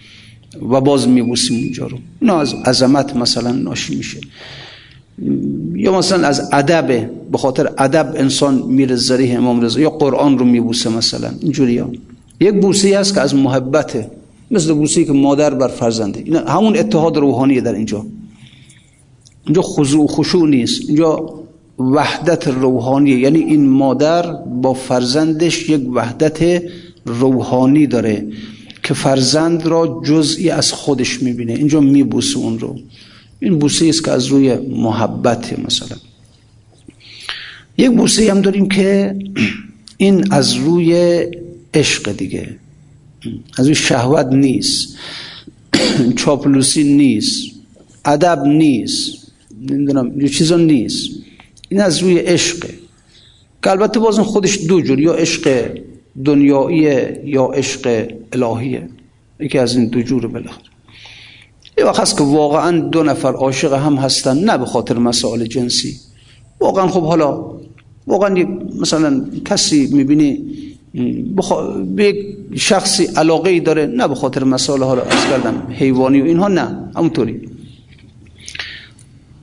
و 0.72 0.82
باز 0.82 1.08
میبوسیم 1.08 1.64
اونجا 1.64 1.88
رو. 1.88 1.98
اینا 2.22 2.40
از 2.40 2.54
عظمت 2.54 3.16
مثلا 3.16 3.52
ناشی 3.52 3.96
میشه. 3.96 4.20
یا 5.76 5.98
مثلا 5.98 6.28
از 6.28 6.50
ادب 6.52 7.10
به 7.32 7.38
خاطر 7.38 7.70
ادب 7.78 8.14
انسان 8.16 8.64
میره 8.68 8.96
ذریح 8.96 9.38
امام 9.38 9.62
رضا 9.62 9.80
یا 9.80 9.90
قرآن 9.90 10.38
رو 10.38 10.46
میبوسه 10.46 10.90
مثلا 10.90 11.32
اینجوری 11.42 11.78
ها. 11.78 11.90
یک 12.40 12.54
بوسه 12.62 13.00
هست 13.00 13.14
که 13.14 13.22
از 13.22 13.36
محبته 13.36 14.12
مثل 14.52 14.74
بوسه 14.74 15.06
که 15.06 15.12
مادر 15.12 15.54
بر 15.54 15.68
فرزنده 15.68 16.20
این 16.26 16.36
همون 16.36 16.78
اتحاد 16.78 17.18
روحانی 17.18 17.62
در 17.62 17.74
اینجا. 17.74 18.06
اینجا 19.46 19.62
خضوع 19.62 20.08
خشوع 20.08 20.50
نیست. 20.50 20.82
اینجا 20.88 21.34
وحدت 21.80 22.48
روحانی 22.48 23.12
یعنی 23.12 23.40
این 23.40 23.70
مادر 23.70 24.32
با 24.62 24.74
فرزندش 24.74 25.70
یک 25.70 25.82
وحدت 25.94 26.64
روحانی 27.06 27.88
داره 27.88 28.28
که 28.84 28.94
فرزند 28.94 29.66
را 29.66 30.02
جزئی 30.06 30.50
از 30.50 30.72
خودش 30.72 31.24
می‌بینه. 31.24 31.54
اینجا 31.54 31.80
میبوسه 31.80 32.38
اون 32.38 32.60
رو. 32.60 32.76
این 33.42 33.60
بوسه 33.60 33.86
است 33.86 34.06
که 34.06 34.12
از 34.12 34.26
روی 34.26 34.56
محبت 34.56 35.60
مثلا. 35.60 35.98
یک 37.78 37.92
بوسه 37.92 38.32
هم 38.32 38.42
داریم 38.42 38.70
که 38.70 39.16
این 39.98 40.34
از 40.34 40.54
روی 40.54 40.94
عشق 41.74 42.12
دیگه. 42.12 42.56
از 43.58 43.66
روی 43.66 43.76
شهوت 43.76 44.26
نیست. 44.26 44.98
چاپلوسی 46.16 46.84
نیست. 46.84 47.52
ادب 48.06 48.44
نیست. 48.46 49.32
نمی‌دونم 49.70 50.22
یه 50.22 50.30
چیزا 50.30 50.58
نیست. 50.58 51.10
این 51.70 51.82
از 51.82 52.00
روی 52.00 52.18
عشقه 52.18 52.74
که 53.64 53.72
البته 53.72 54.00
بازم 54.00 54.24
خودش 54.24 54.60
دو 54.68 54.82
جور 54.82 55.00
یا 55.00 55.14
عشق 55.14 55.72
دنیاییه 56.26 57.22
یا 57.26 57.46
عشق 57.46 58.12
الهیه. 58.34 58.90
یکی 59.40 59.58
از 59.58 59.76
این 59.76 59.88
دو 59.88 60.02
جور 60.02 60.28
بالاخره. 60.28 60.71
یه 61.82 61.88
وقت 61.88 62.00
هست 62.00 62.18
که 62.18 62.24
واقعا 62.24 62.80
دو 62.80 63.04
نفر 63.04 63.34
عاشق 63.34 63.74
هم 63.74 63.96
هستن 63.96 64.38
نه 64.38 64.58
به 64.58 64.66
خاطر 64.66 64.98
مسائل 64.98 65.46
جنسی. 65.46 65.98
واقعا 66.60 66.88
خب 66.88 67.04
حالا 67.04 67.46
واقعا 68.08 68.46
مثلا 68.80 69.26
کسی 69.46 69.90
می‌بینی 69.94 70.40
به 71.96 72.06
یک 72.06 72.38
شخصی 72.56 73.06
علاقه 73.06 73.50
ای 73.50 73.60
داره 73.60 73.86
نه 73.86 74.08
به 74.08 74.16
خاطر 74.16 74.44
مسائل 74.44 74.80
رو 74.80 75.02
از 75.02 75.26
کردم 75.30 75.68
حیوانی 75.70 76.22
و 76.22 76.26
اینها 76.26 76.48
نه 76.48 76.92
همونطوری. 76.96 77.50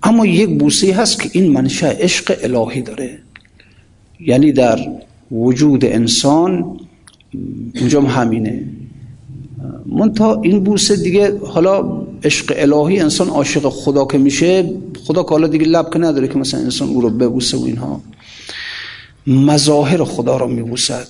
اما 0.03 0.27
یک 0.27 0.59
بوسه 0.59 0.95
هست 0.95 1.23
که 1.23 1.31
این 1.33 1.53
منشأ 1.53 1.93
عشق 1.93 2.37
الهی 2.43 2.83
داره. 2.83 3.19
یعنی 4.21 4.53
در 4.53 4.79
وجود 5.31 5.85
انسان 5.85 6.79
اونجا 7.81 8.01
همینه. 8.01 8.65
منتها 9.89 10.41
این 10.43 10.65
بوسه 10.65 10.97
دیگه 10.97 11.39
حالا 11.39 12.03
عشق 12.25 12.55
الهی 12.57 13.01
انسان 13.01 13.29
عاشق 13.29 13.69
خدا 13.69 14.05
که 14.05 14.19
میشه 14.19 14.71
خدا 15.05 15.23
که 15.23 15.29
حالا 15.29 15.47
دیگه 15.47 15.67
لب 15.67 15.93
که 15.93 15.99
نداره 15.99 16.29
که 16.29 16.39
مثلا 16.39 16.61
انسان 16.61 16.89
او 16.89 17.01
رو 17.01 17.11
ببوسه 17.11 17.57
و 17.57 17.65
اینها. 17.65 18.01
مظاهر 19.27 20.05
خدا 20.05 20.37
رو 20.37 20.49
میبوسد. 20.49 21.09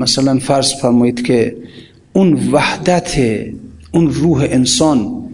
مثلا 0.00 0.38
فرض 0.38 0.72
فرمایید 0.74 1.26
که 1.26 1.56
اون 2.12 2.50
وحدت 2.52 3.18
اون 3.92 4.10
روح 4.14 4.46
انسان 4.50 5.24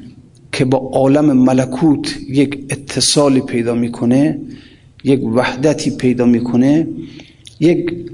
که 0.53 0.65
با 0.65 0.79
عالم 0.79 1.33
ملکوت 1.33 2.17
یک 2.29 2.59
اتصالی 2.71 3.41
پیدا 3.41 3.75
می‌کنه 3.75 4.39
یک 5.05 5.25
وحدتی 5.25 5.91
پیدا 5.91 6.27
می‌کنه 6.27 6.89
یک 7.61 8.11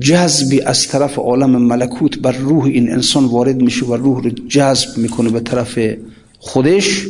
جذبی 0.00 0.60
از 0.60 0.88
طرف 0.88 1.18
عالم 1.18 1.62
ملکوت 1.62 2.18
بر 2.18 2.32
روح 2.32 2.64
این 2.64 2.92
انسان 2.92 3.24
وارد 3.24 3.62
میشه 3.62 3.86
و 3.86 3.94
روح 3.94 4.22
رو 4.22 4.30
جذب 4.30 4.98
می‌کنه 4.98 5.30
به 5.30 5.40
طرف 5.40 5.78
خودش. 6.38 7.06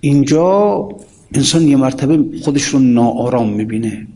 اینجا 0.00 0.88
انسان 1.34 1.62
یه 1.62 1.76
مرتبه 1.76 2.38
خودش 2.42 2.62
رو 2.62 2.78
ناآرام 2.78 3.52
می‌بینه. 3.52 4.06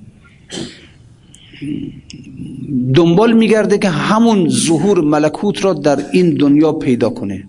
دنبال 2.94 3.32
میگرده 3.32 3.78
که 3.78 3.88
همون 3.88 4.48
ظهور 4.48 5.00
ملکوت 5.00 5.64
را 5.64 5.72
در 5.72 6.04
این 6.12 6.34
دنیا 6.34 6.72
پیدا 6.72 7.10
کنه. 7.10 7.44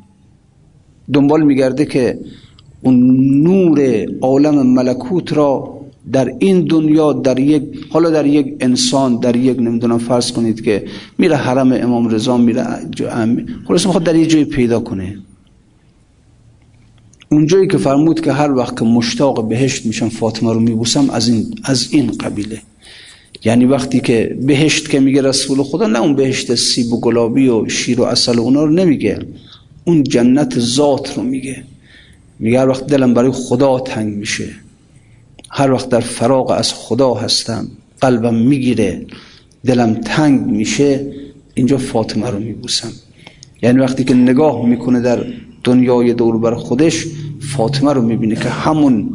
دنبال 1.14 1.44
میگرده 1.44 1.86
که 1.86 2.20
اون 2.82 2.96
نور 3.44 4.06
عالم 4.22 4.68
ملکوت 4.68 5.34
را 5.34 5.81
در 6.12 6.34
این 6.40 6.62
دنیا 6.66 7.14
در 7.14 7.40
یک 7.40 7.64
حالا 7.90 8.10
در 8.10 8.26
یک 8.26 8.56
انسان 8.60 9.20
در 9.20 9.36
یک 9.36 9.60
نمی‌دونم 9.60 9.98
فرض 9.98 10.32
کنید 10.32 10.62
که 10.62 10.84
میره 11.18 11.36
حرم 11.36 11.72
امام 11.72 12.10
رضا 12.10 12.38
میره 12.38 12.66
خلاص 13.68 13.86
می‌خواد 13.86 14.04
در 14.04 14.16
یه 14.16 14.26
جایی 14.26 14.46
پیدا 14.46 14.80
کنه. 14.80 15.18
اونجایی 17.30 17.68
که 17.68 17.78
فرمود 17.78 18.22
که 18.22 18.32
هر 18.32 18.52
وقت 18.52 18.80
که 18.80 18.86
مشتاق 18.86 19.48
بهشت 19.48 19.86
میشم 19.86 20.10
فاطمه 20.10 20.54
رو 20.54 20.60
میبوسم 20.60 21.10
از 21.10 21.28
این 21.28 21.56
از 21.64 21.88
این 21.92 22.12
قبیله. 22.12 22.62
یعنی 23.46 23.66
وقتی 23.66 24.00
که 24.00 24.38
بهشت 24.42 24.90
که 24.90 25.00
میگه 25.00 25.22
رسول 25.22 25.64
خدا 25.64 25.88
نه 25.88 26.02
اون 26.02 26.16
بهشت 26.16 26.56
سیب 26.56 26.94
و 26.94 27.00
گلابی 27.00 27.48
و 27.48 27.70
شیر 27.70 28.02
و 28.02 28.04
اصل 28.04 28.38
و 28.38 28.42
اونا 28.42 28.64
رو 28.64 28.72
نمیگه. 28.72 29.20
اون 29.84 30.04
جنت 30.04 30.60
ذات 30.60 31.18
رو 31.18 31.24
میگه. 31.24 31.64
میگه 32.40 32.60
هر 32.60 32.70
وقت 32.70 32.88
دلم 32.88 33.14
برای 33.14 33.32
خدا 33.32 33.80
تنگ 33.80 34.14
میشه. 34.14 34.50
هر 35.54 35.72
وقت 35.72 35.90
در 35.90 36.00
فراغ 36.00 36.52
از 36.52 36.74
خدا 36.74 37.14
هستم 37.14 37.68
قلبم 38.02 38.36
می‌گیره 38.36 39.06
دلم 39.66 39.94
تنگ 39.94 40.42
میشه 40.42 41.06
اینجا 41.54 41.78
فاطمه 41.78 42.30
رو 42.30 42.40
میبوسم. 42.40 42.92
یعنی 43.62 43.80
وقتی 43.80 44.04
که 44.04 44.14
نگاه 44.14 44.66
می‌کنه 44.66 45.02
در 45.02 45.26
دنیای 45.64 46.14
دور 46.14 46.38
بر 46.38 46.56
خودش 46.56 47.06
فاطمه 47.40 47.94
رو 47.94 48.02
می‌بینه 48.02 48.36
که 48.36 48.50
همون 48.50 49.10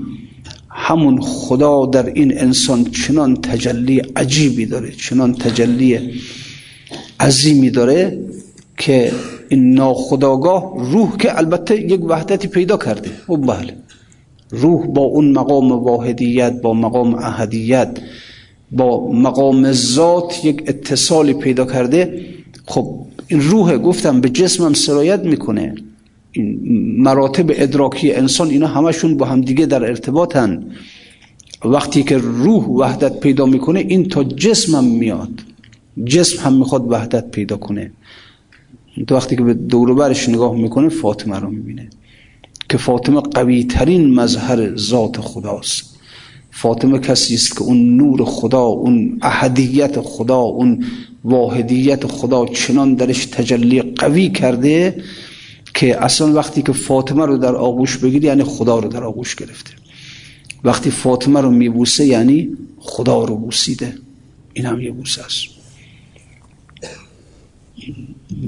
همون 0.70 1.20
خدا 1.20 1.86
در 1.86 2.06
این 2.06 2.38
انسان 2.38 2.84
چنان 2.84 3.36
تجلی 3.36 3.98
عجیبی 4.16 4.66
داره 4.66 4.92
چنان 4.92 5.34
تجلی 5.34 6.20
عظیمی 7.20 7.70
داره 7.70 8.18
که 8.78 9.12
این 9.48 9.74
ناخداگاه 9.74 10.74
روح 10.92 11.16
که 11.16 11.38
البته 11.38 11.80
یک 11.80 12.04
وحدتی 12.04 12.48
پیدا 12.48 12.76
کرده. 12.76 13.10
و 13.28 13.36
بله. 13.36 13.85
روح 14.50 14.86
با 14.86 15.02
اون 15.02 15.32
مقام 15.32 15.72
واحدیت 15.72 16.60
با 16.60 16.74
مقام 16.74 17.14
احدیت 17.14 17.98
با 18.72 19.12
مقام 19.12 19.72
ذات 19.72 20.44
یک 20.44 20.62
اتصالی 20.66 21.34
پیدا 21.34 21.64
کرده 21.64 22.24
خب 22.66 22.98
این 23.28 23.40
روح 23.40 23.76
گفتم 23.76 24.20
به 24.20 24.28
جسمم 24.28 24.72
سرایت 24.72 25.20
می‌کنه. 25.20 25.74
این 26.32 26.60
مراتب 26.98 27.46
ادراکی 27.54 28.12
انسان 28.12 28.48
اینا 28.50 28.66
همشون 28.66 29.16
با 29.16 29.26
همدیگه 29.26 29.66
در 29.66 29.84
ارتباطن. 29.84 30.64
وقتی 31.64 32.02
که 32.02 32.16
روح 32.18 32.64
وحدت 32.64 33.20
پیدا 33.20 33.46
می‌کنه 33.46 33.80
این 33.80 34.08
تا 34.08 34.24
جسمم 34.24 34.84
میاد. 34.84 35.30
جسم 36.04 36.42
هم 36.42 36.54
می‌خواد 36.58 36.92
وحدت 36.92 37.30
پیدا 37.30 37.56
کنه. 37.56 37.92
تو 39.06 39.14
وقتی 39.14 39.36
که 39.36 39.42
به 39.42 39.54
دوروبرش 39.54 40.28
نگاه 40.28 40.56
می‌کنه 40.56 40.88
فاطمه 40.88 41.38
رو 41.38 41.50
می‌بینه. 41.50 41.88
که 42.68 42.78
فاطمه 42.78 43.20
قوی 43.20 43.64
ترین 43.64 44.14
مظهر 44.14 44.76
ذات 44.76 45.20
خداست. 45.20 45.96
فاطمه 46.50 46.98
کسی 46.98 47.34
است 47.34 47.56
که 47.56 47.62
اون 47.62 47.96
نور 47.96 48.24
خدا 48.24 48.62
اون 48.62 49.18
احدیت 49.22 50.00
خدا 50.00 50.38
اون 50.38 50.84
واحدیت 51.24 52.06
خدا 52.06 52.46
چنان 52.46 52.94
درش 52.94 53.26
تجلی 53.26 53.82
قوی 53.82 54.28
کرده 54.28 55.04
که 55.74 56.04
اصلا 56.04 56.32
وقتی 56.32 56.62
که 56.62 56.72
فاطمه 56.72 57.26
رو 57.26 57.38
در 57.38 57.54
آغوش 57.54 57.96
بگیری 57.96 58.26
یعنی 58.26 58.44
خدا 58.44 58.78
رو 58.78 58.88
در 58.88 59.04
آغوش 59.04 59.34
گرفته. 59.34 59.70
وقتی 60.64 60.90
فاطمه 60.90 61.40
رو 61.40 61.50
میبوسه 61.50 62.06
یعنی 62.06 62.48
خدا 62.78 63.24
رو 63.24 63.36
بوسیده. 63.36 63.94
این 64.52 64.66
هم 64.66 64.80
یه 64.80 64.92
بوسه 64.92 65.24
است. 65.24 65.44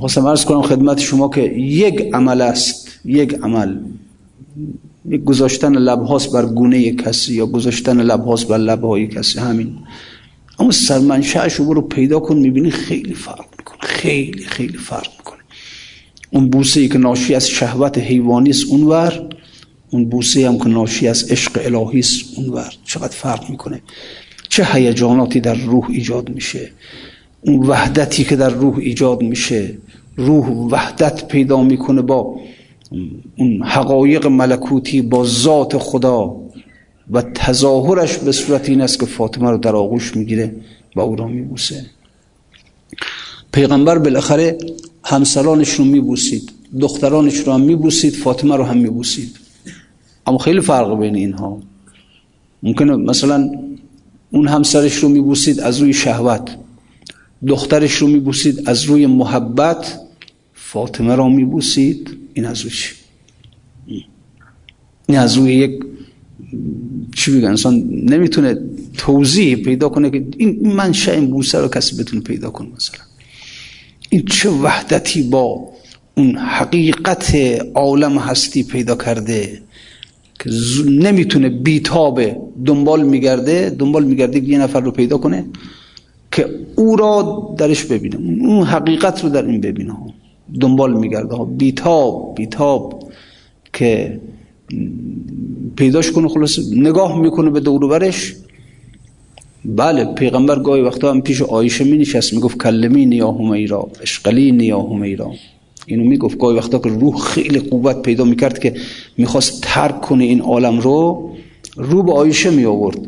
خواستم 0.01 0.27
ارز 0.27 0.45
کنم 0.45 0.63
خدمت 0.63 1.01
شما 1.01 1.29
که 1.29 1.41
یک 1.57 2.01
عمل 2.13 2.41
است. 2.41 2.89
یک 3.05 3.35
عمل. 3.35 3.77
گذاشتن 5.25 5.73
لبهاس 5.73 6.29
بر 6.29 6.47
گونه 6.47 6.93
کسی 6.93 7.35
یا 7.35 7.47
گذاشتن 7.47 8.01
لبهاس 8.01 8.45
بر 8.45 8.59
لبهای 8.59 9.07
کسی 9.07 9.39
همین. 9.39 9.75
اما 10.59 10.71
سرمنشهش 10.71 11.55
رو 11.55 11.81
پیدا 11.81 12.21
کن 12.21 12.37
می‌بینی 12.37 12.71
خیلی 12.71 13.15
فرق 13.15 13.45
می‌کنه 13.59 13.79
خیلی 13.81 14.45
خیلی 14.45 14.79
فرق 14.79 15.09
می‌کنه. 15.19 15.39
اون 16.31 16.51
بوسه 16.51 16.81
ای 16.81 16.89
که 16.89 16.99
ناشی 16.99 17.35
از 17.35 17.49
شهوت 17.49 17.99
حیوانی 17.99 18.51
است 18.51 18.65
اونور 18.69 19.29
اون 19.91 20.05
بوسه 20.05 20.49
هم 20.49 20.59
که 20.59 20.69
ناشی 20.69 21.09
از 21.09 21.31
عشق 21.31 21.61
الهی 21.65 21.99
است 21.99 22.25
اونور 22.37 22.73
چقدر 22.85 23.15
فرق 23.15 23.51
می‌کنه. 23.51 23.83
چه 24.49 24.65
هیجاناتی 24.65 25.41
در 25.41 25.55
روح 25.55 25.87
ایجاد 25.91 26.31
میشه. 26.31 26.71
اون 27.41 27.67
وحدتی 27.67 28.25
که 28.25 28.37
در 28.37 28.51
روح 28.51 28.79
ایجاد 28.79 29.23
میشه 29.23 29.79
روح 30.17 30.47
وحدت 30.47 31.29
پیدا 31.29 31.63
می‌کنه 31.63 32.03
با 32.03 32.41
اون 33.37 33.63
حقایق 33.63 34.27
ملکوتی 34.27 35.03
با 35.03 35.25
ذات 35.25 35.79
خدا 35.79 36.37
و 37.11 37.23
تظاهرش 37.23 38.17
به 38.17 38.33
صورت 38.33 38.69
این 38.69 38.81
است 38.81 39.01
که 39.01 39.07
فاطمه 39.07 39.51
رو 39.51 39.59
در 39.59 39.77
آغوش 39.77 40.17
می‌گیره 40.17 40.57
و 40.97 41.01
او 41.01 41.17
را 41.17 41.27
میبوسه. 41.27 41.87
پیغمبر 43.53 43.99
بالاخره 43.99 44.59
همسرانش 45.05 45.71
رو 45.71 45.85
میبوسید 45.85 46.53
دخترانش 46.81 47.37
رو 47.39 47.53
هم 47.53 47.61
میبوسید 47.61 48.15
فاطمه 48.15 48.57
رو 48.57 48.65
هم 48.65 48.79
میبوسید. 48.79 49.37
اما 50.27 50.39
خیلی 50.39 50.61
فرق 50.61 50.99
بین 50.99 51.15
اینها. 51.15 51.59
ممکنه 52.63 52.97
مثلا 52.97 53.51
اون 54.31 54.49
همسرش 54.49 54.95
رو 54.95 55.09
میبوسید 55.09 55.61
از 55.61 55.79
روی 55.79 55.93
شهوت 55.93 56.57
دخترش 57.47 57.95
رو 57.95 58.09
میبوسید 58.09 58.69
از 58.69 58.83
روی 58.85 59.07
محبت 59.07 60.01
فاطمه 60.55 61.17
را 61.17 61.29
میبوسید. 61.29 62.19
این 62.39 62.47
از 62.47 62.59
چی؟ 62.61 62.95
این 65.07 65.19
از 65.19 65.37
روی 65.37 65.55
یک 65.55 65.81
چی 67.17 67.39
بگن 67.39 67.49
انسان 67.49 67.75
نمی‌تونه 67.91 68.59
توضیح 68.97 69.57
پیدا 69.57 69.89
کنه 69.89 70.11
که 70.11 70.27
این 70.37 70.73
منشأ 70.73 71.13
این 71.13 71.31
بوسه 71.31 71.59
رو 71.59 71.69
کسی 71.69 71.97
بتونه 71.97 72.23
پیدا 72.23 72.51
کنه 72.51 72.69
مثلا. 72.77 73.01
این 74.11 74.25
چه 74.25 74.51
وحدتی 74.51 75.23
با 75.23 75.69
اون 76.17 76.37
حقیقت 76.37 77.35
عالم 77.75 78.19
هستی 78.19 78.63
پیدا 78.63 78.95
کرده 78.95 79.63
که 80.39 80.51
نمی‌تونه 80.87 81.49
بیتابه 81.49 82.37
دنبال 82.65 83.03
میگرده 83.05 83.77
دنبال 83.79 84.05
میگرده 84.05 84.39
یه 84.39 84.59
نفر 84.59 84.81
رو 84.81 84.91
پیدا 84.91 85.19
کنه 85.19 85.45
که 86.33 86.51
او 86.77 86.97
را 86.97 87.49
درش 87.59 87.85
ببینه. 87.85 88.17
اون 88.17 88.67
حقیقت 88.67 89.25
رو 89.25 89.29
در 89.29 89.45
این 89.47 89.61
ببینه. 89.61 89.95
دنبال 90.61 90.99
میگرده 90.99 91.37
ها 91.37 91.45
بیتاب 91.45 92.35
بیتاب 92.37 93.03
که 93.73 94.21
پیداش 95.77 96.13
کنه 96.13 96.29
خلاص 96.29 96.59
نگاه 96.73 97.21
می‌کنه 97.21 97.51
به 97.51 97.61
دوروبرش 97.61 98.35
بله 99.65 100.05
پیغمبر 100.05 100.59
گاهی 100.59 100.83
وقتا 100.83 101.11
هم 101.11 101.21
پیش 101.21 101.43
آیشه 101.43 101.85
می 101.85 101.99
نشست 101.99 102.35
می‌گفت 102.35 102.59
کلمی 102.63 103.07
نیا 103.07 103.31
همیرا 103.31 103.89
اشقلی 104.03 104.53
نیا 104.53 104.81
همیرا 104.81 105.33
اینو 105.87 106.05
می‌گفت. 106.05 106.39
گاهی 106.39 106.57
وقتا 106.57 106.79
که 106.79 106.89
روح 106.89 107.17
خیلی 107.17 107.59
قوت 107.59 108.03
پیدا 108.03 108.25
می‌کرد 108.25 108.59
که 108.59 108.75
می‌خواست 109.19 109.61
ترک 109.63 110.01
کنه 110.01 110.25
این 110.25 110.41
عالم 110.41 110.79
رو 110.79 111.31
رو 111.77 112.03
به 112.03 112.13
آیشه 112.13 112.51
می 112.51 112.65
آورد 112.65 112.99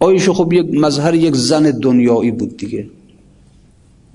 آیشه 0.00 0.32
خب 0.32 0.52
یک 0.52 0.66
مظهر 0.74 1.14
یک 1.14 1.34
زن 1.34 1.70
دنیایی 1.70 2.30
بود 2.30 2.56
دیگه. 2.56 2.86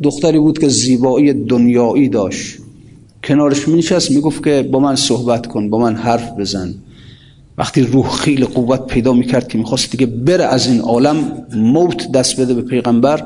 دختری 0.04 0.40
بود 0.40 0.60
که 0.60 0.68
زیبایی 0.68 1.34
دنیایی 1.34 2.10
داشت. 2.10 2.58
کنارش 3.24 3.68
می 3.68 3.78
نشست 3.78 4.44
که 4.44 4.70
با 4.72 4.80
من 4.80 4.96
صحبت 4.96 5.48
کن 5.48 5.70
با 5.70 5.80
من 5.80 5.96
حرف 5.96 6.32
بزن. 6.40 6.76
وقتی 7.58 7.82
روح 7.82 8.10
خیلی 8.10 8.46
قوت 8.46 8.88
پیدا 8.88 9.14
می‌کرد 9.14 9.48
که 9.48 9.58
می‌خواست 9.58 9.92
دیگه 9.92 10.06
بره 10.06 10.44
از 10.44 10.68
این 10.68 10.80
عالم 10.80 11.46
موت 11.56 12.12
دست 12.12 12.42
بده 12.42 12.54
به 12.54 12.62
پیغمبر. 12.62 13.26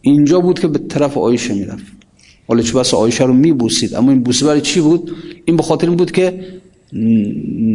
اینجا 0.00 0.40
بود 0.40 0.60
که 0.60 0.68
به 0.68 0.78
طرف 0.78 1.18
آیشه 1.18 1.54
می‌رفت. 1.54 1.84
حالا 2.48 2.62
چه 2.62 2.72
بس 2.78 2.94
آیشه 2.94 3.24
رو 3.24 3.34
میبوسید 3.34 3.94
اما 3.94 4.10
این 4.10 4.22
بوسه 4.22 4.46
برای 4.46 4.60
چی 4.60 4.80
بود؟ 4.80 5.10
این 5.44 5.56
به 5.56 5.62
خاطر 5.62 5.86
این 5.86 5.96
بود 5.96 6.10
که 6.10 6.44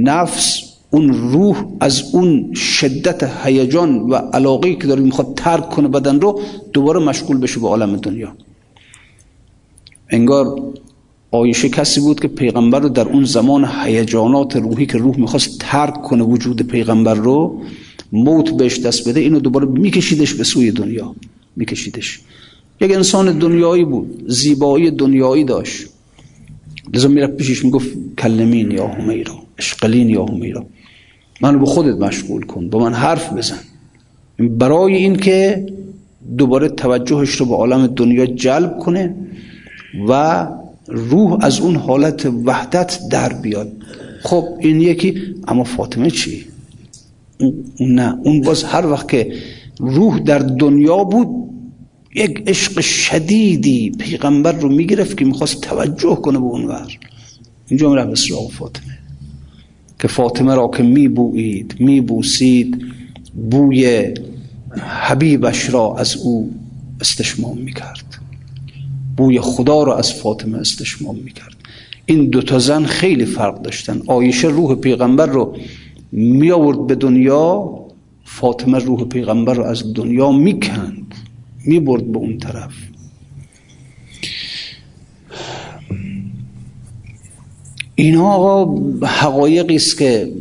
نفس 0.03 0.72
اون 0.93 1.09
روح 1.09 1.65
از 1.79 2.03
اون 2.13 2.53
شدت 2.53 3.23
هیجان 3.45 3.99
و 3.99 4.15
علاقه 4.15 4.75
که 4.75 4.87
داره 4.87 5.01
می‌خواد 5.01 5.33
ترک 5.35 5.69
کنه 5.69 5.87
بدن 5.87 6.19
رو 6.19 6.41
دوباره 6.73 6.99
مشغول 6.99 7.37
بشه 7.37 7.59
به 7.59 7.67
عالم 7.67 7.95
دنیا. 7.97 8.35
انگار 10.09 10.73
آیشه 11.31 11.69
کسی 11.69 11.99
بود 11.99 12.19
که 12.19 12.27
پیغمبر 12.27 12.79
رو 12.79 12.89
در 12.89 13.07
اون 13.07 13.23
زمان 13.25 13.69
هیجانات 13.83 14.55
روحی 14.55 14.85
که 14.85 14.97
روح 14.97 15.19
می‌خواست 15.19 15.57
ترک 15.59 16.01
کنه 16.01 16.23
وجود 16.23 16.61
پیغمبر 16.61 17.13
رو 17.13 17.61
موت 18.11 18.49
بهش 18.57 18.79
دست 18.79 19.09
بده 19.09 19.19
اینو 19.19 19.39
دوباره 19.39 19.65
میکشیدش 19.65 20.33
به 20.33 20.43
سوی 20.43 20.71
دنیا. 20.71 21.15
میکشیدش. 21.55 22.19
یک 22.81 22.91
انسان 22.91 23.39
دنیایی 23.39 23.85
بود 23.85 24.23
زیبایی 24.27 24.91
دنیایی 24.91 25.43
داشت. 25.43 25.87
لذا 26.93 27.07
میره 27.07 27.27
پیشش 27.27 27.65
می‌گفت 27.65 27.89
کلمین 28.17 28.71
یا 28.71 28.87
همیرا 28.87 29.33
اشقلین 29.57 30.09
یا 30.09 30.25
همیرا 30.25 30.65
منو 31.43 31.59
به 31.59 31.65
خودت 31.65 31.95
مشغول 31.95 32.43
کن 32.43 32.69
با 32.69 32.79
من 32.79 32.93
حرف 32.93 33.33
بزن. 33.33 33.59
برای 34.39 34.95
این 34.95 35.15
که 35.15 35.65
دوباره 36.37 36.69
توجهش 36.69 37.29
رو 37.29 37.45
به 37.45 37.55
عالم 37.55 37.87
دنیا 37.87 38.25
جلب 38.25 38.79
کنه 38.79 39.15
و 40.09 40.47
روح 40.87 41.37
از 41.41 41.59
اون 41.59 41.75
حالت 41.75 42.25
وحدت 42.25 42.99
در 43.11 43.33
بیاد. 43.33 43.71
خب 44.23 44.45
این 44.59 44.81
یکی 44.81 45.35
اما 45.47 45.63
فاطمه 45.63 46.09
چی؟ 46.09 46.45
اون 47.39 47.63
نه 47.79 48.17
اون 48.23 48.41
باز 48.41 48.63
هر 48.63 48.87
وقت 48.87 49.09
که 49.09 49.33
روح 49.79 50.19
در 50.19 50.39
دنیا 50.39 51.03
بود 51.03 51.27
یک 52.15 52.43
عشق 52.47 52.79
شدیدی 52.81 53.89
پیغمبر 53.89 54.51
رو 54.51 54.69
می‌گرفت 54.69 55.17
که 55.17 55.25
می‌خواست 55.25 55.61
توجه 55.61 56.15
کنه 56.15 56.39
به 56.39 56.45
اون 56.45 56.65
ور. 56.65 56.87
اینجا 57.67 57.89
میره 57.89 58.05
به 58.05 58.15
سراغ 58.15 58.51
فاطمه. 58.51 58.92
که 60.03 60.09
فاطمه 60.09 60.55
را 60.55 60.67
که 60.67 60.83
میبویید 60.83 61.75
میبوسید 61.79 62.85
بوی 63.51 64.13
حبیبش 64.81 65.69
را 65.69 65.95
از 65.97 66.15
او 66.15 66.51
استشمام 67.01 67.57
می‌کرد. 67.57 68.19
بوی 69.17 69.39
خدا 69.39 69.83
را 69.83 69.97
از 69.97 70.13
فاطمه 70.13 70.57
استشمام 70.57 71.15
می‌کرد. 71.15 71.55
این 72.05 72.29
دوتا 72.29 72.59
زن 72.59 72.85
خیلی 72.85 73.25
فرق 73.25 73.61
داشتن. 73.61 74.01
آیشه 74.07 74.47
روح 74.47 74.75
پیغمبر 74.75 75.25
رو 75.25 75.57
می 76.11 76.51
آورد 76.51 76.87
به 76.87 76.95
دنیا 76.95 77.69
فاطمه 78.23 78.79
روح 78.79 79.07
پیغمبر 79.07 79.53
رو 79.53 79.63
از 79.63 79.93
دنیا 79.93 80.31
می‌کند 80.31 81.15
می 81.65 81.79
برد 81.79 82.11
به 82.11 82.17
اون 82.17 82.37
طرف. 82.37 82.73
اینا 87.95 88.27
آقا 88.27 88.81
حقایقی 89.05 89.75
است 89.75 89.97
که 89.97 90.31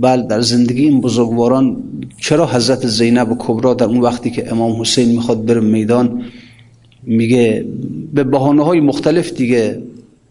بل 0.00 0.22
در 0.22 0.40
زندگی 0.40 0.84
این 0.84 1.00
بزرگواران 1.00 1.76
چرا 2.20 2.46
حضرت 2.46 2.86
زینب 2.86 3.32
و 3.32 3.36
کبرا 3.38 3.74
در 3.74 3.86
اون 3.86 4.00
وقتی 4.00 4.30
که 4.30 4.52
امام 4.52 4.80
حسین 4.80 5.08
می‌خواد 5.08 5.44
بره 5.44 5.60
میدان 5.60 6.22
میگه 7.02 7.64
به 8.14 8.24
بحانه 8.24 8.64
های 8.64 8.80
مختلف 8.80 9.32
دیگه 9.32 9.82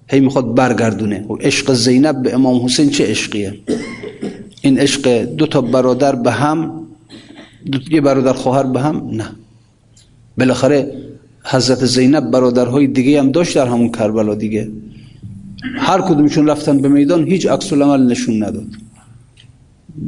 هی 0.09 0.19
می‌خواد 0.19 0.55
برگردونه. 0.55 1.25
و 1.29 1.33
عشق 1.33 1.73
زینب 1.73 2.23
به 2.23 2.33
امام 2.33 2.65
حسین 2.65 2.89
چه 2.89 3.05
عشقیه؟ 3.05 3.53
این 4.61 4.79
عشق 4.79 5.23
دو 5.23 5.47
تا 5.47 5.61
برادر 5.61 6.15
به 6.15 6.31
هم 6.31 6.71
دو 7.71 7.79
یه 7.91 8.01
برادر 8.01 8.33
خواهر 8.33 8.63
به 8.63 8.81
هم؟ 8.81 9.09
نه. 9.11 9.25
بالاخره 10.37 10.91
حضرت 11.43 11.85
زینب 11.85 12.31
برادرهای 12.31 12.87
دیگه 12.87 13.19
هم 13.19 13.31
داشت 13.31 13.55
در 13.55 13.67
همون 13.67 13.91
کربلا 13.91 14.35
دیگه. 14.35 14.67
هر 15.63 16.01
کدومشون 16.01 16.47
رفتن 16.47 16.81
به 16.81 16.89
میدان 16.89 17.27
هیچ 17.27 17.47
عکس 17.47 17.73
العمل 17.73 18.11
نشون 18.11 18.43
نداد. 18.43 18.67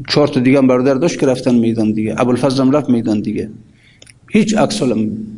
چهار 0.09 0.27
تا 0.27 0.39
دیگه 0.39 0.57
هم 0.57 0.67
برادر 0.67 0.93
داشت 0.93 1.19
که 1.19 1.25
رفتن 1.25 1.55
میدان 1.55 1.91
دیگه. 1.91 2.15
ابوالفضل 2.17 2.61
هم 2.63 2.71
رفت 2.71 2.89
میدان 2.89 3.21
دیگه. 3.21 3.49
هیچ 4.29 4.57
عکس 4.57 4.81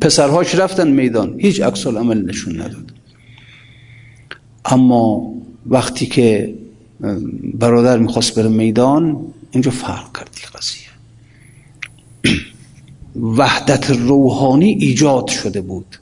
پسرهاش 0.00 0.54
رفتن 0.54 0.88
میدان 0.88 1.34
هیچ 1.38 1.60
عکس 1.60 1.86
عمل 1.86 2.24
نشون 2.24 2.60
نداد. 2.60 2.92
اما 4.64 5.34
وقتی 5.66 6.06
که 6.06 6.54
برادر 7.54 7.98
می‌خواست 7.98 8.34
بره 8.38 8.48
میدان 8.48 9.16
اینجا 9.50 9.70
فرق 9.70 10.18
کردی 10.18 10.40
قضیه. 10.54 10.88
وحدت 13.38 13.90
روحانی 13.90 14.70
ایجاد 14.80 15.28
شده 15.28 15.60
بود. 15.60 15.96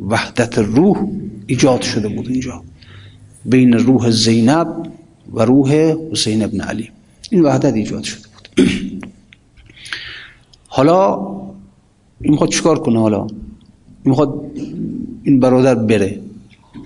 وحدت 0.00 0.58
روح 0.58 0.96
ایجاد 1.46 1.82
شده 1.82 2.08
بود 2.08 2.28
اینجا. 2.28 2.62
بین 3.46 3.72
روح 3.72 4.10
زینب 4.10 4.92
و 5.32 5.44
روح 5.44 5.94
حسین 6.12 6.42
ابن 6.42 6.60
علی. 6.60 6.90
این 7.30 7.42
وحدت 7.42 7.74
ایجاد 7.74 8.02
شده 8.02 8.22
بود. 8.34 8.68
حالا 10.66 11.16
این 12.20 12.32
می‌خواد 12.32 12.50
چیکار 12.50 12.78
کنه 12.78 13.00
حالا؟ 13.00 13.20
این 13.20 13.30
می‌خواد 14.04 14.50
این 15.22 15.40
برادر 15.40 15.74
بره. 15.74 16.20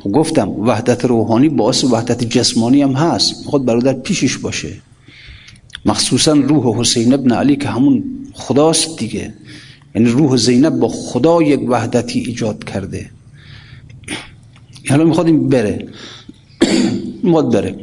خب 0.00 0.10
گفتم 0.10 0.48
وحدت 0.48 1.04
روحانی 1.04 1.48
باعث 1.48 1.84
وحدت 1.84 2.24
جسمانی 2.24 2.82
هم 2.82 2.92
هست. 2.92 3.38
می‌خواد 3.44 3.64
برادر 3.64 3.92
پیشش 3.92 4.38
باشه. 4.38 4.72
مخصوصا 5.84 6.32
روح 6.32 6.78
حسین 6.80 7.12
ابن 7.12 7.32
علی 7.32 7.56
که 7.56 7.68
همون 7.68 8.04
خداست 8.32 8.98
دیگه. 8.98 9.34
یعنی 9.94 10.08
روح 10.08 10.36
زینب 10.36 10.78
با 10.78 10.88
خدا 10.88 11.42
یک 11.42 11.60
وحدتی 11.68 12.20
ایجاد 12.20 12.64
کرده. 12.64 13.10
حالا 14.88 15.04
می‌خواد 15.04 15.26
این 15.26 15.48
بره. 15.48 15.88
می‌خواد 17.22 17.52
بره 17.52 17.74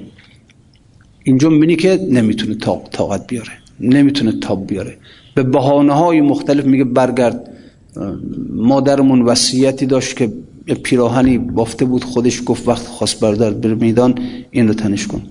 اینجا 1.24 1.50
می‌بینی 1.50 1.76
که 1.76 2.00
نمی‌تونه 2.12 2.56
طاقت 2.92 3.28
بیاره. 3.28 3.52
نمی‌تونه 3.80 4.32
تاب 4.32 4.68
بیاره. 4.68 4.98
به 5.36 5.44
بحانه 5.44 5.94
های 5.94 6.22
مختلف 6.22 6.66
میگه 6.66 6.84
برگرد. 6.84 7.50
مادرمون 8.50 9.22
وصیتی 9.22 9.86
داشت 9.86 10.18
که 10.18 10.34
پیراهنی 10.84 11.38
بافته 11.38 11.86
بود. 11.86 12.04
خودش 12.04 12.42
گفت 12.46 12.68
وقت 12.68 12.88
خواست 12.88 13.20
بردار 13.20 13.54
بر 13.54 13.74
میدان 13.74 14.20
این 14.52 14.68
رو 14.68 14.74
تنش 14.74 15.08
کن. 15.08 15.22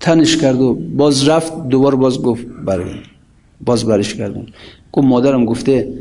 تنش 0.00 0.36
کرد 0.36 0.60
و 0.60 0.74
باز 0.74 1.28
رفت. 1.28 1.68
دوبار 1.68 1.94
باز 1.96 2.22
گفت 2.22 2.46
برای 2.64 2.90
باز 3.64 3.84
برش 3.84 4.14
کردن 4.14 4.46
گفت 4.92 5.06
مادرم 5.06 5.44
گفته 5.44 5.92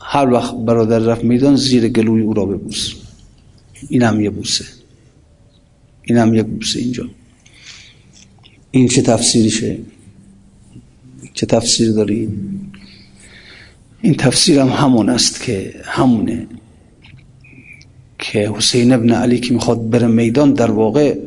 هر 0.00 0.32
وقت 0.32 0.54
برادر 0.54 0.98
رفت 0.98 1.24
میدان 1.24 1.56
زیر 1.56 1.88
گلوی 1.88 2.22
او 2.22 2.34
را 2.34 2.46
ببوس. 2.46 2.94
این 3.88 4.02
هم 4.02 4.20
یه 4.20 4.30
بوسه. 4.30 4.64
این 6.06 6.18
هم 6.18 6.34
یک 6.34 6.46
بوسه 6.46 6.80
اینجا. 6.80 7.08
این 8.70 8.88
چه 8.88 9.02
تفسیریشه 9.02 9.78
چه 11.34 11.46
تفسیر 11.46 11.92
داری؟ 11.92 12.28
این 14.02 14.14
تفسیر 14.14 14.58
هم 14.58 14.68
همون 14.68 15.08
است 15.08 15.42
که 15.42 15.74
همونه 15.84 16.46
که 18.18 18.52
حسین 18.56 18.92
ابن 18.92 19.10
علی 19.10 19.40
که 19.40 19.54
می‌خواد 19.54 19.90
بره 19.90 20.06
میدان 20.06 20.52
در 20.52 20.70
واقع 20.70 21.18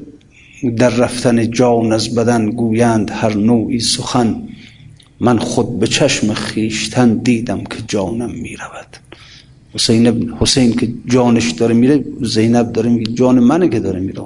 در 0.77 0.89
رفتن 0.89 1.51
جان 1.51 1.93
از 1.93 2.15
بدن 2.15 2.49
گویند 2.49 3.11
هر 3.11 3.34
نوعی 3.34 3.80
سخن. 3.80 4.41
من 5.19 5.39
خود 5.39 5.80
به 5.80 5.88
چشم 5.88 6.34
خیشتن 6.34 7.17
دیدم 7.17 7.63
که 7.63 7.77
جانم 7.88 8.32
می‌رود. 8.32 8.97
حسین 9.73 10.34
حسین 10.39 10.73
که 10.73 10.93
جانش 11.05 11.51
داره 11.51 11.73
میره 11.73 12.05
زینب 12.21 12.71
داره 12.71 12.89
میگه 12.89 13.13
جان 13.13 13.39
منه 13.39 13.69
که 13.69 13.80
داره 13.80 13.99
میره. 13.99 14.21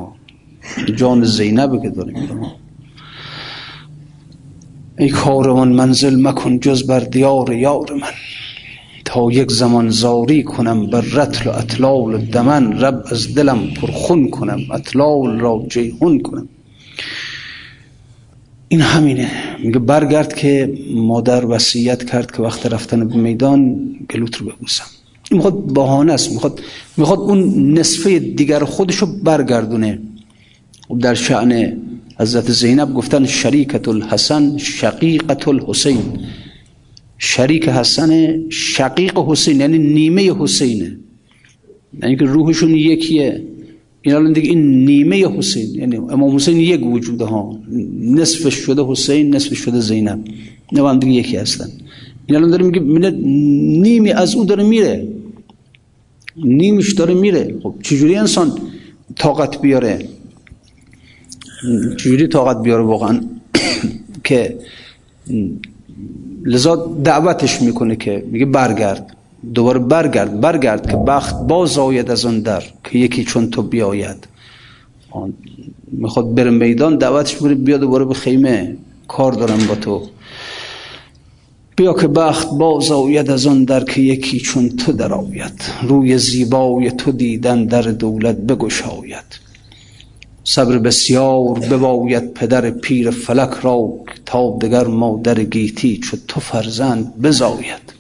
جان 0.95 1.24
زینب 1.24 1.82
که 1.82 1.89
داره 1.89 2.14
میره 2.14 2.36
ای 4.99 5.09
کاروان 5.09 5.72
منزل 5.72 6.28
مکن 6.28 6.59
جز 6.59 6.88
بر 6.88 6.99
دیار 6.99 7.53
یار 7.53 7.93
من. 7.93 8.07
تا 9.05 9.32
یک 9.32 9.51
زمان 9.51 9.89
زاری 9.89 10.43
کنم 10.43 10.88
بر 10.88 11.01
رتل 11.01 11.49
و 11.49 11.53
اطلال 11.53 12.14
و 12.14 12.18
دمن. 12.18 12.80
رب 12.80 13.03
از 13.11 13.36
دلم 13.36 13.68
پرخون 13.68 14.30
کنم 14.30 14.59
اطلال 14.72 15.39
را 15.39 15.66
جیهون 15.70 16.20
کنم. 16.20 16.49
این 18.68 18.82
همینه. 18.82 19.32
میگه 19.64 19.80
برگرد 19.80 20.36
که 20.36 20.74
مادر 20.95 21.45
وصیت 21.45 22.09
کرد 22.09 22.32
که 22.32 22.41
وقت 22.41 22.66
رفتن 22.66 23.07
به 23.07 23.16
میدان 23.16 23.80
گلوت 24.11 24.36
رو 24.36 24.45
ببوسم. 24.45 24.86
می‌خواد 25.32 25.74
بهانه 25.74 26.14
است 26.14 26.32
می‌خواد 26.32 26.61
می‌خواد 26.97 27.20
اون 27.20 27.72
نصفه 27.80 28.20
دیگر 28.20 28.64
خودش 28.64 28.95
رو 28.95 29.07
برگردونه. 29.24 29.99
در 30.99 31.13
شعن 31.13 31.77
حضرت 32.19 32.51
زینب 32.51 32.93
گفتن 32.93 33.25
شریکت 33.25 33.88
الحسن 33.88 34.57
شقیقت 34.57 35.47
الحسین. 35.47 36.01
شریک 37.17 37.69
حسن 37.69 38.39
شقیق 38.49 39.19
حسین 39.27 39.59
یعنی 39.59 39.77
نیمه 39.77 40.34
حسینه. 40.39 40.97
یعنی 42.01 42.15
که 42.15 42.25
روحشون 42.25 42.75
یکیه. 42.75 43.41
این 44.01 44.15
الان 44.15 44.34
دیگه 44.34 44.49
این 44.49 44.86
نیمه 44.86 45.27
حسین 45.38 45.75
یعنی 45.75 45.97
امام 45.97 46.36
حسین 46.36 46.57
یک 46.57 46.86
وجوده 46.86 47.25
ها. 47.25 47.59
نصفش 47.99 48.53
شده 48.53 48.84
حسین 48.88 49.36
نصفش 49.36 49.57
شده 49.57 49.79
زینب. 49.79 50.19
نه 50.71 50.89
هم 50.89 50.99
دیگه 50.99 51.13
یکی 51.13 51.38
هستن. 51.38 51.69
این 52.25 52.36
الان 52.36 52.49
داره 52.49 52.65
میگه 52.65 53.11
نیمی 53.81 54.11
از 54.11 54.36
او 54.36 54.45
داره 54.45 54.63
میره. 54.63 55.07
نیمش 56.36 56.93
داره 56.93 57.13
میره. 57.13 57.55
خب 57.63 57.75
چجوری 57.84 58.15
انسان 58.15 58.51
طاقت 59.15 59.61
بیاره؟ 59.61 59.99
چجوری 61.97 62.28
طاقت 62.28 62.61
بیاره 62.61 62.84
واقعا؟ 62.84 63.22
که 64.24 64.57
لذا 66.45 66.76
دعوتش 67.03 67.61
می‌کنه 67.61 67.95
که 67.95 68.24
میگه 68.32 68.45
برگرد. 68.45 69.16
دوباره 69.53 69.80
برگرد 69.80 70.41
برگرد 70.41 70.91
که 70.91 70.97
بخت 70.97 71.47
باز 71.47 71.78
آید 71.78 72.11
از 72.11 72.26
آن 72.26 72.39
در 72.39 72.64
که 72.84 72.99
یکی 72.99 73.24
چون 73.24 73.49
تو 73.49 73.61
بیاید. 73.61 74.28
می‌خواد 75.91 76.36
بره 76.36 76.49
میدان 76.49 76.97
دعوتش 76.97 77.36
بره 77.36 77.55
بیا 77.55 77.78
دوباره 77.78 78.05
به 78.05 78.14
خیمه. 78.14 78.76
کار 79.07 79.32
دارم 79.32 79.68
با 79.68 79.76
تو. 79.76 80.01
بیا 81.76 81.93
که 81.93 82.07
بخت 82.07 82.49
باز 82.49 82.91
آید 82.91 83.32
از 83.32 83.47
آن 83.47 83.64
در 83.64 83.84
که 83.84 84.01
یکی 84.01 84.39
چون 84.39 84.70
تو 84.70 84.91
در 84.91 85.14
آید. 85.14 85.61
روی 85.88 86.18
زیبای 86.18 86.91
تو 86.91 87.11
دیدن 87.11 87.66
در 87.66 87.82
دولت 87.82 88.38
بگشاید. 88.38 89.39
صبر 90.55 90.77
بسیار 90.77 91.59
بباید 91.59 92.33
پدر 92.33 92.69
پیر 92.69 93.11
فلک 93.11 93.49
را 93.61 93.89
تا 94.25 94.57
دگر 94.61 94.83
مادر 94.83 95.43
گیتی 95.43 95.97
چو 95.97 96.17
تو 96.27 96.39
فرزند 96.39 97.21
بزاید. 97.21 97.93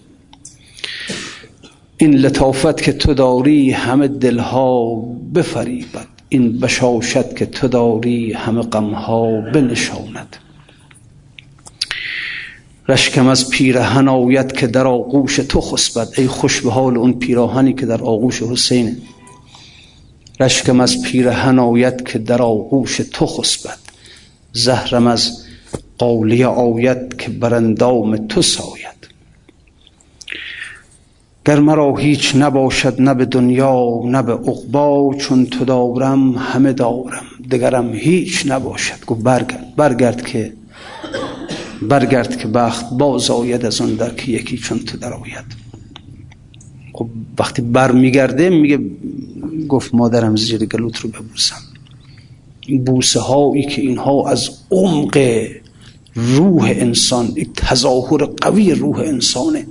این 1.97 2.15
لطافت 2.15 2.81
که 2.81 2.93
تو 2.93 3.13
داری 3.13 3.71
همه 3.71 4.07
دلها 4.07 4.95
بفریبد. 5.35 6.07
این 6.29 6.59
بشاشت 6.59 7.35
که 7.35 7.45
تو 7.45 7.67
داری 7.67 8.33
همه 8.33 8.61
غمها 8.61 9.41
بنشاند. 9.41 10.35
رشکم 12.87 13.27
از 13.27 13.49
پیرهن 13.49 14.07
آید 14.07 14.51
که 14.51 14.67
در 14.67 14.87
آغوش 14.87 15.35
تو 15.35 15.61
خسبد. 15.61 16.07
ای 16.17 16.27
خوش 16.27 16.61
به 16.61 16.71
حال 16.71 16.97
اون 16.97 17.13
پیراهنی 17.13 17.73
که 17.73 17.85
در 17.85 18.01
آغوش 18.01 18.41
حسینه 18.41 18.95
رشکم 20.43 20.79
از 20.79 21.01
پیرهن 21.01 21.59
آید 21.59 22.03
که 22.03 22.19
در 22.19 22.41
آغوش 22.41 23.01
تو 23.11 23.25
خسبد. 23.25 23.79
زهرم 24.53 25.07
از 25.07 25.43
قولیه 25.97 26.47
آید 26.47 27.17
که 27.17 27.29
برندام 27.29 28.27
تو 28.27 28.41
ساید. 28.41 29.07
گر 31.45 31.59
مرا 31.59 31.95
هیچ 31.95 32.35
نباشد 32.35 33.01
نه 33.01 33.13
به 33.13 33.25
دنیا 33.25 34.01
نه 34.05 34.21
به 34.21 34.33
عقبا 34.33 35.15
چون 35.15 35.45
تو 35.45 35.65
دارم 35.65 36.37
همه 36.37 36.73
دارم. 36.73 37.25
دگرم 37.51 37.93
هیچ 37.93 38.43
نباشد. 38.47 39.05
گو 39.05 39.15
برگرد 39.15 39.75
برگرد 39.75 40.25
که 40.25 40.53
برگرد 41.81 42.37
که 42.37 42.47
بخت 42.47 42.89
باز 42.89 43.31
آید 43.31 43.65
از 43.65 43.81
اون 43.81 43.95
در 43.95 44.09
که 44.09 44.31
یکی 44.31 44.57
چون 44.57 44.79
تو 44.79 44.97
در 44.97 45.13
آید. 45.13 45.62
خب 46.93 47.07
وقتی 47.39 47.61
بر 47.61 47.91
میگرده 47.91 48.49
میگه 48.49 48.79
گفت 49.67 49.95
مادرم 49.95 50.35
زیر 50.35 50.65
گلوت 50.65 50.97
رو 50.97 51.09
ببوسم. 51.09 51.55
بوسه 52.85 53.19
هایی 53.19 53.65
که 53.65 53.81
اینها 53.81 54.29
از 54.29 54.49
عمق 54.71 55.45
روح 56.15 56.63
انسان 56.75 57.33
یک 57.35 57.49
تظاهر 57.55 58.25
قوی 58.25 58.71
روح 58.71 58.99
انسانه 58.99 59.67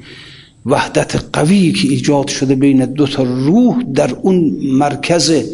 وحدت 0.66 1.24
قوی 1.32 1.72
که 1.72 1.88
ایجاد 1.88 2.28
شده 2.28 2.54
بین 2.54 2.84
دو 2.84 3.06
تا 3.06 3.22
روح 3.22 3.82
در 3.94 4.14
اون 4.22 4.56
مرکز 4.62 5.44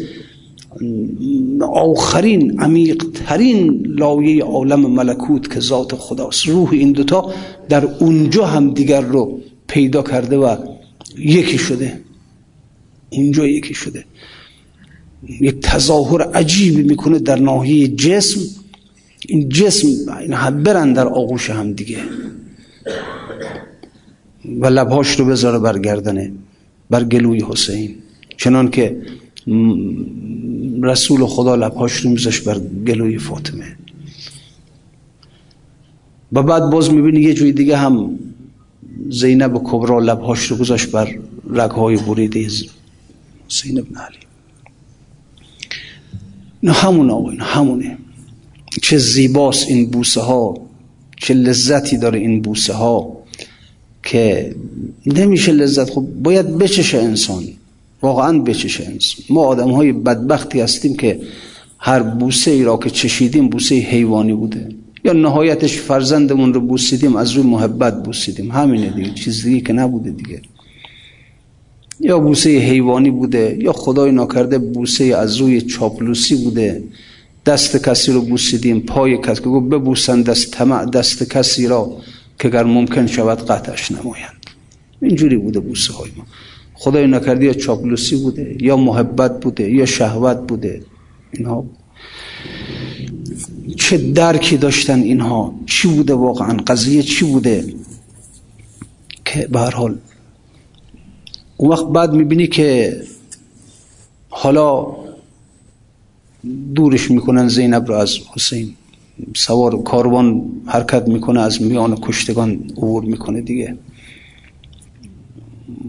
آخرین 1.61 2.59
عمیق 2.59 3.05
ترین 3.25 3.85
لایه 3.87 4.43
عالم 4.43 4.79
ملکوت 4.79 5.53
که 5.53 5.59
ذات 5.59 5.95
خداست. 5.95 6.47
روح 6.47 6.69
این 6.71 6.91
دوتا 6.91 7.33
در 7.69 7.85
اونجا 7.85 8.45
هم 8.45 8.73
دیگر 8.73 9.01
رو 9.01 9.39
پیدا 9.67 10.01
کرده 10.01 10.37
و 10.37 10.55
یکی 11.19 11.57
شده. 11.57 12.01
اینجا 13.09 13.47
یکی 13.47 13.73
شده. 13.73 14.05
یک 15.27 15.59
تظاهر 15.61 16.21
عجیبی 16.21 16.83
می‌کنه 16.83 17.19
در 17.19 17.39
ناحیه 17.39 17.87
جسم. 17.87 18.39
این 19.27 19.49
جسم 19.49 19.87
این 20.19 20.63
برن 20.63 20.93
در 20.93 21.07
آغوش 21.07 21.49
هم 21.49 21.73
دیگه. 21.73 21.97
و 24.45 24.65
لبهاش 24.65 25.19
رو 25.19 25.25
بذاره 25.25 25.59
برگردنه 25.59 26.31
بر 26.89 27.03
گلوی 27.03 27.43
حسین. 27.49 27.95
چنان 28.37 28.69
که 28.69 29.01
رسول 30.83 31.25
خدا 31.25 31.55
لبهاش 31.55 31.93
رو 31.93 32.09
میذاش 32.09 32.41
بر 32.41 32.59
گلوی 32.59 33.17
فاطمه. 33.17 33.75
و 36.33 36.43
بعد 36.43 36.63
باز 36.63 36.91
می‌بینی 36.93 37.21
یه 37.21 37.33
جوی 37.33 37.51
دیگه 37.51 37.77
هم 37.77 38.19
زینب 39.09 39.61
کبرا 39.63 39.99
لبهاش 39.99 40.45
رو 40.45 40.57
گذاشت 40.57 40.91
بر 40.91 41.15
رگهای 41.49 41.97
بریده 41.97 42.47
حسین 43.49 43.79
ابن 43.79 43.95
علی. 43.95 44.17
نه 46.63 46.71
همون 46.71 47.09
آقا 47.09 47.31
همونه. 47.39 47.97
چه 48.81 48.97
زیباست 48.97 49.67
این 49.67 49.89
بوسه 49.89 50.21
ها 50.21 50.57
چه 51.17 51.33
لذتی 51.33 51.97
داره 51.97 52.19
این 52.19 52.41
بوسه 52.41 52.73
ها 52.73 53.17
که 54.03 54.55
نمیشه 55.05 55.51
لذت. 55.51 55.89
خب 55.89 56.01
باید 56.01 56.57
بچشه 56.57 56.97
انسان 56.97 57.43
واقعا 58.01 58.39
بچشه 58.39 58.83
انسان. 58.83 59.25
ما 59.29 59.41
آدم 59.41 59.71
های 59.71 59.91
بدبختی 59.91 60.61
هستیم 60.61 60.95
که 60.95 61.19
هر 61.77 62.03
بوسه 62.03 62.51
ای 62.51 62.63
را 62.63 62.77
که 62.77 62.89
چشیدیم 62.89 63.49
بوسه 63.49 63.75
حیوانی 63.75 64.33
بوده. 64.33 64.69
یا 65.05 65.13
نهایتش 65.13 65.77
فرزندمون 65.77 66.53
رو 66.53 66.61
بوسیدیم 66.61 67.15
از 67.15 67.31
روی 67.31 67.45
محبت 67.45 68.03
بوسیدیم. 68.03 68.51
همینه 68.51 68.89
دیگه 68.89 69.13
چیز 69.13 69.43
دیگه 69.43 69.61
که 69.61 69.73
نبوده 69.73 70.09
دیگه. 70.09 70.41
یا 71.99 72.19
بوسه 72.19 72.49
حیوانی 72.49 73.11
بوده 73.11 73.57
یا 73.59 73.73
خدای 73.73 74.11
ناکرده 74.11 74.57
بوسه 74.57 75.03
از 75.03 75.37
روی 75.37 75.61
چاپلوسی 75.61 76.35
بوده. 76.35 76.83
دست 77.45 77.77
کسی 77.85 78.11
رو 78.11 78.21
بوسیدیم 78.21 78.79
پای 78.79 79.17
کسی 79.17 79.41
که 79.41 79.49
ببوسن 79.49 80.21
دست 80.21 80.51
طمع 80.51 80.85
دست 80.85 81.23
کسی 81.23 81.67
را 81.67 81.97
که 82.39 82.47
اگر 82.47 82.63
ممکن 82.63 83.07
شود 83.07 83.45
قطعش 83.45 83.91
نمایند. 83.91 84.45
اینجوری 85.01 85.37
بوده 85.37 85.59
بوسه 85.59 85.93
های 85.93 86.09
ما. 86.17 86.23
خدای 86.73 87.07
نکرده 87.07 87.45
یا 87.45 87.53
چاپلوسی 87.53 88.15
بوده 88.15 88.57
یا 88.59 88.77
محبت 88.77 89.39
بوده 89.39 89.71
یا 89.71 89.85
شهوت 89.85 90.47
بوده. 90.47 90.81
اینها 91.31 91.65
چه 93.77 93.97
درکی 93.97 94.57
داشتن 94.57 94.99
اینها؟ 94.99 95.53
چی 95.65 95.87
بوده 95.87 96.13
واقعا؟ 96.13 96.57
قضیه 96.67 97.03
چی 97.03 97.25
بوده؟ 97.25 97.73
که 99.25 99.47
به 99.51 99.59
هر 99.59 99.71
حال 99.71 99.97
اون 101.57 101.71
وقت 101.71 101.85
بعد 101.85 102.13
می‌بینی 102.13 102.47
که 102.47 103.01
حالا 104.29 104.95
دورش 106.75 107.11
می‌کنن 107.11 107.47
زینب 107.47 107.87
رو 107.87 107.95
از 107.95 108.17
حسین. 108.35 108.73
سوار 109.35 109.83
کاروان 109.83 110.51
حرکت 110.65 111.07
می‌کنه 111.07 111.39
از 111.41 111.61
میان 111.61 111.95
کشتگان 111.95 112.51
عبور 112.77 113.03
می‌کنه 113.03 113.41
دیگه. 113.41 113.77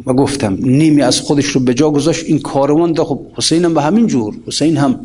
و 0.06 0.12
گفتم 0.14 0.58
نیمی 0.60 1.02
از 1.02 1.20
خودش 1.20 1.46
رو 1.46 1.60
به 1.60 1.74
جا 1.74 1.90
گذاشت. 1.90 2.24
این 2.26 2.38
کاروان 2.38 2.92
ده 2.92 3.04
خب 3.04 3.20
حسین 3.34 3.64
هم 3.64 3.74
به 3.74 3.82
همین 3.82 4.06
جور. 4.06 4.34
حسین 4.46 4.76
هم 4.76 5.00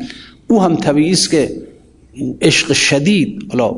او 0.48 0.62
هم 0.62 0.76
طبیعی 0.76 1.12
است 1.12 1.30
که 1.30 1.65
عشق 2.42 2.72
شدید. 2.72 3.46
حالا 3.50 3.76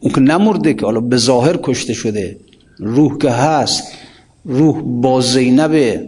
اون 0.00 0.12
که 0.14 0.20
نمرده 0.20 0.74
که 0.74 0.86
حالا 0.86 1.00
به 1.00 1.16
ظاهر 1.16 1.58
کشته 1.62 1.92
شده. 1.92 2.36
روح 2.78 3.18
که 3.18 3.30
هست 3.30 3.84
روح 4.44 4.82
با 4.82 5.20
زینب 5.20 6.00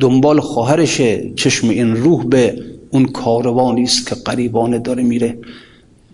دنبال 0.00 0.40
خواهرشه. 0.40 1.32
چشم 1.36 1.68
این 1.68 1.96
روح 1.96 2.24
به 2.24 2.58
اون 2.90 3.06
کاروانی 3.06 3.82
است 3.82 4.08
که 4.08 4.14
قریبانه 4.14 4.78
داره 4.78 5.02
میره. 5.02 5.38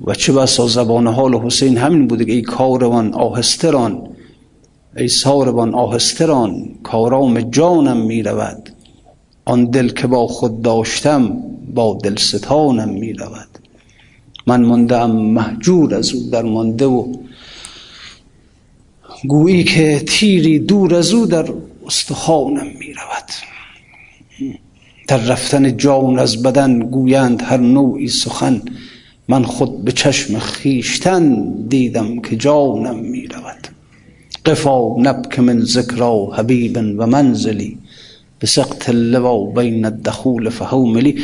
و 0.06 0.14
چه 0.14 0.32
بسا 0.32 0.66
زبان 0.66 1.06
حال 1.06 1.34
حسین 1.34 1.78
همین 1.78 2.06
بوده 2.06 2.24
که 2.24 2.32
ای 2.32 2.42
کاروان 2.42 3.14
آهستران 3.14 4.08
ای 4.96 5.08
ساربان 5.08 5.74
آهستران 5.74 6.68
کارام 6.82 7.40
جانم 7.40 7.96
می 8.06 8.22
رود 8.22 8.70
آن 9.44 9.64
دل 9.64 9.88
که 9.88 10.06
با 10.06 10.26
خود 10.26 10.62
داشتم 10.62 11.36
با 11.74 11.98
دل 12.02 12.16
ستانم 12.16 12.88
می 12.88 13.12
رود 13.12 13.49
من 14.46 14.64
مانده 14.64 15.06
محجور 15.06 15.94
از 15.94 16.12
او 16.12 16.30
در 16.30 16.42
مانده 16.42 16.86
و 16.86 17.12
گویی 19.28 19.64
که 19.64 20.02
تیری 20.06 20.58
دور 20.58 20.94
از 20.94 21.12
او 21.12 21.26
در 21.26 21.52
استخانم 21.86 22.66
می 22.66 22.92
رود 22.92 23.30
در 25.08 25.16
رفتن 25.16 25.76
جان 25.76 26.18
از 26.18 26.42
بدن 26.42 26.78
گویند 26.78 27.42
هر 27.42 27.56
نوعی 27.56 28.08
سخن. 28.08 28.62
من 29.28 29.44
خود 29.44 29.84
به 29.84 29.92
چشم 29.92 30.38
خیشتن 30.38 31.52
دیدم 31.68 32.20
که 32.20 32.36
جانم 32.36 32.98
می 32.98 33.26
رود 33.26 33.68
قفا 34.46 34.96
نبک 34.98 35.38
من 35.38 35.60
ذکرا 35.60 36.26
حبیبا 36.26 36.94
و 36.98 37.06
منزلی. 37.06 37.78
به 38.40 38.46
سقط 38.46 38.88
اللوا 38.88 39.46
بین 39.46 39.84
الدخول 39.84 40.48
فهوملی 40.48 41.18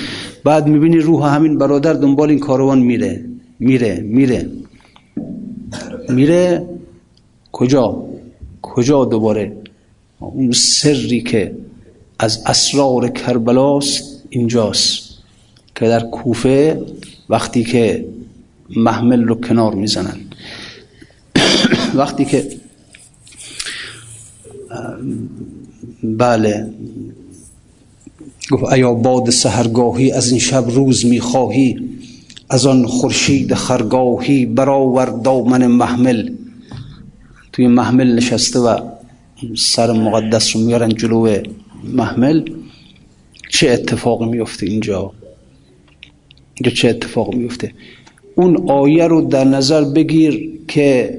بعد 0.45 0.67
می‌بینی 0.67 0.99
روح 0.99 1.35
همین 1.35 1.59
برادر 1.59 1.93
دنبال 1.93 2.31
این 2.31 2.39
کاروان 2.39 2.79
میره. 2.79 3.25
میره 3.59 4.01
میره. 4.01 4.51
میره. 6.09 6.67
کجا؟ 7.53 8.05
کجا 8.63 9.05
دوباره؟ 9.05 9.57
اون 10.21 10.53
سری 10.53 11.21
که 11.21 11.55
از 12.19 12.43
اسرار 12.47 13.09
کربلاست 13.09 14.23
اینجاست 14.31 15.19
که 15.75 15.89
در 15.89 16.01
کوفه 16.01 16.83
وقتی 17.29 17.65
که 17.65 18.07
محمل 18.77 19.25
رو 19.25 19.35
کنار 19.35 19.75
می‌زنن. 19.75 20.21
وقتی 21.95 22.25
که 22.25 22.49
بله. 26.03 26.71
گفت 28.51 28.65
ایا 28.65 28.95
باد 28.95 29.31
سهرگاهی 29.31 30.13
از 30.13 30.31
این 30.31 30.41
شب 30.41 30.65
روز 30.69 31.07
می‌خواهی؟ 31.07 31.77
از 32.51 32.67
آن 32.67 32.87
خورشید 32.87 33.55
خرگاهی 33.55 34.47
برآور 34.47 35.07
دامن 35.25 35.67
محمل. 35.67 36.31
توی 37.53 37.67
محمل 37.67 38.15
نشسته 38.15 38.59
و 38.59 38.79
سر 39.57 39.93
مقدس 39.93 40.57
رو 40.57 40.63
میارن 40.63 40.89
جلو 40.89 41.43
محمل. 41.85 42.43
چه 43.51 43.71
اتفاقی 43.71 44.27
میفته 44.27 44.67
اینجا؟ 44.67 45.13
اینجا 46.55 46.77
چه 46.77 46.89
اتفاقی 46.89 47.37
میفته 47.37 47.73
اون 48.35 48.71
آیه 48.71 49.07
رو 49.07 49.23
در 49.23 49.45
نظر 49.45 49.85
بگیر 49.85 50.51
که 50.69 51.17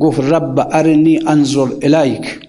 گفت 0.00 0.20
رب 0.20 0.68
ارنی 0.72 1.20
انظر 1.26 1.66
الیک. 1.82 2.40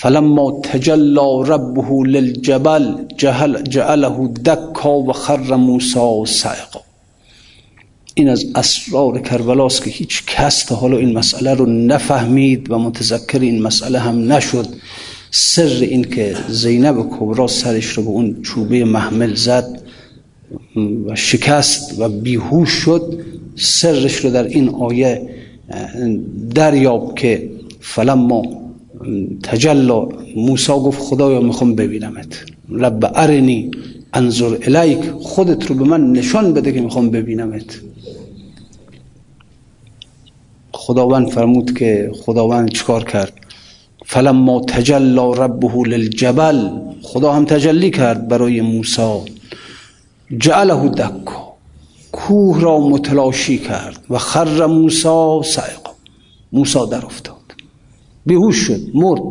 فلما 0.00 0.60
تجلا 0.62 1.42
ربه 1.42 2.04
للجبل 2.06 2.94
جهل 3.16 3.62
جعله 3.62 4.28
دکا 4.28 4.98
و 4.98 5.12
خر 5.12 5.56
موسی 5.56 6.24
سعقا 6.26 6.80
این 8.14 8.28
از 8.28 8.44
اسرار 8.54 9.18
کربلاست 9.18 9.84
که 9.84 9.90
هیچ 9.90 10.22
کس 10.26 10.64
تا 10.64 10.74
حالا 10.74 10.96
این 10.96 11.18
مسئله 11.18 11.54
رو 11.54 11.66
نفهمید 11.66 12.70
و 12.70 12.78
متذکر 12.78 13.38
این 13.40 13.62
مسئله 13.62 13.98
هم 13.98 14.32
نشد. 14.32 14.66
سر 15.30 15.78
این 15.80 16.04
که 16.04 16.36
زینب 16.48 17.10
کبرا 17.10 17.46
سرش 17.46 17.86
رو 17.86 18.02
به 18.02 18.08
اون 18.08 18.42
چوبه 18.42 18.84
محمل 18.84 19.34
زد 19.34 19.82
و 21.06 21.16
شکست 21.16 21.98
و 21.98 22.08
بیهوش 22.08 22.70
شد 22.70 23.24
سرش 23.56 24.16
رو 24.16 24.30
در 24.30 24.44
این 24.44 24.68
آیه 24.68 25.28
دریاب 26.54 27.14
که 27.18 27.50
فلما 27.80 28.59
تجلا 29.42 30.08
موسی 30.36 30.72
گفت 30.72 31.00
خدایا 31.00 31.40
می‌خوام 31.40 31.74
ببینمت. 31.74 32.44
رب 32.70 33.12
ارنی 33.14 33.70
انظر 34.14 34.56
الیک. 34.62 35.10
خودت 35.10 35.66
رو 35.66 35.74
به 35.74 35.84
من 35.84 36.12
نشان 36.12 36.52
بده 36.52 36.72
که 36.72 36.80
می‌خوام 36.80 37.10
ببینمت. 37.10 37.80
خداوند 40.72 41.28
فرمود 41.28 41.78
که 41.78 42.10
خداوند 42.22 42.70
چکار 42.70 43.04
کرد؟ 43.04 43.32
فلما 44.06 44.60
تجلا 44.60 45.32
ربه 45.32 45.88
للجبل. 45.88 46.68
خدا 47.02 47.32
هم 47.32 47.44
تجلی 47.44 47.90
کرد 47.90 48.28
برای 48.28 48.60
موسی. 48.60 49.20
جعله 50.38 50.88
دکا 50.88 51.50
کوه 52.12 52.60
را 52.60 52.78
متلاشی 52.80 53.58
کرد 53.58 54.04
و 54.10 54.18
خر 54.18 54.66
موسی 54.66 55.40
سعقا 55.44 55.90
موسی 56.52 56.78
در 56.90 57.06
افتاد. 57.06 57.39
بیهوش 58.26 58.56
شد 58.56 58.80
مرد. 58.94 59.22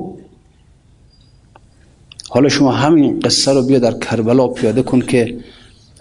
حالا 2.30 2.50
شما 2.50 2.72
همین 2.72 3.20
قصه 3.20 3.54
رو 3.54 3.62
بیا 3.62 3.80
در 3.80 4.00
کربلا 4.00 4.48
پیاده 4.48 4.82
کن 4.82 5.02
که 5.02 5.38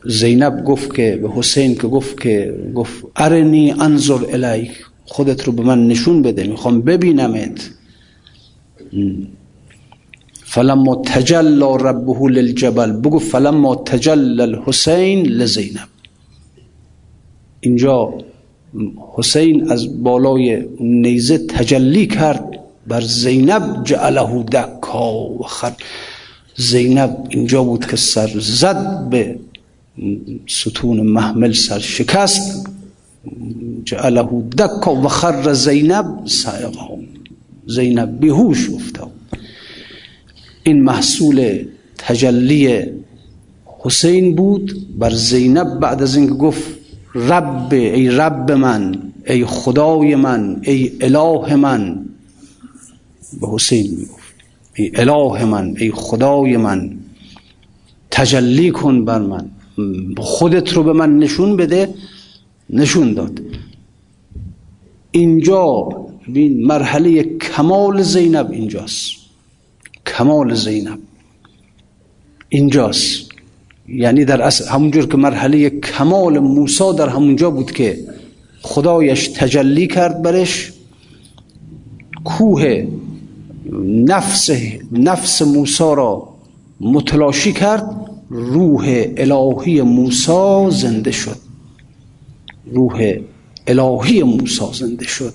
زینب 0.04 0.64
گفت 0.64 0.94
که 0.94 1.18
به 1.22 1.30
حسین 1.30 1.74
که 1.74 1.86
گفت 1.86 2.20
که 2.20 2.54
گفت 2.74 3.04
ارنی 3.16 3.70
انظر 3.70 4.24
الیک. 4.32 4.70
خودت 5.04 5.44
رو 5.44 5.52
به 5.52 5.62
من 5.62 5.86
نشون 5.86 6.22
بده 6.22 6.46
می‌خوام 6.46 6.80
ببینمت. 6.80 7.70
فلما 10.44 11.02
تجلا 11.06 11.76
ربه 11.76 12.28
للجبل 12.28 12.92
بگو 12.92 13.18
فلما 13.18 13.74
تجل 13.76 14.40
الحسین 14.40 15.26
لزینب. 15.26 15.88
اینجا 17.60 18.14
حسین 19.16 19.70
از 19.70 20.02
بالای 20.02 20.64
نیزه 20.80 21.38
تجلی 21.38 22.06
کرد. 22.06 22.47
بر 22.88 23.00
زینب 23.00 23.84
جعله 23.84 24.42
دکا 24.42 25.14
و 25.14 25.42
خر. 25.42 25.72
زینب 26.56 27.26
اینجا 27.28 27.62
بود 27.64 27.86
که 27.86 27.96
سر 27.96 28.30
زد 28.38 29.08
به 29.10 29.38
ستون 30.46 31.00
محمل 31.00 31.52
سر 31.52 31.78
شکست. 31.78 32.66
جعله 33.84 34.22
دکا 34.58 34.94
و 34.94 35.08
خر 35.08 35.52
زینب 35.52 36.26
سایقا 36.26 36.88
زینب 37.66 38.20
بیهوش 38.20 38.70
افتاد 38.70 39.10
این 40.62 40.82
محصول 40.82 41.64
تجلی 41.98 42.82
حسین 43.78 44.34
بود. 44.34 44.98
بر 44.98 45.14
زینب 45.14 45.80
بعد 45.80 46.02
از 46.02 46.16
اینکه 46.16 46.34
گفت 46.34 46.62
رب 47.14 47.72
ای 47.72 48.08
رب 48.08 48.52
من 48.52 48.94
ای 49.26 49.44
خدای 49.44 50.14
من 50.14 50.60
ای 50.62 50.92
اله 51.00 51.56
من 51.56 52.07
به 53.40 53.48
حسین 53.52 53.96
می‌گفت. 53.98 54.34
ای 54.74 54.90
اله 54.94 55.44
من 55.44 55.74
ای 55.78 55.90
خدای 55.90 56.56
من 56.56 56.90
تجلی 58.10 58.70
کن 58.70 59.04
بر 59.04 59.18
من. 59.18 59.50
خودت 60.16 60.72
رو 60.72 60.82
به 60.82 60.92
من 60.92 61.18
نشون 61.18 61.56
بده 61.56 61.94
نشون 62.70 63.14
داد. 63.14 63.40
اینجا 65.10 65.88
بین 66.28 66.66
مرحله 66.66 67.22
کمال 67.22 68.02
زینب 68.02 68.50
اینجاست. 68.50 69.10
کمال 70.06 70.54
زینب 70.54 70.98
اینجاست. 72.48 73.28
یعنی 73.88 74.24
در 74.24 74.42
اصل 74.42 74.68
همونجور 74.68 75.06
که 75.06 75.16
مرحله 75.16 75.70
کمال 75.70 76.38
موسی 76.38 76.92
در 76.98 77.08
همونجا 77.08 77.50
بود 77.50 77.72
که 77.72 77.98
خدایش 78.62 79.28
تجلی 79.28 79.86
کرد 79.86 80.22
برش 80.22 80.72
کوه 82.24 82.86
نفس 83.72 84.50
نفس 84.92 85.42
موسی 85.42 85.84
را 85.84 86.28
متلاشی 86.80 87.52
کرد 87.52 88.10
روح 88.30 89.04
الهی 89.16 89.82
موسی 89.82 90.70
زنده 90.70 91.10
شد. 91.10 91.36
روح 92.72 93.12
الهی 93.66 94.22
موسی 94.22 94.64
زنده 94.72 95.04
شد. 95.06 95.34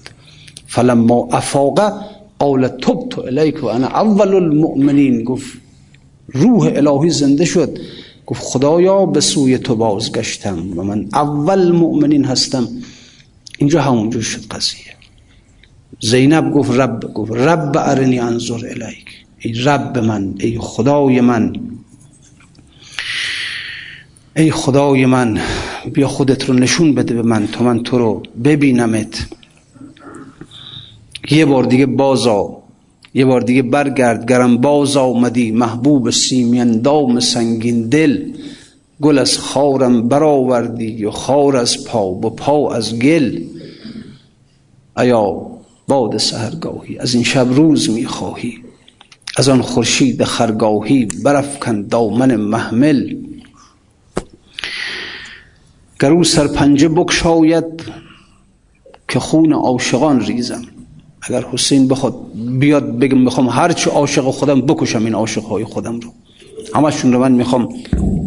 فلما 0.67 1.27
افاق 1.31 1.79
قال 2.39 2.67
تبت 2.67 3.19
الیک 3.19 3.63
و 3.63 3.67
انا 3.67 3.87
اول 3.87 4.35
المؤمنین. 4.35 5.23
گفت 5.23 5.57
روح 6.27 6.71
الهی 6.75 7.09
زنده 7.09 7.45
شد. 7.45 7.77
گفت 8.25 8.41
خدایا 8.43 9.05
به 9.05 9.21
سوی 9.21 9.57
تو 9.57 9.75
بازگشتم 9.75 10.79
و 10.79 10.83
من 10.83 11.09
اول 11.13 11.71
مؤمنین 11.71 12.25
هستم. 12.25 12.67
اینجا 13.57 13.81
همونجور 13.81 14.21
شد 14.21 14.47
قضیه. 14.47 15.02
زینب 16.03 16.51
گفت 16.51 16.71
رب 16.71 17.13
گفت 17.13 17.31
رب 17.31 17.77
ارنی 17.77 18.19
انظر 18.19 18.53
الیک. 18.53 19.05
ای 19.39 19.53
رب 19.53 19.97
من 19.97 20.33
ای 20.39 20.57
خدای 20.59 21.21
من. 21.21 21.53
ای 24.35 24.51
خدای 24.51 25.05
من 25.05 25.39
بیا 25.93 26.07
خودت 26.07 26.45
رو 26.45 26.53
نشون 26.53 26.95
بده 26.95 27.13
به 27.13 27.21
من 27.21 27.47
تا 27.47 27.63
من 27.63 27.83
تو 27.83 27.97
رو 27.97 28.23
ببینمت. 28.43 29.27
یه 31.31 31.45
بار 31.45 31.63
دیگه 31.63 31.85
بازا 31.85 32.57
یه 33.13 33.25
بار 33.25 33.41
دیگه 33.41 33.61
برگرد 33.61 34.29
گرم 34.29 34.57
باز 34.57 34.97
آمدی 34.97 35.51
محبوب 35.51 36.09
سیمین 36.09 36.81
دام 36.81 37.19
سنگین 37.19 37.89
دل. 37.89 38.31
گل 39.01 39.19
از 39.19 39.37
خارم 39.37 40.07
برآوردی 40.07 41.05
و 41.05 41.11
خار 41.11 41.57
از 41.57 41.85
پا 41.85 42.07
و 42.07 42.29
پا 42.29 42.73
از 42.73 42.99
گل. 42.99 43.39
ایا 44.97 45.52
باد 45.87 46.17
سهرگاهی 46.17 46.97
از 46.97 47.13
این 47.13 47.23
شب 47.23 47.47
روز 47.53 47.89
می‌خواهی. 47.89 48.57
از 49.37 49.49
آن 49.49 49.61
خورشید 49.61 50.23
خرگاهی 50.23 51.05
برافکن 51.05 51.81
دامن 51.87 52.35
محمل. 52.35 53.15
گرو 55.99 56.23
سر 56.23 56.47
پنجه 56.47 56.89
بکشاید 56.89 57.65
که 59.07 59.19
خون 59.19 59.53
عاشقان 59.53 60.25
ریزم. 60.25 60.61
اگر 61.21 61.45
حسین 61.51 61.87
بخواد 61.87 62.15
بیاد 62.59 62.99
بگم 62.99 63.17
می‌خوام 63.17 63.49
هرچی 63.49 63.89
عاشق 63.89 64.31
خودم 64.31 64.61
بکشم 64.61 65.05
این 65.05 65.13
عاشقهای 65.13 65.63
خودم 65.63 65.99
رو. 65.99 66.13
همشون 66.75 67.13
رو 67.13 67.19
من 67.19 67.31
می‌خوام 67.31 67.69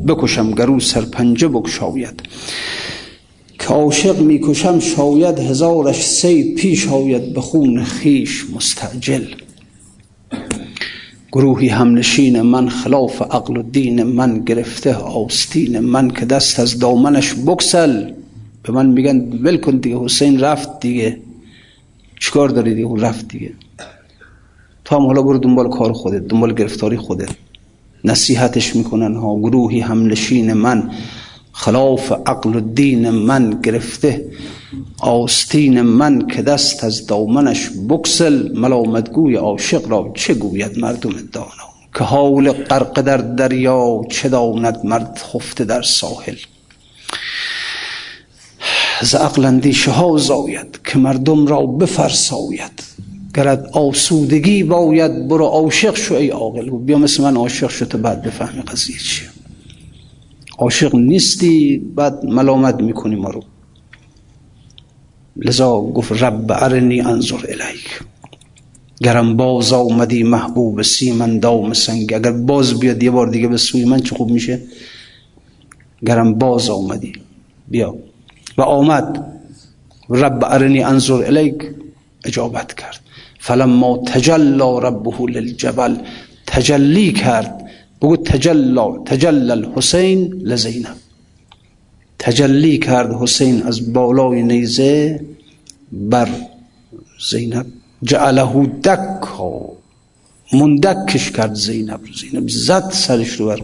بکشم. 0.09 0.51
گرو 0.51 0.81
سر 0.81 1.01
پنجه 1.01 1.49
بکشاید. 1.49 2.23
که 3.59 3.67
عاشق 3.69 4.21
می‌کشم 4.21 4.79
شاید 4.79 5.39
هزارش 5.39 6.07
سی 6.07 6.55
پیش 6.55 6.89
آید 6.89 7.35
به 7.35 7.41
خون 7.41 7.85
خیش 7.85 8.45
مستعجل. 8.55 9.25
گروهی 11.33 11.69
همنشین 11.69 12.43
من 12.43 12.69
خلاف 12.69 13.23
عقل 13.23 13.57
و 13.57 13.63
دین 13.63 14.03
من 14.03 14.39
گرفته 14.39 14.95
آستین 14.95 15.79
من 15.79 16.11
که 16.11 16.27
دست 16.27 16.61
از 16.61 16.79
دامنش 16.79 17.35
بکسل. 17.47 18.11
به 18.63 18.73
من 18.73 18.87
میگن 18.87 19.19
ول 19.43 19.57
کن 19.57 19.77
دیگه 19.77 19.99
حسین 19.99 20.41
رفت 20.41 20.81
دیگه. 20.81 21.19
چیکار 22.21 22.49
داری 22.49 22.75
دیگه؟ 22.75 22.97
رفت 22.97 23.29
دیگه. 23.29 23.53
تو 24.85 24.97
هم 24.97 25.07
حالا 25.07 25.23
برو 25.23 25.39
دنبال 25.39 25.69
کار 25.69 25.93
خودت 25.93 26.29
دنبال 26.29 26.55
گرفتاری 26.55 26.97
خودت. 26.97 27.31
نصیحتش 28.05 28.77
می‌کنن 28.77 29.15
ها 29.15 29.39
گروهی 29.39 29.81
همنشین 29.81 30.53
من. 30.53 30.91
خلاف 31.59 32.13
عقل 32.27 32.57
و 32.57 32.61
دین 32.61 33.11
من 33.11 33.51
گرفته 33.51 34.25
آستین 34.99 35.83
من 35.83 36.27
که 36.27 36.43
دست 36.43 36.85
از 36.85 37.07
دامنش 37.07 37.71
بکسل 37.89 38.59
ملامتگوی 38.59 39.37
عاشق 39.37 39.89
را 39.89 40.13
چه 40.15 40.35
گوید 40.35 40.79
مردم 40.79 41.11
دانا؟ 41.33 41.69
که 41.95 42.05
حال 42.05 42.53
غرق 42.53 43.01
در 43.01 43.17
دریا 43.17 44.03
چه 44.11 44.29
داند 44.29 44.81
مرد 44.85 45.19
خفته 45.33 45.65
در 45.65 45.83
ساحل؟ 45.83 46.37
ز 49.03 49.15
عقل 49.15 49.45
اندیشه 49.45 49.91
ها 49.91 50.17
زاید 50.17 50.79
که 50.85 50.99
مردم 50.99 51.47
را 51.47 51.67
بفرساید. 51.67 52.83
گرد 53.35 53.71
آسودگی 53.73 54.63
باید 54.63 55.29
برو 55.29 55.45
عاشق 55.45 55.97
شو 55.97 56.15
ای 56.15 56.29
عاقل. 56.29 56.71
بیا 56.71 56.99
مثل 56.99 57.23
من 57.23 57.37
عاشق 57.37 57.71
شو 57.71 57.85
تو 57.85 57.99
بعد 57.99 58.23
بفهمی 58.23 58.63
قضیه 58.63 58.99
چیه. 58.99 59.36
عاشق 60.59 60.95
نیستی 60.95 61.79
بعد 61.79 62.25
ملامت 62.25 62.81
می‌کنی 62.81 63.17
ما 63.17 63.31
رو. 63.31 63.43
لذا 65.37 65.81
گفت 65.81 66.23
رب 66.23 66.53
ارنی 66.53 67.01
انظر 67.01 67.37
الیک. 67.37 68.01
گرم 69.01 69.37
باز 69.37 69.73
آمدی 69.73 70.23
محبوب 70.23 70.83
سیمن 70.83 71.39
دام 71.39 71.73
سنگ. 71.73 72.15
اگر 72.15 72.33
باز 72.33 72.81
بیاد 72.81 73.03
یه 73.03 73.11
بار 73.11 73.27
دیگه 73.27 73.49
به 73.49 73.57
سوی 73.57 73.85
من 73.85 74.01
چه 74.01 74.15
خوب 74.15 74.31
میشه؟ 74.31 74.63
گرم 76.07 76.35
باز 76.35 76.71
آمدی. 76.71 77.13
بیا. 77.69 77.97
و 78.59 78.63
آمد. 78.63 79.33
رب 80.11 80.45
ارنی 80.45 80.83
انظر 80.83 81.25
الیک. 81.25 81.63
اجابت 82.25 82.75
کرد. 82.75 83.01
فلما 83.39 83.99
تجلا 84.07 84.79
ربه 84.79 85.27
للجبل 85.33 85.97
تجلی 86.47 87.13
کرد. 87.13 87.66
بگو 88.03 88.17
تجلا 88.17 88.99
تجل 89.05 89.51
الحسین 89.51 90.33
لزینب. 90.43 90.97
تجلی 92.19 92.79
کرد 92.79 93.13
حسین 93.13 93.63
از 93.63 93.93
بالای 93.93 94.43
نیزه 94.43 95.21
بر 95.93 96.29
زینب. 97.31 97.67
جعله 98.03 98.67
دکا 98.67 99.73
مندکش 100.53 101.31
کرد 101.31 101.55
زینب. 101.55 102.01
زینب 102.21 102.49
زد 102.49 102.91
سرش 102.91 103.33
رو 103.33 103.47
بر 103.47 103.63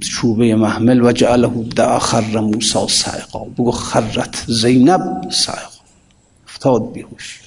چوبه 0.00 0.54
محمل 0.54 1.02
و 1.02 1.12
جعله 1.12 1.48
دعا 1.76 1.98
خر 1.98 2.40
موسا 2.40 2.86
سعقا 2.86 3.44
بگو 3.44 3.70
خرت 3.70 4.44
زینب 4.48 5.30
سعقا 5.30 5.84
افتاد 6.48 6.92
بیهوش. 6.92 7.40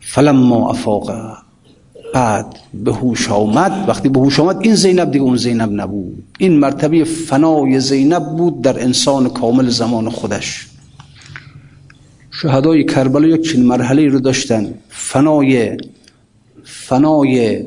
فلما 0.00 0.70
افاق 0.70 1.36
بعد 2.14 2.58
به 2.74 2.92
هوش 2.92 3.30
آمد 3.30 3.88
وقتی 3.88 4.08
به 4.08 4.20
هوش 4.20 4.40
آمد 4.40 4.58
این 4.60 4.74
زینب 4.74 5.10
دیگه 5.10 5.24
اون 5.24 5.36
زینب 5.36 5.72
نبود. 5.72 6.22
این 6.38 6.58
مرتبه 6.58 7.04
فنای 7.04 7.80
زینب 7.80 8.36
بود 8.36 8.62
در 8.62 8.82
انسان 8.82 9.28
کامل 9.28 9.68
زمان 9.68 10.08
خودش. 10.08 10.66
شهدای 12.30 12.84
کربلا 12.84 13.26
یک 13.26 13.40
چنین 13.40 13.66
مرحله 13.66 14.08
رو 14.08 14.20
داشتن. 14.20 14.74
فنای 14.88 15.76
فنای 16.64 17.64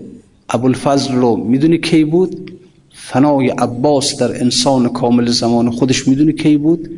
ابوالفضل 0.50 1.14
رو 1.14 1.36
می‌دونی 1.36 1.78
کی 1.78 2.04
بود؟ 2.04 2.52
فنای 2.94 3.50
عباس 3.50 4.18
در 4.18 4.42
انسان 4.42 4.90
کامل 4.90 5.28
زمان 5.32 5.70
خودش 5.72 6.08
می‌دونی 6.08 6.34
کی 6.34 6.58
بود؟ 6.58 6.90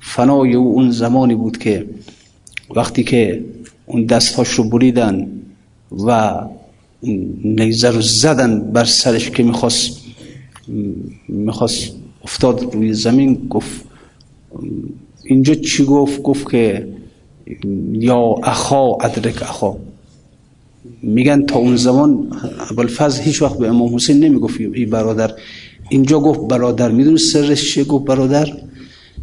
فنای 0.00 0.54
او 0.54 0.72
اون 0.72 0.90
زمانی 0.90 1.34
بود 1.34 1.58
که 1.58 1.86
وقتی 2.76 3.04
که 3.04 3.44
اون 3.86 4.04
دستهاش 4.04 4.48
رو 4.48 4.64
بریدن 4.64 5.28
و 6.06 6.34
نیزه 7.02 7.90
رو 7.90 8.00
زدن 8.00 8.60
بر 8.60 8.84
سرش 8.84 9.30
که 9.30 9.42
می‌خواست 9.42 10.00
می‌خواست 11.28 11.92
افتاد 12.24 12.74
روی 12.74 12.94
زمین 12.94 13.46
گفت 13.50 13.84
اینجا 15.24 15.54
چی 15.54 15.84
گفت؟ 15.84 16.22
گفت 16.22 16.50
که 16.50 16.88
یا 17.92 18.34
اخا 18.42 18.94
ادرک 18.94 19.42
اخا. 19.42 19.76
میگن 21.02 21.46
تا 21.46 21.58
اون 21.58 21.76
زمان 21.76 22.32
ابوالفضل 22.70 23.22
هیچ 23.22 23.42
وقت 23.42 23.58
به 23.58 23.68
امام 23.68 23.94
حسین 23.94 24.24
نمی‌گفت 24.24 24.60
ای 24.60 24.86
برادر. 24.86 25.32
اینجا 25.88 26.20
گفت 26.20 26.40
برادر. 26.40 26.90
می‌دونی 26.90 27.18
سرش 27.18 27.72
چیه؟ 27.72 27.84
گفت 27.84 28.04
برادر 28.04 28.52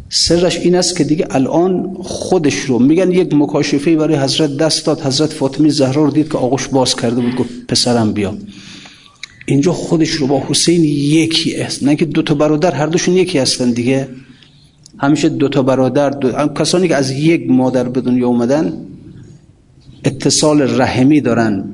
سرش 0.08 0.58
این 0.58 0.74
است 0.74 0.96
که 0.96 1.04
دیگه 1.04 1.26
الان 1.30 1.96
خودش 2.02 2.54
رو 2.54 2.78
میگن 2.78 3.12
یک 3.12 3.34
مکاشفه 3.34 3.96
برای 3.96 4.16
حضرت 4.16 4.56
دست 4.56 4.86
داد. 4.86 5.00
حضرت 5.00 5.32
فاطمی 5.32 5.70
زهرا 5.70 6.04
رو 6.04 6.10
دید 6.10 6.32
که 6.32 6.38
آغوش 6.38 6.68
باز 6.68 6.96
کرده 6.96 7.20
بود 7.20 7.36
گفت 7.36 7.50
پسرم 7.68 8.12
بیا. 8.12 8.34
اینجا 9.46 9.72
خودش 9.72 10.10
رو 10.10 10.26
با 10.26 10.42
حسین 10.48 10.84
یکی 10.84 11.56
است. 11.56 11.82
نه 11.82 11.96
که 11.96 12.04
دو 12.04 12.22
تا 12.22 12.34
برادر 12.34 12.74
هر 12.74 12.86
دوشون 12.86 13.16
یکی 13.16 13.38
هستن 13.38 13.70
دیگه. 13.70 14.08
همیشه 14.98 15.28
دو 15.28 15.48
تا 15.48 15.62
برادر 15.62 16.10
دو... 16.10 16.32
کسانی 16.48 16.88
که 16.88 16.96
از 16.96 17.10
یک 17.10 17.50
مادر 17.50 17.88
به 17.88 18.00
دنیا 18.00 18.26
اومدن 18.26 18.72
اتصال 20.04 20.80
رحمی 20.80 21.20
دارن. 21.20 21.64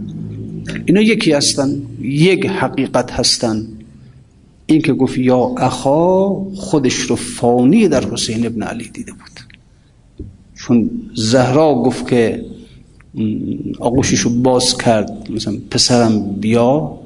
اینا 0.86 1.00
یکی 1.00 1.32
هستن 1.32 1.82
یک 2.00 2.46
حقیقت 2.46 3.10
هستن. 3.10 3.66
این 4.66 4.82
که 4.82 4.92
گفت 4.92 5.18
یا 5.18 5.54
اخا 5.56 6.28
خودش 6.54 6.94
رو 6.94 7.16
فانی 7.16 7.88
در 7.88 8.10
حسین 8.10 8.46
ابن 8.46 8.62
علی 8.62 8.88
دیده 8.88 9.12
بود. 9.12 9.40
چون 10.54 10.90
زهرا 11.14 11.74
گفت 11.74 12.08
که 12.08 12.44
آغوشش 13.80 14.20
رو 14.20 14.30
باز 14.30 14.78
کرد 14.78 15.30
مثلا 15.30 15.56
پسرم 15.70 16.20
بیا. 16.40 16.98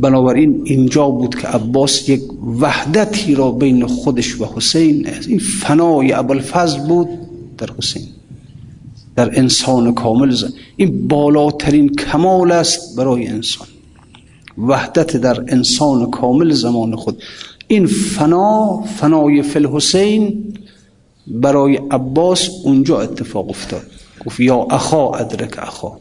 بنابراین 0.00 0.62
اینجا 0.64 1.08
بود 1.08 1.34
که 1.34 1.48
عباس 1.48 2.08
یک 2.08 2.22
وحدتی 2.60 3.34
را 3.34 3.50
بین 3.50 3.86
خودش 3.86 4.40
و 4.40 4.44
حسین 4.44 5.08
این 5.28 5.38
فنای 5.38 6.12
ابوالفضل 6.12 6.86
بود 6.86 7.08
در 7.58 7.68
حسین. 7.78 8.02
در 9.16 9.38
انسان 9.38 9.94
کامل 9.94 10.30
زن. 10.30 10.50
این 10.76 11.08
بالاترین 11.08 11.88
کمال 11.88 12.52
است 12.52 12.96
برای 12.96 13.26
انسان. 13.26 13.66
وحدت 14.58 15.16
در 15.16 15.40
انسان 15.48 16.10
کامل 16.10 16.52
زمان 16.52 16.96
خود. 16.96 17.22
این 17.68 17.86
فنا 17.86 18.82
فنای 18.82 19.42
فل 19.42 19.66
حسین 19.66 20.54
برای 21.26 21.76
عباس 21.76 22.50
اونجا 22.64 23.00
اتفاق 23.00 23.50
افتاد. 23.50 23.82
گفت 24.26 24.40
یا 24.40 24.56
اخا 24.56 25.10
ادرک 25.10 25.58
اخا. 25.58 25.92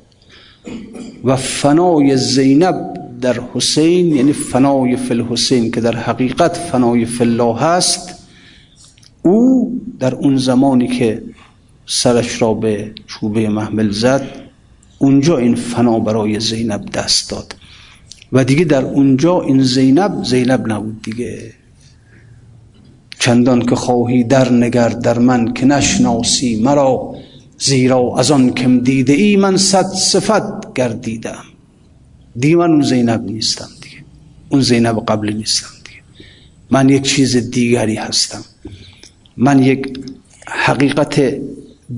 و 1.23 1.35
فنای 1.35 2.17
زینب 2.17 3.01
در 3.21 3.39
حسین 3.53 4.15
یعنی 4.15 4.33
فنای 4.33 4.95
فل 4.95 5.21
حسین 5.21 5.71
که 5.71 5.81
در 5.81 5.95
حقیقت 5.95 6.57
فنای 6.57 7.07
الله 7.19 7.57
هست 7.57 8.15
او 9.21 9.71
در 9.99 10.15
اون 10.15 10.37
زمانی 10.37 10.87
که 10.87 11.23
سرش 11.85 12.41
را 12.41 12.53
به 12.53 12.91
چوبه 13.07 13.49
محمل 13.49 13.91
زد 13.91 14.27
اونجا 14.97 15.37
این 15.37 15.55
فنا 15.55 15.99
برای 15.99 16.39
زینب 16.39 16.85
دست 16.91 17.29
داد. 17.29 17.55
و 18.33 18.43
دیگه 18.43 18.65
در 18.65 18.85
اونجا 18.85 19.41
این 19.41 19.63
زینب 19.63 20.23
زینب 20.23 20.71
نبود 20.71 21.01
دیگه. 21.01 21.53
چندان 23.19 23.65
که 23.65 23.75
خواهی 23.75 24.23
در 24.23 24.51
نگر 24.51 24.89
در 24.89 25.19
من 25.19 25.53
که 25.53 25.65
نشناسی 25.65 26.61
مرا 26.61 27.15
زیرا 27.57 28.13
از 28.17 28.31
آن 28.31 28.53
کم 28.53 28.79
دیده 28.79 29.13
ای 29.13 29.35
من 29.35 29.57
صد 29.57 29.85
صفت 29.85 30.73
گردیدم. 30.73 31.43
دیگه 32.39 32.55
من 32.55 32.71
اون 32.71 32.81
زینب 32.81 33.23
نیستم 33.23 33.69
دیگه. 33.81 33.97
اون 34.49 34.61
زینب 34.61 35.05
قبل 35.05 35.33
نیستم 35.33 35.69
دیگه. 35.85 35.99
من 36.71 36.89
یک 36.89 37.03
چیز 37.03 37.51
دیگری 37.51 37.95
هستم. 37.95 38.43
من 39.37 39.63
یک 39.63 39.99
حقیقت 40.47 41.35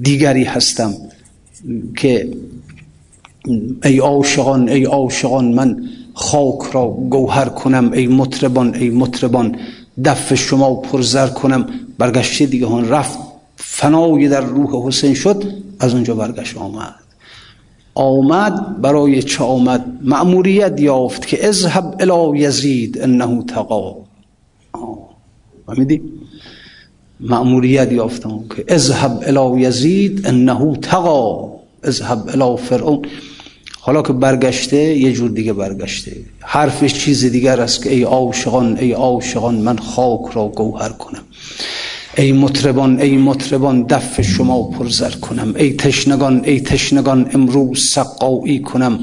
دیگری 0.01 0.43
هستم 0.43 0.93
که 1.97 2.29
ای 3.83 3.97
عاشقان 3.97 4.69
ای 4.69 4.83
عاشقان 4.83 5.53
من 5.53 5.89
خاک 6.13 6.61
را 6.73 6.87
گوهر 6.87 7.49
کنم 7.49 7.91
ای 7.93 8.07
مطربان 8.07 8.75
ای 8.75 8.89
مطربان. 8.89 9.55
دف 10.05 10.33
شما 10.33 10.75
پرزر 10.75 11.27
کنم. 11.27 11.65
برگشته 11.97 12.45
دیگه 12.45 12.65
هون 12.65 12.89
رفت. 12.89 13.19
فنای 13.55 14.27
در 14.27 14.41
روح 14.41 14.87
حسین 14.87 15.13
شد. 15.13 15.43
از 15.79 15.93
اونجا 15.93 16.15
برگشت 16.15 16.57
آمد. 16.57 16.95
آمد 17.95 18.81
برای 18.81 19.23
چه 19.23 19.43
آمد؟ 19.43 19.85
مأموریت 20.01 20.81
یافت 20.81 21.27
که 21.27 21.47
اذهب 21.47 21.95
الی 21.99 22.39
یزید 22.39 23.01
انه 23.01 23.43
تقا. 23.43 23.95
فهمیدی؟ 25.67 26.01
مأموریت 27.19 27.91
یافتم 27.91 28.43
که 28.55 28.65
اذهب 28.67 29.23
الی 29.25 29.61
یزید 29.61 30.27
انه 30.27 30.75
تقا. 30.75 31.51
اذهب 31.83 32.29
الی 32.33 32.57
فرعون. 32.57 33.01
حالا 33.85 34.01
که 34.01 34.13
برگشته 34.13 34.77
یه 34.77 35.13
جور 35.13 35.29
دیگه 35.29 35.53
برگشته. 35.53 36.11
حرفش 36.39 36.93
چیز 36.93 37.25
دیگر 37.25 37.61
است 37.61 37.83
که 37.83 37.89
ای 37.89 38.03
عاشقان 38.03 38.77
ای 38.77 38.91
عاشقان 38.91 39.55
من 39.55 39.77
خاک 39.77 40.21
را 40.33 40.47
گوهر 40.47 40.89
کنم. 40.89 41.23
ای 42.17 42.31
مطربان 42.31 43.01
ای 43.01 43.17
مطربان 43.17 43.83
دف 43.83 44.21
شما 44.21 44.63
پرزر 44.63 45.09
کنم. 45.09 45.53
ای 45.57 45.73
تشنگان 45.73 46.41
ای 46.45 46.61
تشنگان 46.61 47.29
امروز 47.33 47.89
سقایی 47.89 48.59
کنم. 48.59 48.99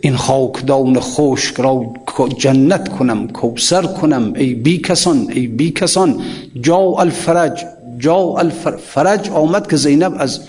این 0.00 0.16
خاکدان 0.16 1.00
خشک 1.00 1.54
را 1.60 1.94
جنت 2.38 2.88
کنم 2.88 3.28
کوسر 3.28 3.82
کنم. 3.82 4.32
ای 4.36 4.54
بی 4.54 4.78
کسان 4.78 5.30
ای 5.30 5.46
بی 5.46 5.70
کسان 5.70 6.20
جا 6.60 6.78
الفرج 6.98 7.64
جا 7.98 8.34
الفرج. 8.38 9.30
آمد 9.30 9.70
که 9.70 9.76
زینب 9.76 10.14
از 10.18 10.40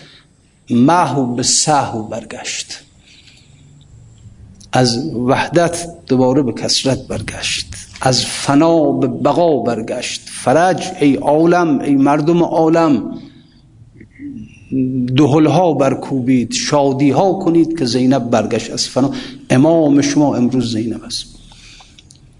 محو 0.70 1.36
به 1.36 1.44
سهو 1.44 2.04
برگشت. 2.04 2.89
از 4.72 5.16
وحدت 5.16 5.88
دوباره 6.08 6.42
به 6.42 6.54
کسرت 6.54 7.08
برگشت. 7.08 7.66
از 8.02 8.26
فنا 8.26 8.92
به 8.92 9.08
بقا 9.08 9.60
برگشت. 9.60 10.22
فرج 10.26 10.84
ای 11.00 11.16
عالم 11.16 11.80
ای 11.80 11.96
مردم 11.96 12.44
عالم 12.44 13.20
دهلها 15.18 15.74
برکوبید 15.74 16.54
شادی 16.54 17.10
ها 17.10 17.34
کنید 17.34 17.80
که 17.80 17.86
زینب 17.86 18.30
برگشت 18.30 18.72
از 18.72 18.88
فنا. 18.90 19.12
امام 19.50 20.02
شما 20.02 20.36
امروز 20.36 20.74
زینب 20.74 21.04
است. 21.04 21.26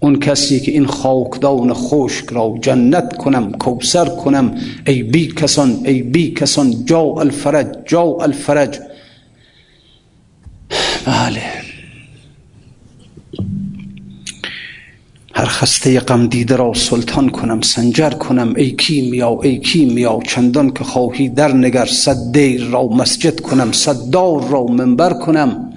اون 0.00 0.18
کسی 0.18 0.60
که 0.60 0.72
این 0.72 0.86
خاکدان 0.86 1.72
خشک 1.74 2.24
را 2.30 2.54
جنت 2.60 3.16
کنم 3.16 3.52
کوسر 3.52 4.08
کنم 4.08 4.54
ای 4.86 5.02
بی 5.02 5.26
کسان 5.28 5.80
ای 5.84 6.02
بی 6.02 6.30
کسان 6.30 6.84
جا 6.84 7.00
الفرج 7.00 7.66
جا 7.86 8.02
الفرج. 8.02 8.78
بله. 11.06 11.59
هر 15.40 15.46
خسته 15.46 16.00
غم 16.00 16.26
دیده 16.26 16.56
را 16.56 16.72
سلطان 16.74 17.28
کنم 17.28 17.60
سنجر 17.60 18.10
کنم 18.10 18.54
ای 18.56 18.70
کیمیا 18.70 19.40
ای 19.42 19.58
کیمیا 19.58 20.18
چندان 20.26 20.70
که 20.70 20.84
خواهی 20.84 21.28
در 21.28 21.52
نگر 21.52 21.84
صد 21.86 22.32
دیر 22.32 22.64
را 22.64 22.86
مسجد 22.86 23.40
کنم 23.40 23.72
صد 23.72 24.10
دار 24.10 24.48
را 24.48 24.64
منبر 24.64 25.12
کنم. 25.12 25.72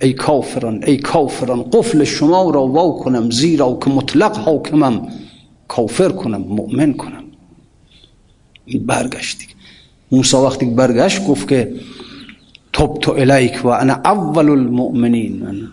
ای 0.00 0.12
کافران 0.12 0.84
ای 0.86 0.96
کافران 0.96 1.62
قفل 1.62 2.04
شما 2.04 2.50
را 2.50 2.66
وا 2.66 2.90
کنم 2.90 3.30
زیرا 3.30 3.78
که 3.84 3.90
مطلق 3.90 4.36
حاکمم. 4.36 5.08
کافر 5.68 6.08
کنم 6.08 6.40
مؤمن 6.40 6.92
کنم. 6.92 7.24
برگشتی 8.86 9.46
موسی 10.12 10.36
وقتی 10.36 10.66
برگشت 10.66 11.26
گفت 11.26 11.48
که 11.48 11.72
توب 12.72 12.98
تو 13.00 13.12
الیک 13.12 13.64
و 13.64 13.68
انا 13.68 13.94
اول 14.04 14.50
المؤمنین. 14.50 15.68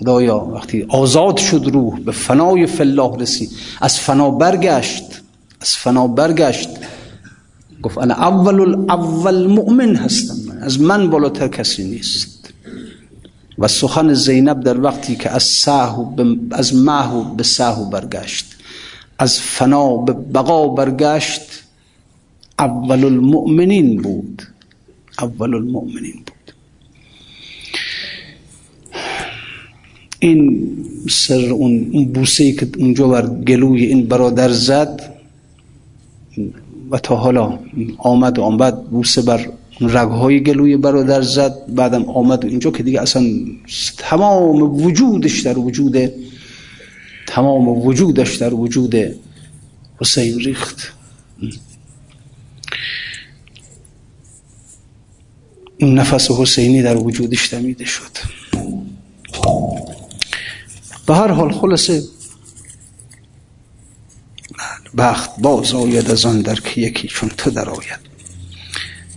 خدایا 0.00 0.38
وقتی 0.38 0.86
آزاد 0.88 1.36
شد 1.36 1.64
روح 1.72 2.00
به 2.00 2.12
فنای 2.12 2.66
فلاح 2.66 3.16
رسید 3.16 3.50
از 3.80 3.98
فنا 3.98 4.30
برگشت 4.30 5.20
از 5.60 5.76
فنا 5.76 6.06
برگشت. 6.06 6.68
گفت 7.82 7.98
انا 7.98 8.14
اول 8.14 8.74
اول 8.90 9.46
مؤمن 9.46 9.96
هستم 9.96 10.36
من. 10.48 10.58
از 10.62 10.80
من 10.80 11.10
بالاتر 11.10 11.48
کسی 11.48 11.84
نیست. 11.84 12.52
و 13.58 13.68
سخن 13.68 14.14
زینب 14.14 14.60
در 14.60 14.80
وقتی 14.80 15.16
که 15.16 15.30
از 15.30 15.42
سهو 15.42 16.24
از 16.50 16.74
محو 16.74 17.34
به 17.34 17.42
سهو 17.42 17.84
برگشت. 17.84 18.46
از 19.18 19.40
فنا 19.40 19.96
به 19.96 20.12
بقا 20.12 20.68
برگشت. 20.68 21.42
اول 22.58 23.04
المؤمنین 23.04 24.02
بود. 24.02 24.42
اول 25.18 25.54
المؤمنین 25.54 26.14
بود. 26.26 26.39
این 30.20 30.68
سر 31.08 31.50
اون 31.50 32.04
بوسه 32.14 32.52
که 32.52 32.68
اونجا 32.78 33.08
بر 33.08 33.26
گلوی 33.26 33.84
این 33.84 34.06
برادر 34.06 34.48
زد 34.48 35.14
و 36.90 36.98
تا 36.98 37.16
حالا 37.16 37.58
آمد 37.98 38.38
و 38.38 38.42
آمد 38.42 38.84
بوسه 38.84 39.22
بر 39.22 39.48
رگهای 39.80 40.42
گلوی 40.42 40.76
برادر 40.76 41.22
زد. 41.22 41.54
بعدم 41.68 42.04
آمد 42.04 42.44
اینجا 42.44 42.70
که 42.70 42.82
دیگه 42.82 43.00
اصلا 43.00 43.24
تمام 43.98 44.62
وجودش 44.62 45.40
در 45.40 45.58
وجود 45.58 45.96
تمام 47.26 47.68
وجودش 47.68 48.36
در 48.36 48.54
وجود 48.54 48.94
حسین 50.00 50.38
ریخت. 50.38 50.92
نفس 55.80 56.30
حسینی 56.30 56.82
در 56.82 56.96
وجودش 56.96 57.54
دمیده 57.54 57.84
شد. 57.84 58.40
به 61.10 61.16
هر 61.16 61.30
حال 61.30 61.52
خلاصه. 61.52 62.02
بخت 64.98 65.30
باز 65.40 65.74
آید 65.74 66.10
از 66.10 66.24
آن 66.24 66.40
در 66.40 66.54
که 66.54 66.80
یکی 66.80 67.08
چون 67.08 67.28
تو 67.28 67.50
در 67.50 67.70
آید. 67.70 68.00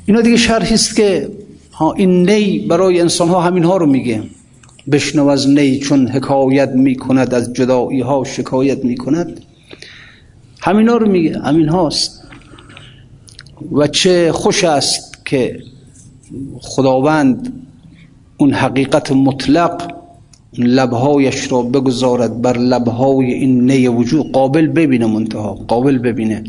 اینا 0.06 0.22
دیگه 0.22 0.38
شرحی 0.38 0.74
است 0.74 0.96
که 0.96 1.30
ها 1.72 1.94
این 1.94 2.30
نی 2.30 2.60
برای 2.60 3.02
انسان 3.02 3.30
ها 3.30 3.42
همین 3.42 3.64
ها 3.64 3.78
رو 3.78 3.86
میگه. 3.86 4.24
بشنو 4.92 5.28
از 5.28 5.50
نی 5.50 5.80
چون 5.80 6.08
حکایت 6.08 6.70
می‌کند 6.70 7.34
از 7.34 7.54
جدایی 7.54 8.02
ها 8.02 8.24
شکایت 8.24 8.86
می‌کند. 8.86 9.42
همین 10.62 10.90
ها 10.90 10.98
رو 10.98 11.10
میگه 11.10 11.40
همین 11.40 11.70
هاست 11.70 12.24
و 13.72 13.88
چه 13.88 14.32
خوش 14.32 14.64
است 14.64 15.26
که 15.26 15.60
خداوند 16.62 17.54
اون 18.38 18.54
حقیقت 18.54 19.12
مطلق 19.12 20.03
لبهایش 20.58 21.52
را 21.52 21.62
بگذارد 21.62 22.42
بر 22.42 22.58
لبهای 22.58 23.34
این 23.34 23.72
نی 23.72 23.88
وجود. 23.88 24.32
قابل 24.32 24.68
ببینه 24.68 25.06
منتها 25.06 25.54
قابل 25.54 25.98
ببینه. 25.98 26.44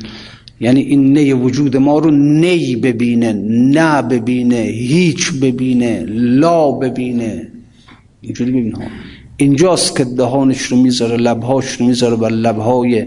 یعنی 0.61 0.80
این 0.80 1.18
نی 1.18 1.32
وجود 1.32 1.76
ما 1.76 1.98
رو 1.98 2.11
نی 2.11 2.76
ببینه 2.76 3.32
نه 3.48 4.02
ببینه 4.02 4.57
هیچ 4.57 5.32
ببینه 5.32 6.05
لا 6.09 6.72
ببینه. 6.72 7.48
اینجوری 8.20 8.50
ببینه 8.50 8.90
اینجاست 9.36 9.96
که 9.96 10.05
دهانش 10.05 10.62
رو 10.62 10.76
می‌ذاره 10.76 11.16
لبهاش 11.16 11.66
رو 11.66 11.86
می‌ذاره 11.86 12.16
بر 12.16 12.30
لبهای 12.30 13.07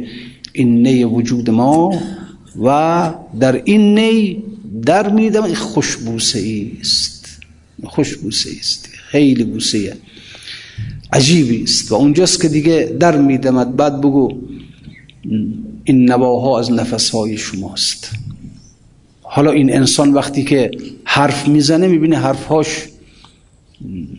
این 0.54 0.88
نی 0.88 1.04
وجود 1.04 1.50
ما 1.50 1.94
و 2.64 3.14
در 3.40 3.62
این 3.66 4.00
نی 4.00 4.44
در 4.86 5.10
میدم 5.10 5.54
خوشبوسه 5.54 6.68
است. 6.82 7.28
خوشبوسه 7.84 8.50
است. 8.60 8.90
خیلی 8.94 9.44
بوسه 9.44 9.98
عجیبی 11.14 11.64
است 11.64 11.92
و 11.92 11.96
اونجاست 11.96 12.42
که 12.42 12.48
دیگه 12.48 12.96
در 13.00 13.18
میدمد. 13.18 13.76
بعد 13.76 14.02
بگو 14.02 14.38
این 15.84 16.06
نواها 16.12 16.60
از 16.60 16.72
نفسهای 16.72 17.38
شماست. 17.38 18.12
حالا 19.22 19.52
این 19.52 19.74
انسان 19.74 20.14
وقتی 20.14 20.44
که 20.44 20.72
حرف 21.04 21.48
می‌زنه 21.48 21.88
می‌بینه 21.88 22.18
حرفهاش 22.18 22.68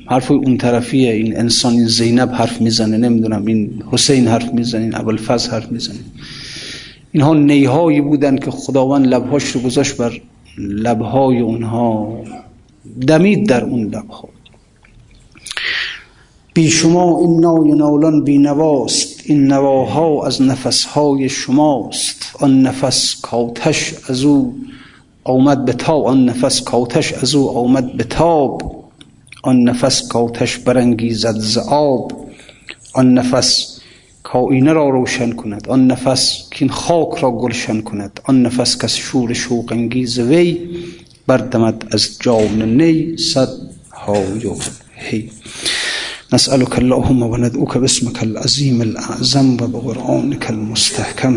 حرف 0.07 0.31
اون 0.31 0.59
طرفیه. 0.59 1.13
این 1.13 1.37
انسان 1.37 1.73
این 1.73 1.87
زینب 1.87 2.31
حرف 2.33 2.61
می‌زنه. 2.61 2.97
نمی‌دونم 2.97 3.47
این 3.47 3.83
حسین 3.91 4.29
حرف 4.29 4.53
می‌زنه 4.55 4.83
این 4.83 4.97
ابوالفضل 4.97 5.51
حرف 5.51 5.73
می‌زنه. 5.73 5.99
اینها 7.13 7.35
نیهایی 7.35 8.01
بودن 8.01 8.39
که 8.39 8.51
خداوند 8.51 9.07
لبهاش 9.07 9.45
رو 9.45 9.61
گذاشت 9.61 9.97
بر 9.97 10.21
لبهای 10.59 11.41
اونها. 11.41 12.21
دمید 13.07 13.49
در 13.49 13.65
اون 13.65 13.85
لبها. 13.85 14.29
بی 16.59 16.71
شما 16.71 17.21
این 17.21 17.41
نای 17.41 17.73
نالان 17.73 18.25
بی 18.25 18.39
نواست 18.39 19.21
این 19.25 19.47
نواها 19.47 20.27
از 20.27 20.43
نفسهای 20.43 21.29
شماست. 21.29 22.23
آن 22.39 22.63
نفس 22.63 23.21
کاتش 23.23 23.95
از 24.09 24.25
او 24.25 24.55
آمد 25.25 25.65
به 25.65 25.73
تاب. 25.73 26.07
آن 26.07 26.25
نفس 26.25 26.61
کاتش 26.61 27.13
از 27.13 27.35
او 27.35 27.59
آمد 27.59 27.97
به 27.97 28.05
تاب. 28.05 28.63
آن 29.43 29.63
نفس 29.63 30.09
کاتش 30.09 30.59
برنگیزد 30.59 31.37
ز 31.39 31.59
آن 32.95 33.15
نفس 33.15 33.81
کائینه 34.23 34.73
را 34.73 34.89
روشن 34.89 35.33
کند. 35.33 35.69
آن 35.69 35.87
نفس 35.87 36.49
که 36.51 36.57
این 36.61 36.71
خاک 36.71 37.19
را 37.19 37.31
گلشن 37.31 37.81
کند. 37.81 38.21
آن 38.25 38.43
نفس 38.43 38.79
که 38.79 38.87
شور 38.87 39.33
شوق 39.33 39.73
انگیز 39.73 40.19
وی 40.19 40.69
بردمد 41.27 41.89
از 41.91 42.09
جان 42.21 42.63
نی. 42.63 43.17
صد 43.17 43.49
های 43.93 44.47
و 44.47 44.55
هی. 44.97 45.31
نسألك 46.35 46.79
اللهم 46.79 47.23
وندعوك 47.23 47.79
باسمك 47.79 48.19
العظيم 48.23 48.83
الأعظم 48.83 49.47
وبقرآنك 49.63 50.51
المستحكم. 50.51 51.35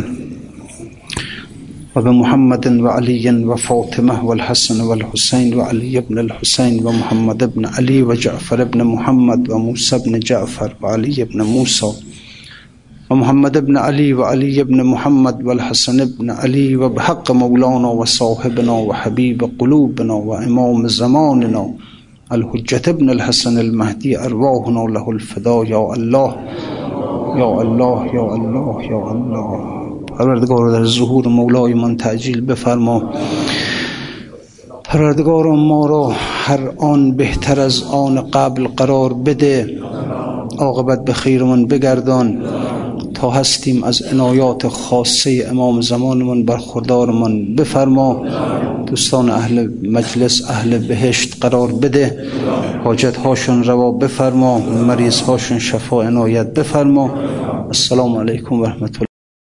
وبمحمد 1.95 2.65
وعلي 2.85 3.25
وفاطمة 3.49 4.25
والحسن 4.25 4.81
والحسين 4.81 5.53
وعلي 5.57 5.99
بن 5.99 6.19
الحسين 6.19 6.85
ومحمد 6.87 7.41
بن 7.55 7.65
علي 7.65 8.03
وجعفر 8.03 8.63
بن 8.63 8.83
محمد 8.83 9.49
وموسى 9.51 9.97
بن 10.05 10.19
جعفر 10.19 10.75
وعلي 10.81 11.23
بن 11.23 11.41
موسى 11.41 11.91
ومحمد 13.09 13.65
بن 13.65 13.77
علي 13.77 14.13
وعلي 14.13 14.63
بن 14.63 14.83
محمد 14.83 15.37
والحسن 15.47 15.97
بن 16.05 16.29
علي 16.31 16.75
وبحق 16.75 17.31
مولانا 17.31 17.87
وصاحبنا 17.87 18.71
وحبيب 18.71 19.39
قلوبنا 19.59 20.13
وإمام 20.13 20.87
زماننا 20.87 21.63
الحجة 22.32 22.82
ابن 22.88 23.09
الحسن 23.09 23.59
المهدي 23.59 24.19
أرواحنا 24.25 24.79
له 24.79 25.09
الفداء 25.09 25.65
يا 25.65 25.93
الله 25.93 26.36
يا 27.41 27.61
الله 27.61 28.05
يا 28.17 28.25
الله 28.36 28.84
يا 28.84 29.11
الله. 29.11 29.49
پروردگار 30.17 30.71
در 30.71 30.86
ظهور 30.86 31.27
مولای 31.27 31.73
من 31.73 31.97
تعجیل 31.97 32.41
بفرما. 32.41 33.03
پروردگار 34.84 35.47
ما 35.47 35.86
را 35.86 36.11
هر 36.45 36.71
آن 36.77 37.11
بهتر 37.11 37.59
از 37.59 37.84
آن 37.84 38.21
قبل 38.21 38.67
قرار 38.67 39.13
بده. 39.13 39.77
عاقبت 40.57 41.05
به 41.05 41.13
خیرمان 41.13 41.65
بگردان. 41.65 42.43
هستیم 43.30 43.84
از 43.84 44.01
عنایات 44.01 44.67
خاصه 44.67 45.47
امام 45.49 45.82
زمانمان 45.82 46.43
برخوردارمان. 46.45 47.55
بفرما 47.55 48.26
دوستان 48.86 49.30
اهل 49.30 49.69
مجلس 49.84 50.49
اهل 50.49 50.78
بهشت 50.78 51.38
قرار 51.41 51.72
بده. 51.72 52.26
حاجت 52.84 53.17
هاشون 53.17 53.63
روا 53.63 53.91
بفرما 53.91 54.59
مریض 54.59 55.22
هاشون 55.22 55.59
شفا 55.59 56.03
عنایت 56.03 56.53
بفرما. 56.53 57.11
السلام 57.67 58.17
علیکم 58.17 58.59
و 58.59 58.65
رحمت 58.65 58.95
الله 58.95 59.11